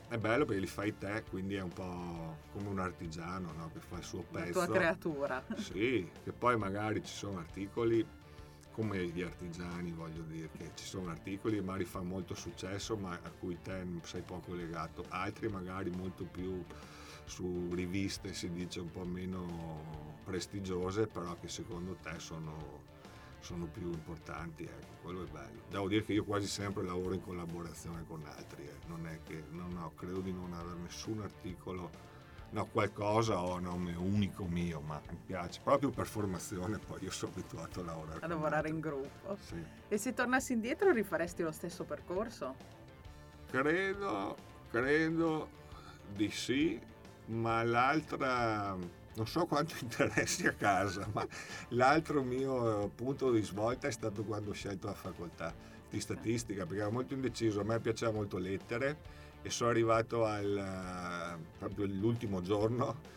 È 0.09 0.17
bello 0.17 0.43
perché 0.43 0.59
li 0.59 0.67
fai 0.67 0.97
te, 0.97 1.23
quindi 1.29 1.55
è 1.55 1.61
un 1.61 1.71
po' 1.71 2.37
come 2.51 2.67
un 2.67 2.79
artigiano 2.79 3.53
no? 3.55 3.69
che 3.71 3.79
fa 3.79 3.95
il 3.95 4.03
suo 4.03 4.25
pezzo. 4.29 4.59
La 4.59 4.65
tua 4.65 4.75
creatura. 4.75 5.45
Sì, 5.55 6.09
che 6.21 6.33
poi 6.33 6.57
magari 6.57 7.01
ci 7.01 7.13
sono 7.13 7.39
articoli 7.39 8.05
come 8.71 9.05
gli 9.07 9.21
artigiani, 9.21 9.93
voglio 9.93 10.23
dire, 10.23 10.49
che 10.49 10.71
ci 10.75 10.85
sono 10.85 11.09
articoli 11.09 11.55
che 11.55 11.61
magari 11.61 11.85
fanno 11.85 12.09
molto 12.09 12.35
successo 12.35 12.97
ma 12.97 13.13
a 13.13 13.31
cui 13.39 13.57
te 13.61 13.85
sei 14.03 14.21
poco 14.21 14.53
legato, 14.53 15.05
altri 15.07 15.47
magari 15.47 15.91
molto 15.91 16.25
più 16.25 16.61
su 17.27 17.67
riviste 17.73 18.33
si 18.33 18.49
dice 18.51 18.79
un 18.79 18.89
po' 18.89 19.03
meno 19.03 20.15
prestigiose, 20.23 21.07
però 21.07 21.35
che 21.39 21.49
secondo 21.49 21.97
te 22.01 22.19
sono, 22.19 22.83
sono 23.39 23.65
più 23.65 23.91
importanti, 23.91 24.63
ecco, 24.63 25.01
quello 25.03 25.23
è 25.23 25.29
bello. 25.29 25.61
Devo 25.69 25.87
dire 25.89 26.03
che 26.03 26.13
io 26.13 26.23
quasi 26.23 26.47
sempre 26.47 26.83
lavoro 26.83 27.13
in 27.13 27.21
collaborazione 27.21 28.05
con 28.07 28.23
altri, 28.25 28.63
eh. 28.63 28.77
non 28.87 29.05
è 29.07 29.19
che, 29.23 29.43
non 29.51 29.75
ho, 29.77 29.91
credo 29.95 30.21
di 30.21 30.31
non 30.31 30.53
avere 30.53 30.79
nessun 30.79 31.21
articolo, 31.21 31.91
no, 32.51 32.65
qualcosa 32.67 33.41
ho 33.41 33.55
a 33.55 33.59
nome 33.59 33.93
unico 33.93 34.45
mio, 34.45 34.79
ma 34.79 35.01
mi 35.09 35.19
piace, 35.25 35.59
proprio 35.61 35.89
per 35.89 36.07
formazione, 36.07 36.80
poi 36.80 37.03
io 37.03 37.11
sono 37.11 37.34
abituato 37.34 37.82
a 37.82 37.84
lavorare. 37.84 38.19
A 38.21 38.28
lavorare 38.28 38.69
in 38.69 38.80
gruppo. 38.80 39.38
Sì. 39.41 39.61
E 39.89 39.97
se 39.97 40.13
tornassi 40.13 40.53
indietro 40.53 40.91
rifaresti 40.91 41.43
lo 41.43 41.51
stesso 41.51 41.84
percorso? 41.84 42.55
Credo, 43.49 44.36
credo 44.69 45.49
di 46.13 46.30
sì, 46.30 46.80
ma 47.28 47.63
l'altra 47.63 48.75
non 49.17 49.28
so 49.28 49.45
quanto 49.45 49.75
interessi 49.82 50.47
a 50.47 50.53
casa, 50.53 51.07
ma 51.11 51.25
l'altro 51.69 52.23
mio 52.23 52.89
punto 52.95 53.32
di 53.32 53.41
svolta 53.41 53.88
è 53.88 53.91
stato 53.91 54.23
quando 54.23 54.51
ho 54.51 54.53
scelto 54.53 54.88
la 54.88 54.93
facoltà 54.93 55.53
di 55.89 55.99
statistica, 55.99 56.65
perché 56.65 56.82
ero 56.82 56.91
molto 56.91 57.13
indeciso, 57.13 57.61
a 57.61 57.63
me 57.63 57.80
piaceva 57.80 58.11
molto 58.11 58.38
lettere 58.38 59.25
e 59.41 59.49
sono 59.49 59.69
arrivato 59.69 60.25
al, 60.25 61.38
proprio 61.57 61.86
l'ultimo 61.86 62.41
giorno 62.41 63.15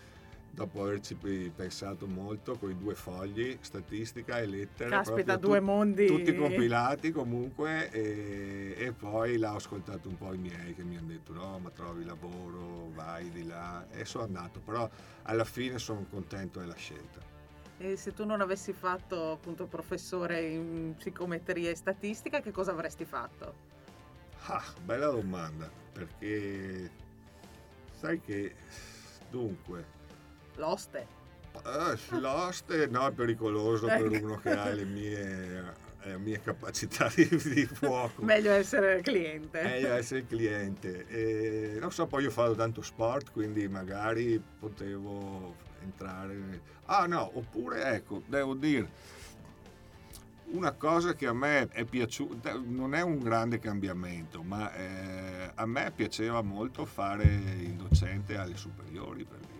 dopo 0.51 0.82
averci 0.82 1.14
pensato 1.55 2.07
molto, 2.07 2.59
con 2.59 2.70
i 2.70 2.76
due 2.76 2.94
fogli, 2.94 3.57
statistica 3.61 4.38
e 4.38 4.46
lettere. 4.46 4.90
Caspita, 4.90 5.36
due 5.36 5.59
tu, 5.59 5.64
mondi. 5.64 6.07
Tutti 6.07 6.34
compilati 6.34 7.12
comunque 7.12 7.90
e, 7.90 8.74
e, 8.76 8.92
poi 8.92 9.38
l'ho 9.38 9.55
ascoltato 9.55 10.09
un 10.09 10.16
po' 10.16 10.32
i 10.32 10.38
miei 10.38 10.74
che 10.74 10.82
mi 10.82 10.96
hanno 10.96 11.09
detto 11.09 11.32
no, 11.32 11.59
ma 11.59 11.70
trovi 11.70 12.05
lavoro, 12.05 12.90
vai 12.92 13.30
di 13.30 13.46
là 13.46 13.86
e 13.90 14.05
sono 14.05 14.24
andato, 14.24 14.61
però 14.61 14.88
alla 15.22 15.44
fine 15.44 15.78
sono 15.78 16.05
contento 16.11 16.61
della 16.61 16.74
scelta. 16.74 17.20
E 17.78 17.96
se 17.96 18.12
tu 18.12 18.26
non 18.26 18.42
avessi 18.42 18.74
fatto 18.74 19.32
appunto 19.32 19.66
professore 19.66 20.42
in 20.42 20.94
psicometria 20.98 21.70
e 21.70 21.74
statistica, 21.74 22.40
che 22.40 22.51
cosa 22.51 22.72
avresti 22.72 23.07
fatto? 23.07 23.68
Ah, 24.46 24.62
bella 24.84 25.07
domanda, 25.07 25.70
perché 25.92 26.90
sai 27.92 28.20
che 28.20 28.55
dunque 29.30 29.98
L'oste. 30.61 31.06
Eh, 31.64 32.18
l'oste 32.18 32.86
no, 32.86 33.06
è 33.06 33.12
pericoloso 33.12 33.88
ecco. 33.88 34.08
per 34.08 34.22
uno 34.22 34.36
che 34.36 34.50
ha 34.50 34.68
le 34.68 34.84
mie, 34.84 35.74
le 36.02 36.18
mie 36.18 36.40
capacità 36.40 37.11
di, 37.14 37.26
di, 37.26 37.64
fuoco. 37.72 38.22
Meglio 38.22 38.52
essere 38.52 39.00
cliente. 39.00 39.62
Meglio 39.62 39.94
essere 39.94 40.26
cliente. 40.26 41.06
E, 41.08 41.78
non 41.80 41.90
so, 41.90 42.06
poi 42.06 42.26
ho 42.26 42.30
fatto 42.30 42.54
tanto 42.54 42.82
sport, 42.82 43.32
quindi 43.32 43.66
magari 43.68 44.40
potevo 44.58 45.56
entrare... 45.82 46.78
Ah 46.84 47.06
no, 47.06 47.30
oppure 47.34 47.94
ecco, 47.94 48.22
devo 48.26 48.54
dire 48.54 49.18
una 50.52 50.72
cosa 50.72 51.14
che 51.14 51.26
a 51.26 51.32
me 51.32 51.68
è 51.68 51.84
piaciuta, 51.84 52.61
non 52.62 52.94
è 52.94 53.00
un 53.00 53.18
grande 53.18 53.61
cambiamento, 53.61 54.42
ma 54.42 54.74
eh, 54.74 55.52
a 55.54 55.64
me 55.64 55.92
piaceva 55.94 56.42
molto 56.42 56.84
fare 56.84 57.24
il 57.24 57.74
docente 57.74 58.36
alle 58.36 58.56
superiori, 58.56 59.24
per 59.24 59.38
dire 59.38 59.59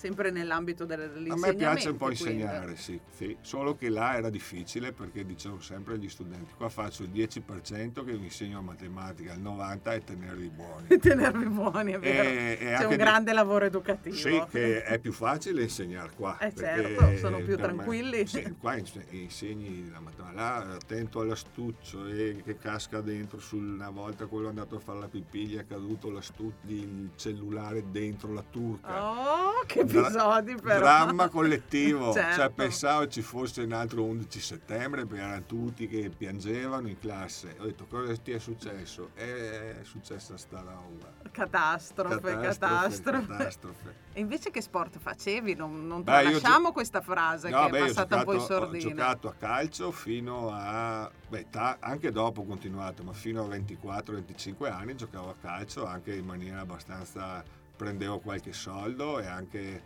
sempre 0.00 0.30
nell'ambito 0.30 0.86
dell'insegnamento. 0.86 1.46
A 1.46 1.50
me 1.50 1.54
piace 1.54 1.90
un 1.90 1.96
po' 1.98 2.08
insegnare, 2.08 2.74
sì, 2.76 2.98
sì, 3.14 3.36
solo 3.42 3.76
che 3.76 3.90
là 3.90 4.16
era 4.16 4.30
difficile 4.30 4.92
perché 4.92 5.26
dicevo 5.26 5.60
sempre 5.60 5.94
agli 5.94 6.08
studenti, 6.08 6.54
qua 6.56 6.70
faccio 6.70 7.02
il 7.02 7.10
10% 7.10 8.02
che 8.02 8.16
vi 8.16 8.24
insegno 8.24 8.62
matematica, 8.62 9.34
il 9.34 9.42
90% 9.42 9.82
è 9.82 10.02
tenervi 10.02 10.48
buoni. 10.48 10.86
tenervi 10.96 11.44
buoni, 11.48 11.92
è 11.92 11.98
vero. 11.98 12.28
E, 12.30 12.58
e 12.58 12.76
C'è 12.78 12.84
un 12.84 12.96
grande 12.96 13.30
di... 13.30 13.36
lavoro 13.36 13.66
educativo. 13.66 14.16
Sì, 14.16 14.42
che 14.48 14.84
è 14.84 14.98
più 14.98 15.12
facile 15.12 15.64
insegnare 15.64 16.12
qua. 16.16 16.38
Eh 16.38 16.54
certo, 16.54 17.18
sono 17.18 17.42
più 17.42 17.58
tranquilli. 17.58 18.20
Me, 18.20 18.26
sì, 18.26 18.54
qua 18.58 18.76
insegni 19.10 19.90
la 19.90 20.00
matematica, 20.00 20.40
là 20.40 20.56
attento 20.76 21.20
all'astuccio 21.20 22.06
e 22.06 22.40
che 22.42 22.56
casca 22.56 23.02
dentro, 23.02 23.38
sul, 23.38 23.74
una 23.74 23.90
volta 23.90 24.24
quello 24.24 24.46
è 24.46 24.48
andato 24.48 24.76
a 24.76 24.80
fare 24.80 25.00
la 25.00 25.08
pipì, 25.08 25.48
gli 25.48 25.58
è 25.58 25.66
caduto 25.66 26.08
il 26.08 27.10
cellulare 27.16 27.84
dentro 27.90 28.32
la 28.32 28.44
turca. 28.48 29.10
Oh, 29.10 29.62
che 29.66 29.88
episodi 29.98 30.54
però. 30.54 30.78
Dramma 30.78 31.28
collettivo, 31.28 32.12
certo. 32.14 32.40
cioè 32.40 32.50
pensavo 32.50 33.08
ci 33.08 33.22
fosse 33.22 33.62
un 33.62 33.72
altro 33.72 34.02
11 34.04 34.40
settembre 34.40 35.06
erano 35.16 35.42
tutti 35.44 35.86
che 35.86 36.10
piangevano 36.16 36.88
in 36.88 36.98
classe. 36.98 37.56
Ho 37.58 37.64
detto 37.64 37.86
cosa 37.86 38.14
ti 38.16 38.32
è 38.32 38.38
successo? 38.38 39.10
È 39.14 39.76
successa 39.82 40.36
sta 40.36 40.60
roba. 40.60 41.12
Catastrofe, 41.30 42.20
catastrofe. 42.20 42.56
catastrofe. 42.58 43.26
catastrofe. 43.26 43.94
E 44.12 44.18
invece 44.18 44.50
che 44.50 44.60
sport 44.60 44.98
facevi? 44.98 45.54
Non, 45.54 45.86
non 45.86 46.02
beh, 46.02 46.40
gio- 46.40 46.72
questa 46.72 47.00
frase 47.00 47.48
no, 47.48 47.66
che 47.66 47.70
beh, 47.70 47.78
è 47.78 47.80
passata 47.82 48.18
giocato, 48.18 48.18
un 48.18 48.24
po' 48.24 48.32
in 48.32 48.40
sordina. 48.40 48.86
Ho 48.86 48.88
giocato 48.88 49.28
a 49.28 49.34
calcio 49.34 49.90
fino 49.92 50.50
a... 50.52 51.08
Beh, 51.28 51.46
ta- 51.48 51.76
anche 51.78 52.10
dopo 52.10 52.40
ho 52.40 52.44
continuato, 52.44 53.04
ma 53.04 53.12
fino 53.12 53.44
a 53.44 53.46
24-25 53.46 54.68
anni 54.68 54.96
giocavo 54.96 55.30
a 55.30 55.36
calcio 55.40 55.86
anche 55.86 56.16
in 56.16 56.26
maniera 56.26 56.60
abbastanza 56.60 57.44
prendevo 57.80 58.18
qualche 58.18 58.52
soldo 58.52 59.20
e 59.20 59.26
anche 59.26 59.82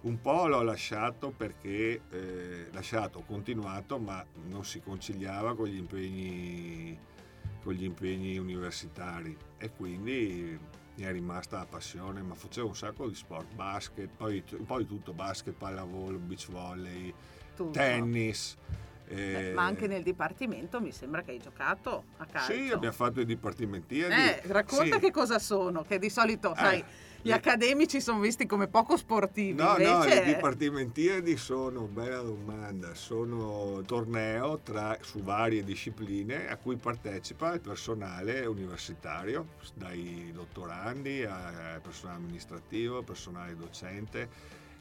un 0.00 0.20
po' 0.20 0.48
l'ho 0.48 0.62
lasciato 0.62 1.30
perché 1.30 2.00
eh, 2.10 2.66
lasciato, 2.72 3.18
ho 3.18 3.24
continuato, 3.24 3.98
ma 3.98 4.24
non 4.48 4.64
si 4.64 4.80
conciliava 4.80 5.54
con 5.54 5.68
gli 5.68 5.76
impegni, 5.76 6.98
con 7.62 7.74
gli 7.74 7.84
impegni 7.84 8.36
universitari 8.36 9.36
e 9.58 9.70
quindi 9.70 10.58
mi 10.96 11.04
è 11.04 11.12
rimasta 11.12 11.58
la 11.58 11.66
passione, 11.66 12.20
ma 12.20 12.34
facevo 12.34 12.66
un 12.66 12.74
sacco 12.74 13.06
di 13.06 13.14
sport, 13.14 13.54
basket, 13.54 14.10
poi 14.16 14.42
un 14.58 14.66
po' 14.66 14.78
di 14.78 14.86
tutto, 14.86 15.12
basket, 15.12 15.54
pallavolo, 15.54 16.18
beach 16.18 16.50
volley, 16.50 17.14
tutto. 17.54 17.70
tennis. 17.70 18.56
Eh, 19.06 19.52
ma 19.54 19.64
anche 19.64 19.86
nel 19.86 20.02
dipartimento 20.02 20.80
mi 20.80 20.92
sembra 20.92 21.22
che 21.22 21.32
hai 21.32 21.38
giocato 21.38 22.04
a 22.16 22.26
calcio. 22.26 22.52
Sì, 22.52 22.70
abbiamo 22.70 22.94
fatto 22.94 23.20
i 23.20 23.24
dipartimenti. 23.24 24.00
Eh, 24.00 24.40
racconta 24.46 24.96
sì. 24.96 25.00
che 25.00 25.10
cosa 25.12 25.38
sono, 25.38 25.82
che 25.82 25.98
di 25.98 26.10
solito, 26.10 26.52
eh. 26.54 26.58
sai 26.58 26.84
gli 27.22 27.32
accademici 27.32 28.00
sono 28.00 28.20
visti 28.20 28.46
come 28.46 28.66
poco 28.66 28.96
sportivi. 28.96 29.52
No, 29.52 29.76
invece... 29.76 30.14
no, 30.14 30.22
i 30.22 30.34
dipartimentieri 30.34 31.36
sono, 31.36 31.82
bella 31.82 32.20
domanda, 32.20 32.94
sono 32.94 33.82
torneo 33.84 34.60
tra, 34.62 34.96
su 35.02 35.22
varie 35.22 35.62
discipline 35.62 36.48
a 36.48 36.56
cui 36.56 36.76
partecipa 36.76 37.52
il 37.52 37.60
personale 37.60 38.46
universitario, 38.46 39.48
dai 39.74 40.30
dottorandi 40.32 41.24
al 41.24 41.80
personale 41.82 42.18
amministrativo, 42.18 43.02
personale 43.02 43.56
docente 43.56 44.28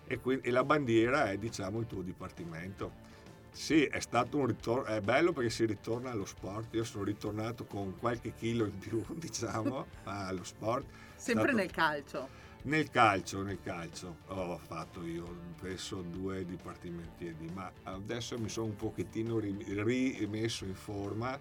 e, 0.07 0.19
quindi, 0.19 0.47
e 0.47 0.51
la 0.51 0.63
bandiera 0.63 1.29
è 1.29 1.37
diciamo 1.37 1.79
il 1.79 1.87
tuo 1.87 2.01
dipartimento. 2.01 3.07
Sì, 3.51 3.83
è 3.83 3.99
stato 3.99 4.37
un 4.37 4.45
ritorno, 4.45 4.85
è 4.85 5.01
bello 5.01 5.33
perché 5.33 5.49
si 5.49 5.65
ritorna 5.65 6.11
allo 6.11 6.25
sport. 6.25 6.73
Io 6.75 6.83
sono 6.83 7.03
ritornato 7.03 7.65
con 7.65 7.95
qualche 7.99 8.33
chilo 8.35 8.65
in 8.65 8.77
più, 8.77 9.03
diciamo, 9.15 9.85
allo 10.05 10.43
sport. 10.43 10.85
Sempre 11.19 11.43
stato... 11.43 11.57
nel 11.57 11.71
calcio. 11.71 12.29
Nel 12.61 12.89
calcio, 12.89 13.41
nel 13.41 13.59
calcio 13.61 14.17
ho 14.27 14.57
fatto 14.57 15.05
io 15.05 15.53
penso 15.61 16.01
due 16.01 16.45
dipartimenti 16.45 17.33
ma 17.53 17.71
adesso 17.83 18.37
mi 18.37 18.49
sono 18.49 18.67
un 18.67 18.75
pochettino 18.75 19.39
rimesso 19.39 20.65
in 20.65 20.75
forma, 20.75 21.39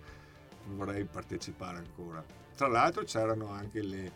vorrei 0.66 1.04
partecipare 1.04 1.78
ancora. 1.78 2.24
Tra 2.54 2.68
l'altro 2.68 3.02
c'erano 3.02 3.48
anche 3.50 3.82
le, 3.82 4.12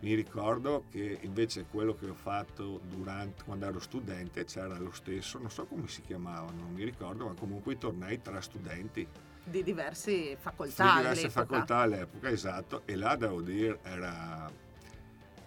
mi 0.00 0.14
ricordo 0.14 0.84
che 0.90 1.18
invece 1.22 1.66
quello 1.68 1.94
che 1.94 2.08
ho 2.08 2.14
fatto 2.14 2.80
durante, 2.84 3.42
quando 3.44 3.66
ero 3.66 3.80
studente 3.80 4.44
c'era 4.44 4.78
lo 4.78 4.92
stesso, 4.92 5.38
non 5.38 5.50
so 5.50 5.66
come 5.66 5.88
si 5.88 6.02
chiamavano, 6.02 6.60
non 6.60 6.72
mi 6.72 6.84
ricordo, 6.84 7.26
ma 7.26 7.34
comunque 7.34 7.72
i 7.72 7.78
tornei 7.78 8.22
tra 8.22 8.40
studenti. 8.40 9.06
Di 9.42 9.62
diverse 9.62 10.36
facoltà. 10.36 10.92
Di 10.92 10.96
diverse 10.98 11.30
facoltà 11.30 11.78
all'epoca, 11.78 12.28
esatto, 12.28 12.82
e 12.84 12.94
là 12.94 13.16
devo 13.16 13.40
dire 13.40 13.80
era, 13.82 14.48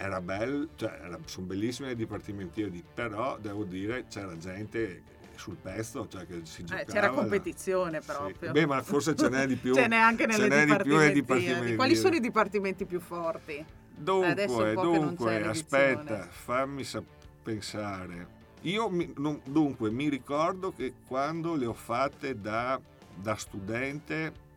era 0.02 0.20
bello, 0.20 0.70
cioè 0.76 0.99
era, 1.04 1.20
sono 1.26 1.45
bellissime 1.45 1.89
le 1.89 1.95
dipartimenti, 1.95 2.84
però 2.93 3.38
devo 3.38 3.64
dire 3.64 4.06
c'era 4.10 4.36
gente 4.38 5.04
sul 5.36 5.56
pezzo, 5.56 6.08
cioè 6.08 6.26
che 6.26 6.41
si 6.43 6.64
giocava. 6.64 6.82
Eh, 6.82 6.91
c'era 6.91 7.10
competizione 7.10 8.02
la... 8.04 8.14
proprio. 8.14 8.47
Sì. 8.47 8.52
Beh, 8.52 8.66
ma 8.66 8.82
forse 8.82 9.16
ce 9.16 9.30
n'è 9.30 9.45
di 9.45 9.56
più. 9.56 9.74
ce 9.76 9.88
n'è 9.88 9.97
anche 9.97 10.26
nelle 10.26 11.14
dipartimenti. 11.14 11.76
Quali 11.76 11.95
sono 11.95 12.16
i 12.16 12.20
dipartimenti 12.20 12.86
più 12.86 12.99
forti? 12.99 13.64
Dunque, 13.95 14.74
dunque, 14.74 15.43
aspetta, 15.47 16.28
fammi 16.30 16.84
sa- 16.84 17.04
pensare. 17.43 18.39
Io 18.62 18.89
mi, 18.89 19.12
non, 19.18 19.39
dunque 19.43 19.89
mi 19.91 20.10
ricordo 20.10 20.72
che 20.72 20.93
quando 21.08 21.56
le 21.56 21.66
ho 21.66 21.74
fatte 21.74 22.39
da, 22.39 22.80
da, 23.16 23.36
studente 23.36 24.49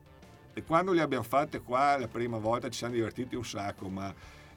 e 0.53 0.63
quando 0.63 0.93
le 0.93 1.01
abbiamo 1.01 1.25
fatte 1.25 1.61
qua 1.61 1.99
la 1.99 2.09
prima 2.09 2.37
volta 2.39 2.69
ci 2.69 2.79
siamo 2.79 2.95
divertiti 2.95 3.35
un 3.35 3.45
sacco, 3.45 3.89
ma 3.89 4.13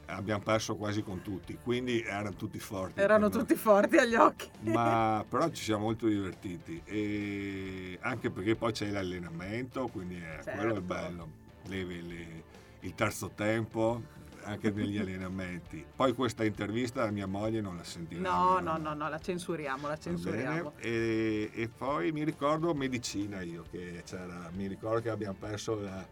abbiamo 0.08 0.41
perso 0.41 0.76
quasi 0.76 1.03
con 1.03 1.22
tutti, 1.22 1.58
quindi 1.62 2.01
erano 2.01 2.36
tutti 2.36 2.60
forti. 2.60 2.99
Erano 2.99 3.30
tutti 3.30 3.55
forti 3.55 3.97
agli 3.97 4.16
occhi. 4.16 4.49
Ma 4.62 5.24
però 5.28 5.49
ci 5.49 5.64
siamo 5.64 5.84
molto 5.84 6.08
divertiti 6.08 6.82
e 6.86 7.97
anche 8.01 8.30
perché 8.30 8.55
poi 8.55 8.72
c'è 8.72 8.89
l'allenamento, 8.89 9.88
quindi 9.88 10.16
è, 10.16 10.41
certo. 10.43 10.51
quello 10.51 10.76
è 10.78 10.82
bello. 10.82 11.30
Le, 11.68 11.84
le, 11.84 12.43
il 12.82 12.95
terzo 12.95 13.32
tempo, 13.36 14.01
anche 14.43 14.72
negli 14.72 14.97
allenamenti. 14.99 15.86
Poi 15.95 16.14
questa 16.14 16.43
intervista 16.43 17.10
mia 17.12 17.28
moglie 17.28 17.62
non 17.62 17.76
la 17.76 17.84
sentirà. 17.84 18.22
No, 18.22 18.60
no, 18.60 18.78
no, 18.78 18.93
no, 18.93 19.10
la 19.10 19.20
censuriamo, 19.20 19.88
la 19.88 19.97
censuriamo. 19.97 20.74
E, 20.78 21.51
e, 21.53 21.70
poi 21.70 22.12
mi 22.12 22.24
ricordo 22.24 22.74
medicina 22.74 23.41
io, 23.41 23.66
che 23.70 24.03
c'era, 24.05 24.49
mi 24.53 24.68
ricordo 24.68 25.01
che 25.01 25.10
abbiamo 25.10 25.36
perso 25.38 25.80
la, 25.80 26.05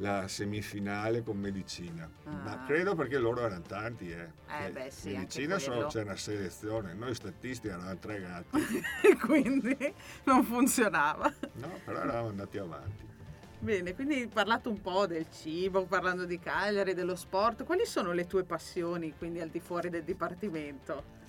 la 0.00 0.28
semifinale 0.28 1.22
con 1.22 1.38
medicina. 1.38 2.10
Ah. 2.24 2.30
Ma 2.30 2.64
credo 2.66 2.94
perché 2.94 3.18
loro 3.18 3.40
erano 3.40 3.62
tanti, 3.62 4.10
eh. 4.10 4.28
eh 4.64 4.70
beh, 4.70 4.90
sì, 4.90 5.10
medicina 5.12 5.58
solo 5.58 5.86
c'è 5.86 6.02
una 6.02 6.16
selezione, 6.16 6.94
noi 6.94 7.14
statisti 7.14 7.68
eravamo 7.68 7.96
tre 7.98 8.20
gatti. 8.20 8.82
Quindi 9.24 9.76
non 10.24 10.44
funzionava. 10.44 11.32
No, 11.54 11.78
però 11.84 12.00
eravamo 12.00 12.28
andati 12.28 12.58
avanti. 12.58 13.08
Bene, 13.62 13.94
quindi 13.94 14.14
hai 14.14 14.26
parlato 14.26 14.70
un 14.70 14.80
po' 14.80 15.06
del 15.06 15.26
cibo, 15.30 15.84
parlando 15.84 16.24
di 16.24 16.38
Cagliari, 16.38 16.94
dello 16.94 17.14
sport. 17.14 17.64
Quali 17.64 17.84
sono 17.84 18.12
le 18.12 18.26
tue 18.26 18.42
passioni, 18.42 19.12
quindi 19.18 19.38
al 19.38 19.50
di 19.50 19.60
fuori 19.60 19.90
del 19.90 20.02
dipartimento? 20.02 21.19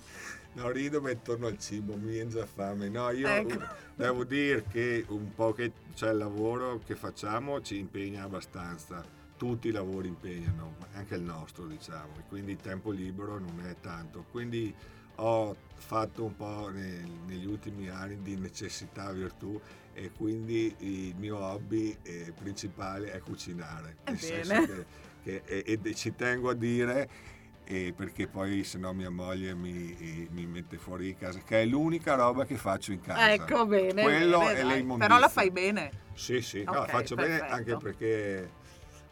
No, 0.54 0.70
rido 0.70 1.00
ma 1.00 1.10
intorno 1.10 1.46
al 1.46 1.58
cibo, 1.58 1.96
mi 1.96 2.28
già 2.28 2.44
fame. 2.44 2.88
No, 2.88 3.10
io 3.10 3.26
ecco. 3.26 3.58
devo 3.94 4.24
dire 4.24 4.64
che 4.68 5.04
un 5.08 5.34
po' 5.34 5.52
che 5.52 5.72
c'è 5.94 6.10
il 6.10 6.18
lavoro 6.18 6.80
che 6.84 6.94
facciamo 6.94 7.62
ci 7.62 7.78
impegna 7.78 8.24
abbastanza. 8.24 9.20
Tutti 9.36 9.68
i 9.68 9.72
lavori 9.72 10.08
impegnano, 10.08 10.76
anche 10.92 11.16
il 11.16 11.22
nostro, 11.22 11.66
diciamo, 11.66 12.18
e 12.18 12.22
quindi 12.28 12.52
il 12.52 12.58
tempo 12.58 12.90
libero 12.90 13.38
non 13.38 13.60
è 13.66 13.74
tanto. 13.80 14.26
Quindi 14.30 14.72
ho 15.16 15.56
fatto 15.74 16.24
un 16.24 16.36
po' 16.36 16.68
nei, 16.68 17.02
negli 17.26 17.46
ultimi 17.46 17.88
anni 17.88 18.20
di 18.22 18.36
necessità 18.36 19.10
virtù 19.10 19.60
e 19.94 20.10
quindi 20.12 20.74
il 20.78 21.14
mio 21.16 21.38
hobby 21.38 21.96
eh, 22.02 22.32
principale 22.38 23.10
è 23.10 23.18
cucinare. 23.20 23.96
Nel 24.04 24.16
bene. 24.20 24.44
senso 24.44 24.84
che, 25.22 25.42
che 25.44 25.64
e, 25.64 25.78
e 25.82 25.94
ci 25.94 26.14
tengo 26.14 26.50
a 26.50 26.54
dire 26.54 27.08
e 27.64 27.92
perché 27.96 28.26
poi 28.26 28.64
se 28.64 28.78
no 28.78 28.92
mia 28.92 29.10
moglie 29.10 29.54
mi, 29.54 30.28
mi, 30.30 30.46
mette 30.46 30.76
fuori 30.78 31.06
di 31.06 31.16
casa, 31.16 31.38
che 31.40 31.62
è 31.62 31.64
l'unica 31.64 32.14
roba 32.14 32.44
che 32.44 32.56
faccio 32.56 32.92
in 32.92 33.00
casa. 33.00 33.32
Ecco, 33.32 33.66
bene. 33.66 34.02
Quello 34.02 34.38
bene, 34.40 34.52
è 34.54 34.64
l'immondizia. 34.64 35.06
Però 35.06 35.18
la 35.18 35.28
fai 35.28 35.50
bene. 35.50 35.90
Sì, 36.14 36.40
sì, 36.40 36.64
no, 36.64 36.72
Ok, 36.72 36.76
la 36.78 36.86
faccio 36.86 37.14
bene 37.14 37.38
perfetto. 37.38 37.54
anche 37.54 37.76
perché, 37.76 38.50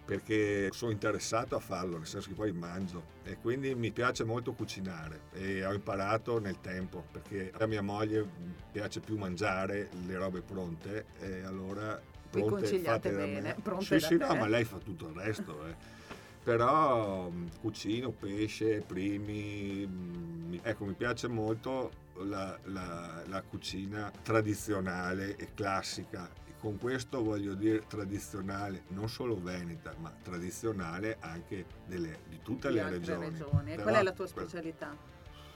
perché 0.04 0.68
sono 0.72 0.90
interessato 0.90 1.56
a 1.56 1.60
farlo, 1.60 1.96
nel 1.96 2.06
senso 2.06 2.28
che 2.28 2.34
poi 2.34 2.52
mangio 2.52 3.18
e 3.22 3.36
quindi 3.40 3.74
mi 3.74 3.92
piace 3.92 4.24
molto 4.24 4.52
cucinare 4.52 5.20
e 5.32 5.64
ho 5.64 5.72
imparato 5.72 6.38
nel 6.38 6.60
tempo 6.60 7.04
perché 7.10 7.52
a 7.58 7.66
mia 7.66 7.82
moglie 7.82 8.26
piace 8.72 9.00
più 9.00 9.16
mangiare 9.16 9.88
le 10.06 10.16
robe 10.16 10.40
pronte 10.40 11.06
e 11.20 11.42
allora 11.42 12.00
pronte 12.28 12.78
fatte 12.80 13.12
da 13.12 13.24
bene, 13.24 13.40
me. 13.40 13.56
pronte 13.62 13.84
sì, 13.84 13.98
da 13.98 14.06
sì, 14.06 14.18
te. 14.18 14.26
no, 14.26 14.34
ma 14.34 14.46
lei 14.46 14.64
fa 14.64 14.78
tutto 14.78 15.08
il 15.08 15.14
resto. 15.14 15.66
eh. 15.66 15.98
Però 16.42 17.28
mh, 17.28 17.60
cucino 17.60 18.10
pesce, 18.10 18.82
primi, 18.86 19.86
mh, 19.86 20.60
ecco 20.62 20.84
mi 20.86 20.94
piace 20.94 21.28
molto 21.28 21.90
la, 22.22 22.58
la- 22.64 23.22
la 23.26 23.42
cucina 23.42 24.10
tradizionale 24.22 25.36
e 25.36 25.52
classica. 25.54 26.28
Con 26.58 26.76
questo 26.78 27.22
voglio 27.22 27.54
dire 27.54 27.86
tradizionale 27.86 28.82
non 28.88 29.08
solo 29.08 29.40
veneta, 29.40 29.94
ma 29.98 30.12
tradizionale 30.22 31.16
anche 31.20 31.64
delle- 31.86 32.20
di 32.28 32.38
tutte 32.42 32.68
di 32.68 32.74
le 32.74 32.88
regioni. 32.88 33.28
regioni. 33.30 33.72
E 33.72 33.76
Però 33.76 33.82
qual 33.88 33.94
è 33.96 34.02
la 34.02 34.12
tua 34.12 34.26
specialità? 34.26 34.94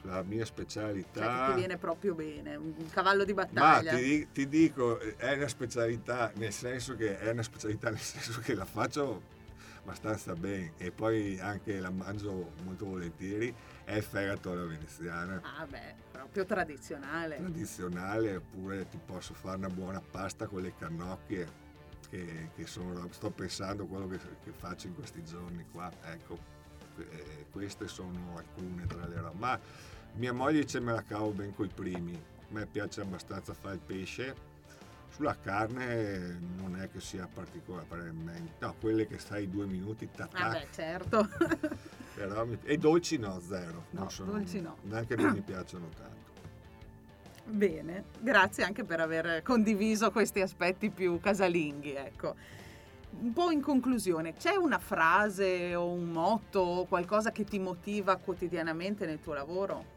La 0.02 0.22
mia 0.22 0.38
Cioè 0.44 0.46
specialità... 0.46 1.46
che 1.46 1.52
ti 1.52 1.58
viene 1.58 1.78
proprio 1.78 2.14
bene, 2.14 2.56
un 2.56 2.88
cavallo 2.90 3.24
di 3.24 3.32
Ma 3.32 3.44
battaglia. 3.46 3.96
ti, 3.96 4.02
di- 4.02 4.28
ti 4.32 4.48
dico, 4.48 4.98
è 4.98 5.34
una 5.34 5.48
specialità, 5.48 6.30
nel 6.36 6.52
senso 6.52 6.94
che 6.94 7.18
è 7.18 7.30
una 7.30 7.42
specialità 7.42 7.88
nel 7.88 7.98
senso 8.00 8.40
che 8.40 8.54
la 8.54 8.66
faccio 8.66 9.22
abbastanza 9.84 10.32
bene 10.34 10.72
e 10.78 10.90
poi 10.90 11.38
anche 11.38 11.78
la 11.78 11.90
mangio 11.90 12.52
molto 12.64 12.86
volentieri, 12.86 13.54
è 13.84 13.96
il 13.96 14.02
fegato 14.02 14.50
alla 14.50 14.64
veneziana. 14.64 15.40
Ah 15.58 15.66
beh, 15.66 15.94
proprio 16.10 16.46
tradizionale. 16.46 17.36
Tradizionale, 17.36 18.36
oppure 18.36 18.88
ti 18.88 18.98
posso 19.04 19.34
fare 19.34 19.58
una 19.58 19.68
buona 19.68 20.00
pasta 20.00 20.46
con 20.46 20.62
le 20.62 20.74
cannocchie, 20.74 21.62
che, 22.08 22.50
che 22.56 22.66
sono, 22.66 23.06
sto 23.12 23.30
pensando 23.30 23.84
a 23.84 23.86
quello 23.86 24.08
che, 24.08 24.18
che 24.42 24.52
faccio 24.52 24.86
in 24.86 24.94
questi 24.94 25.22
giorni 25.22 25.66
qua. 25.70 25.92
Ecco, 26.04 26.38
eh, 26.98 27.46
queste 27.50 27.86
sono 27.86 28.36
alcune 28.36 28.86
tra 28.86 29.06
le 29.06 29.20
robe. 29.20 29.38
Ma 29.38 29.60
mia 30.14 30.32
moglie 30.32 30.60
dice 30.60 30.80
me 30.80 30.92
la 30.92 31.02
cavo 31.02 31.30
ben 31.30 31.54
coi 31.54 31.68
primi. 31.68 32.14
A 32.14 32.46
me 32.48 32.66
piace 32.66 33.02
abbastanza 33.02 33.52
fare 33.52 33.74
il 33.74 33.80
pesce. 33.80 34.52
Sulla 35.14 35.36
carne 35.40 36.40
non 36.56 36.76
è 36.80 36.90
che 36.90 36.98
sia 37.00 37.28
particolarmente. 37.32 38.54
No, 38.58 38.74
quelle 38.80 39.06
che 39.06 39.18
stai 39.18 39.48
due 39.48 39.64
minuti, 39.64 40.08
tac, 40.10 40.30
Ah 40.32 40.48
beh, 40.50 40.66
certo. 40.72 41.28
però 42.14 42.44
e 42.64 42.76
dolci 42.78 43.16
no, 43.18 43.38
zero. 43.40 43.84
No, 43.90 44.00
Non 44.00 44.10
sono- 44.10 44.32
dolci 44.32 44.60
no. 44.60 44.76
Neanche 44.82 45.14
non 45.14 45.30
mi 45.32 45.40
piacciono 45.40 45.86
tanto. 45.96 46.12
Bene, 47.46 48.04
grazie 48.18 48.64
anche 48.64 48.82
per 48.82 49.00
aver 49.00 49.42
condiviso 49.42 50.10
questi 50.10 50.40
aspetti 50.40 50.90
più 50.90 51.20
casalinghi, 51.20 51.92
ecco. 51.94 52.34
Un 53.20 53.32
po' 53.32 53.52
in 53.52 53.60
conclusione, 53.60 54.34
c'è 54.34 54.56
una 54.56 54.80
frase 54.80 55.76
o 55.76 55.92
un 55.92 56.08
motto 56.10 56.58
o 56.58 56.86
qualcosa 56.86 57.30
che 57.30 57.44
ti 57.44 57.60
motiva 57.60 58.16
quotidianamente 58.16 59.06
nel 59.06 59.20
tuo 59.20 59.34
lavoro? 59.34 59.92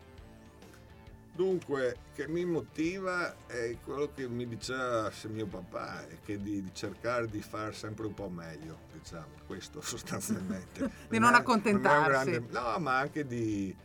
Dunque, 1.38 1.98
che 2.16 2.28
mi 2.28 2.46
motiva 2.46 3.46
è 3.46 3.78
quello 3.84 4.12
che 4.12 4.28
mi 4.28 4.48
diceva 4.48 5.12
mio 5.28 5.46
papà, 5.46 6.08
è 6.08 6.18
che 6.26 6.42
di, 6.42 6.64
di 6.64 6.74
cercare 6.74 7.28
di 7.28 7.44
fare 7.44 7.74
sempre 7.74 8.08
un 8.08 8.16
po' 8.16 8.28
meglio, 8.28 8.80
diciamo, 8.92 9.28
questo 9.46 9.80
sostanzialmente. 9.86 10.90
Di 11.08 11.20
non 11.20 11.36
è- 11.36 11.38
accontentarsi. 11.38 12.32
non 12.32 12.40
grande- 12.40 12.60
no, 12.60 12.80
ma 12.80 12.98
anche 12.98 13.28
di 13.28 13.76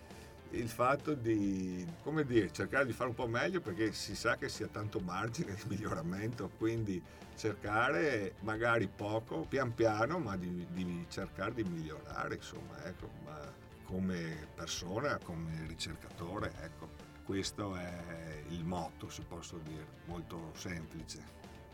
il 0.52 0.68
fatto 0.70 1.12
di, 1.12 1.86
come 2.02 2.24
dire, 2.24 2.50
cercare 2.50 2.86
di 2.86 2.92
fare 2.94 3.10
un 3.10 3.14
po' 3.16 3.26
meglio 3.26 3.60
perché 3.60 3.92
si 3.92 4.16
sa 4.16 4.36
che 4.36 4.48
si 4.48 4.62
ha 4.62 4.68
tanto 4.68 5.00
margine 5.00 5.54
di 5.54 5.62
miglioramento, 5.68 6.50
quindi 6.56 7.02
cercare 7.36 8.34
magari 8.40 8.88
poco, 8.88 9.44
pian 9.46 9.74
piano, 9.74 10.18
ma 10.18 10.38
di, 10.38 10.66
di 10.70 11.04
cercare 11.10 11.52
di 11.52 11.64
migliorare, 11.64 12.36
insomma, 12.36 12.82
ecco, 12.86 13.10
ma 13.24 13.38
come 13.84 14.48
persona, 14.54 15.18
come 15.22 15.66
ricercatore, 15.66 16.50
ecco. 16.62 17.01
Questo 17.24 17.74
è 17.76 18.42
il 18.48 18.64
motto, 18.64 19.08
se 19.08 19.22
posso 19.22 19.58
dire, 19.62 19.86
molto 20.06 20.50
semplice. 20.54 21.18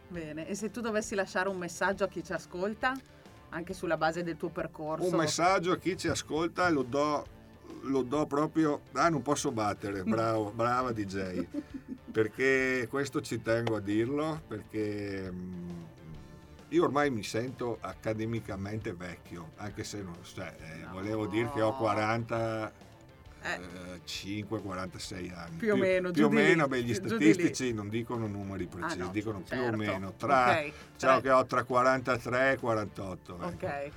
Bene, 0.08 0.46
e 0.46 0.54
se 0.54 0.70
tu 0.70 0.80
dovessi 0.80 1.14
lasciare 1.14 1.48
un 1.48 1.56
messaggio 1.58 2.04
a 2.04 2.08
chi 2.08 2.22
ci 2.24 2.32
ascolta, 2.32 2.94
anche 3.50 3.72
sulla 3.74 3.96
base 3.96 4.22
del 4.22 4.36
tuo 4.36 4.48
percorso? 4.48 5.08
Un 5.08 5.16
messaggio 5.16 5.72
a 5.72 5.78
chi 5.78 5.96
ci 5.96 6.08
ascolta 6.08 6.68
lo 6.68 6.82
do, 6.82 7.26
lo 7.82 8.02
do 8.02 8.26
proprio... 8.26 8.82
Ah, 8.92 9.08
non 9.08 9.22
posso 9.22 9.50
battere, 9.52 10.02
bravo, 10.04 10.50
brava 10.54 10.92
DJ. 10.92 11.46
Perché 12.10 12.86
questo 12.88 13.20
ci 13.20 13.40
tengo 13.42 13.76
a 13.76 13.80
dirlo, 13.80 14.40
perché 14.46 15.30
mm, 15.30 15.70
io 16.68 16.84
ormai 16.84 17.10
mi 17.10 17.22
sento 17.22 17.78
accademicamente 17.80 18.92
vecchio, 18.92 19.50
anche 19.56 19.84
se 19.84 20.02
non... 20.02 20.16
Cioè, 20.22 20.56
eh, 20.58 20.76
No. 20.84 20.92
volevo 20.92 21.26
dire 21.26 21.50
che 21.52 21.60
ho 21.60 21.74
40... 21.76 22.86
Eh. 23.42 23.60
5-46 24.04 25.32
anni 25.34 25.56
Più 25.56 25.72
o 25.72 25.76
meno, 25.76 26.10
più 26.10 26.26
o 26.26 26.28
meno 26.28 26.64
lì, 26.64 26.68
beh, 26.68 26.82
gli 26.82 26.94
statistici 26.94 27.72
non 27.72 27.88
dicono 27.88 28.26
numeri 28.26 28.66
precisi 28.66 29.00
Ah, 29.00 29.04
no, 29.04 29.10
dicono 29.10 29.40
più 29.40 29.56
o 29.58 29.62
certo. 29.62 29.76
meno 29.76 30.12
tra, 30.16 30.50
Ok, 30.50 30.72
diciamo 30.94 31.20
tre. 31.20 31.22
che 31.22 31.30
ho 31.30 31.46
tra 31.46 31.62
43 31.64 32.52
e 32.52 32.56
48 32.58 33.34
ecco 33.42 33.66
Ok, 33.66 33.90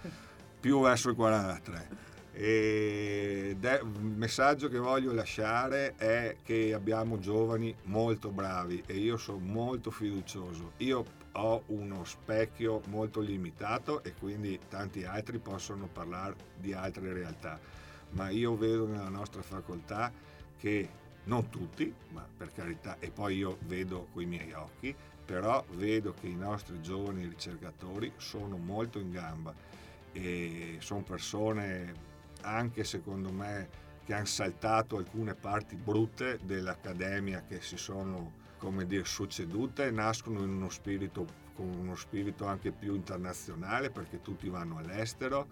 più 0.60 0.82
verso 0.82 1.10
il 1.10 1.16
43. 1.16 2.10
Ed 2.34 3.64
è- 3.66 3.82
il 3.82 4.00
messaggio 4.02 4.70
che 4.70 4.78
voglio 4.78 5.12
lasciare 5.14 5.96
è 5.98 6.38
che 6.44 6.74
abbiamo 6.74 7.20
giovani 7.20 7.76
molto 7.84 8.30
bravi 8.30 8.82
e 8.86 8.96
io 8.96 9.18
sono 9.18 9.40
molto 9.40 9.92
fiducioso. 9.92 10.72
Io 10.78 11.04
ho 11.34 11.64
uno 11.68 12.04
specchio 12.04 12.82
molto 12.88 13.20
limitato 13.22 14.04
e 14.04 14.14
quindi 14.14 14.60
tanti 14.70 15.04
altri 15.04 15.40
possono 15.40 15.88
parlare 15.92 16.36
di 16.58 16.74
altre 16.74 17.12
realtà, 17.14 17.60
ma 18.12 18.30
io 18.30 18.56
vedo 18.56 18.88
nella 18.88 19.10
nostra 19.10 19.42
facoltà 19.42 20.12
che 20.58 20.90
non 21.26 21.50
tutti, 21.50 21.94
ma 22.10 22.28
per 22.36 22.52
carità, 22.52 22.98
e 23.00 23.12
poi 23.12 23.38
io 23.38 23.58
vedo 23.66 24.08
coi 24.14 24.26
miei 24.26 24.52
occhi, 24.54 24.96
però 25.24 25.64
vedo 25.72 26.14
che 26.14 26.28
i 26.28 26.36
nostri 26.36 26.82
giovani 26.82 27.26
ricercatori 27.26 28.12
sono 28.18 28.58
molto 28.58 29.00
in 29.00 29.12
gamba 29.12 29.54
e 30.12 30.78
sono 30.80 31.04
persone 31.04 32.10
anche 32.42 32.84
secondo 32.84 33.32
me 33.32 33.70
che 34.04 34.14
hanno 34.14 34.26
saltato 34.26 34.98
alcune 34.98 35.36
parti 35.36 35.76
brutte 35.76 36.40
dell'accademia 36.44 37.46
che 37.48 37.62
si 37.62 37.78
sono 37.78 38.40
come 38.58 38.86
dire 38.86 39.06
succedute 39.06 39.86
e 39.86 39.92
nascono 39.92 40.42
uno 40.42 40.70
spirito 40.70 41.26
con 41.56 41.68
uno 41.68 41.96
spirito 41.96 42.46
anche 42.46 42.72
più 42.72 42.96
internazionale 42.96 43.90
perché 43.90 44.22
tutti 44.22 44.50
vanno 44.50 44.78
all'estero 44.80 45.48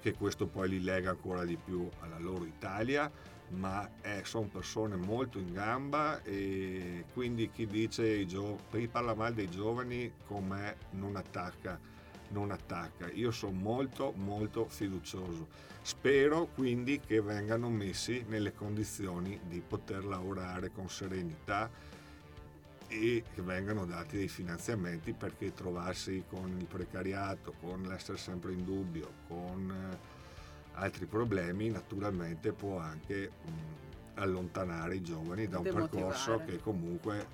che 0.00 0.14
questo 0.14 0.46
poi 0.46 0.68
li 0.68 0.82
lega 0.82 1.10
ancora 1.10 1.44
di 1.44 1.56
più 1.56 1.88
alla 2.00 2.18
loro 2.18 2.44
Italia 2.44 3.10
ma 3.50 3.88
eh, 4.02 4.22
sono 4.24 4.46
persone 4.46 4.96
molto 4.96 5.38
in 5.38 5.52
gamba 5.52 6.22
e 6.22 7.04
quindi 7.14 7.50
chi 7.50 7.66
dice 7.66 8.26
gio- 8.26 8.58
chi 8.70 8.86
parla 8.88 9.14
male 9.14 9.34
dei 9.34 9.48
giovani 9.48 10.12
con 10.26 10.46
me 10.46 10.76
non 10.90 11.16
attacca 11.16 11.96
non 12.30 12.50
attacca. 12.50 13.10
Io 13.12 13.30
sono 13.30 13.52
molto 13.52 14.12
molto 14.16 14.66
fiducioso. 14.68 15.46
Spero 15.82 16.48
quindi 16.54 17.00
che 17.00 17.20
vengano 17.20 17.70
messi 17.70 18.24
nelle 18.28 18.52
condizioni 18.54 19.40
di 19.44 19.62
poter 19.66 20.04
lavorare 20.04 20.70
con 20.70 20.88
serenità 20.88 21.70
e 22.88 23.22
che 23.34 23.42
vengano 23.42 23.84
dati 23.84 24.16
dei 24.16 24.28
finanziamenti 24.28 25.12
perché 25.12 25.52
trovarsi 25.52 26.24
con 26.28 26.56
il 26.58 26.64
precariato, 26.66 27.54
con 27.60 27.82
l'essere 27.82 28.18
sempre 28.18 28.52
in 28.52 28.64
dubbio, 28.64 29.12
con 29.28 29.70
eh, 29.70 29.98
altri 30.72 31.06
problemi, 31.06 31.68
naturalmente 31.70 32.52
può 32.52 32.78
anche 32.78 33.30
mh, 33.44 33.50
allontanare 34.14 34.96
i 34.96 35.02
giovani 35.02 35.46
da 35.48 35.58
un 35.58 35.64
Demotivare. 35.64 35.88
percorso 36.14 36.42
che 36.44 36.58
comunque, 36.60 37.26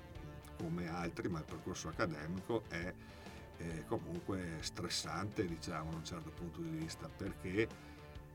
come 0.57 0.87
altri, 0.89 1.29
ma 1.29 1.39
il 1.39 1.45
percorso 1.45 1.87
accademico 1.87 2.63
è 2.67 2.93
eh, 3.57 3.83
comunque 3.87 4.57
stressante, 4.59 5.45
diciamo, 5.47 5.91
da 5.91 5.95
un 5.97 6.03
certo 6.05 6.29
punto 6.31 6.59
di 6.61 6.69
vista, 6.69 7.07
perché 7.07 7.67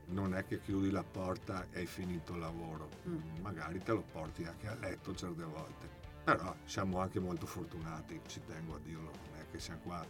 non 0.07 0.33
è 0.33 0.45
che 0.45 0.59
chiudi 0.59 0.89
la 0.89 1.03
porta 1.03 1.67
e 1.71 1.79
hai 1.81 1.85
finito 1.85 2.33
il 2.33 2.39
lavoro, 2.39 2.89
Mm. 3.07 3.41
magari 3.41 3.79
te 3.79 3.91
lo 3.93 4.03
porti 4.11 4.43
anche 4.43 4.67
a 4.67 4.75
letto 4.75 5.13
certe 5.15 5.43
volte. 5.43 6.00
Però 6.23 6.55
siamo 6.65 6.99
anche 6.99 7.19
molto 7.19 7.45
fortunati, 7.45 8.19
ci 8.27 8.41
tengo 8.45 8.75
a 8.75 8.79
dirlo, 8.83 9.11
non 9.11 9.39
è 9.39 9.45
che 9.51 9.59
siamo 9.59 9.79
qua 9.83 10.05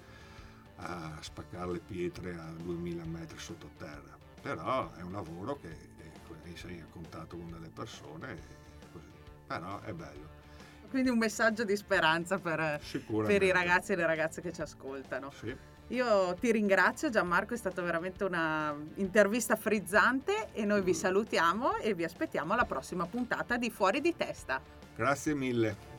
a 0.77 1.17
spaccare 1.19 1.71
le 1.73 1.79
pietre 1.79 2.33
a 2.33 2.51
2000 2.63 3.03
metri 3.05 3.37
sottoterra, 3.37 4.17
però 4.41 4.91
è 4.93 5.01
un 5.01 5.11
lavoro 5.11 5.57
che 5.59 5.69
eh, 5.69 6.57
sei 6.57 6.79
a 6.81 6.85
contatto 6.89 7.37
con 7.37 7.49
delle 7.51 7.69
persone 7.69 8.37
così. 8.91 9.59
No, 9.59 9.79
è 9.81 9.93
bello. 9.93 10.39
Quindi 10.89 11.09
un 11.09 11.17
messaggio 11.17 11.63
di 11.63 11.75
speranza 11.77 12.37
per, 12.37 12.81
per 13.07 13.43
i 13.43 13.51
ragazzi 13.51 13.93
e 13.93 13.95
le 13.95 14.05
ragazze 14.05 14.41
che 14.41 14.51
ci 14.51 14.61
ascoltano. 14.61 15.31
Sì. 15.31 15.55
Io 15.87 16.33
ti 16.35 16.51
ringrazio 16.51 17.09
Gianmarco, 17.09 17.53
è 17.53 17.57
stata 17.57 17.81
veramente 17.81 18.23
una 18.23 18.75
intervista 18.95 19.55
frizzante 19.55 20.47
e 20.53 20.65
noi 20.65 20.81
vi 20.81 20.93
salutiamo 20.93 21.77
e 21.77 21.93
vi 21.93 22.03
aspettiamo 22.03 22.53
alla 22.53 22.65
prossima 22.65 23.05
puntata 23.05 23.57
di 23.57 23.69
Fuori 23.69 24.01
di 24.01 24.15
testa. 24.15 24.61
Grazie 24.95 25.33
mille. 25.33 25.90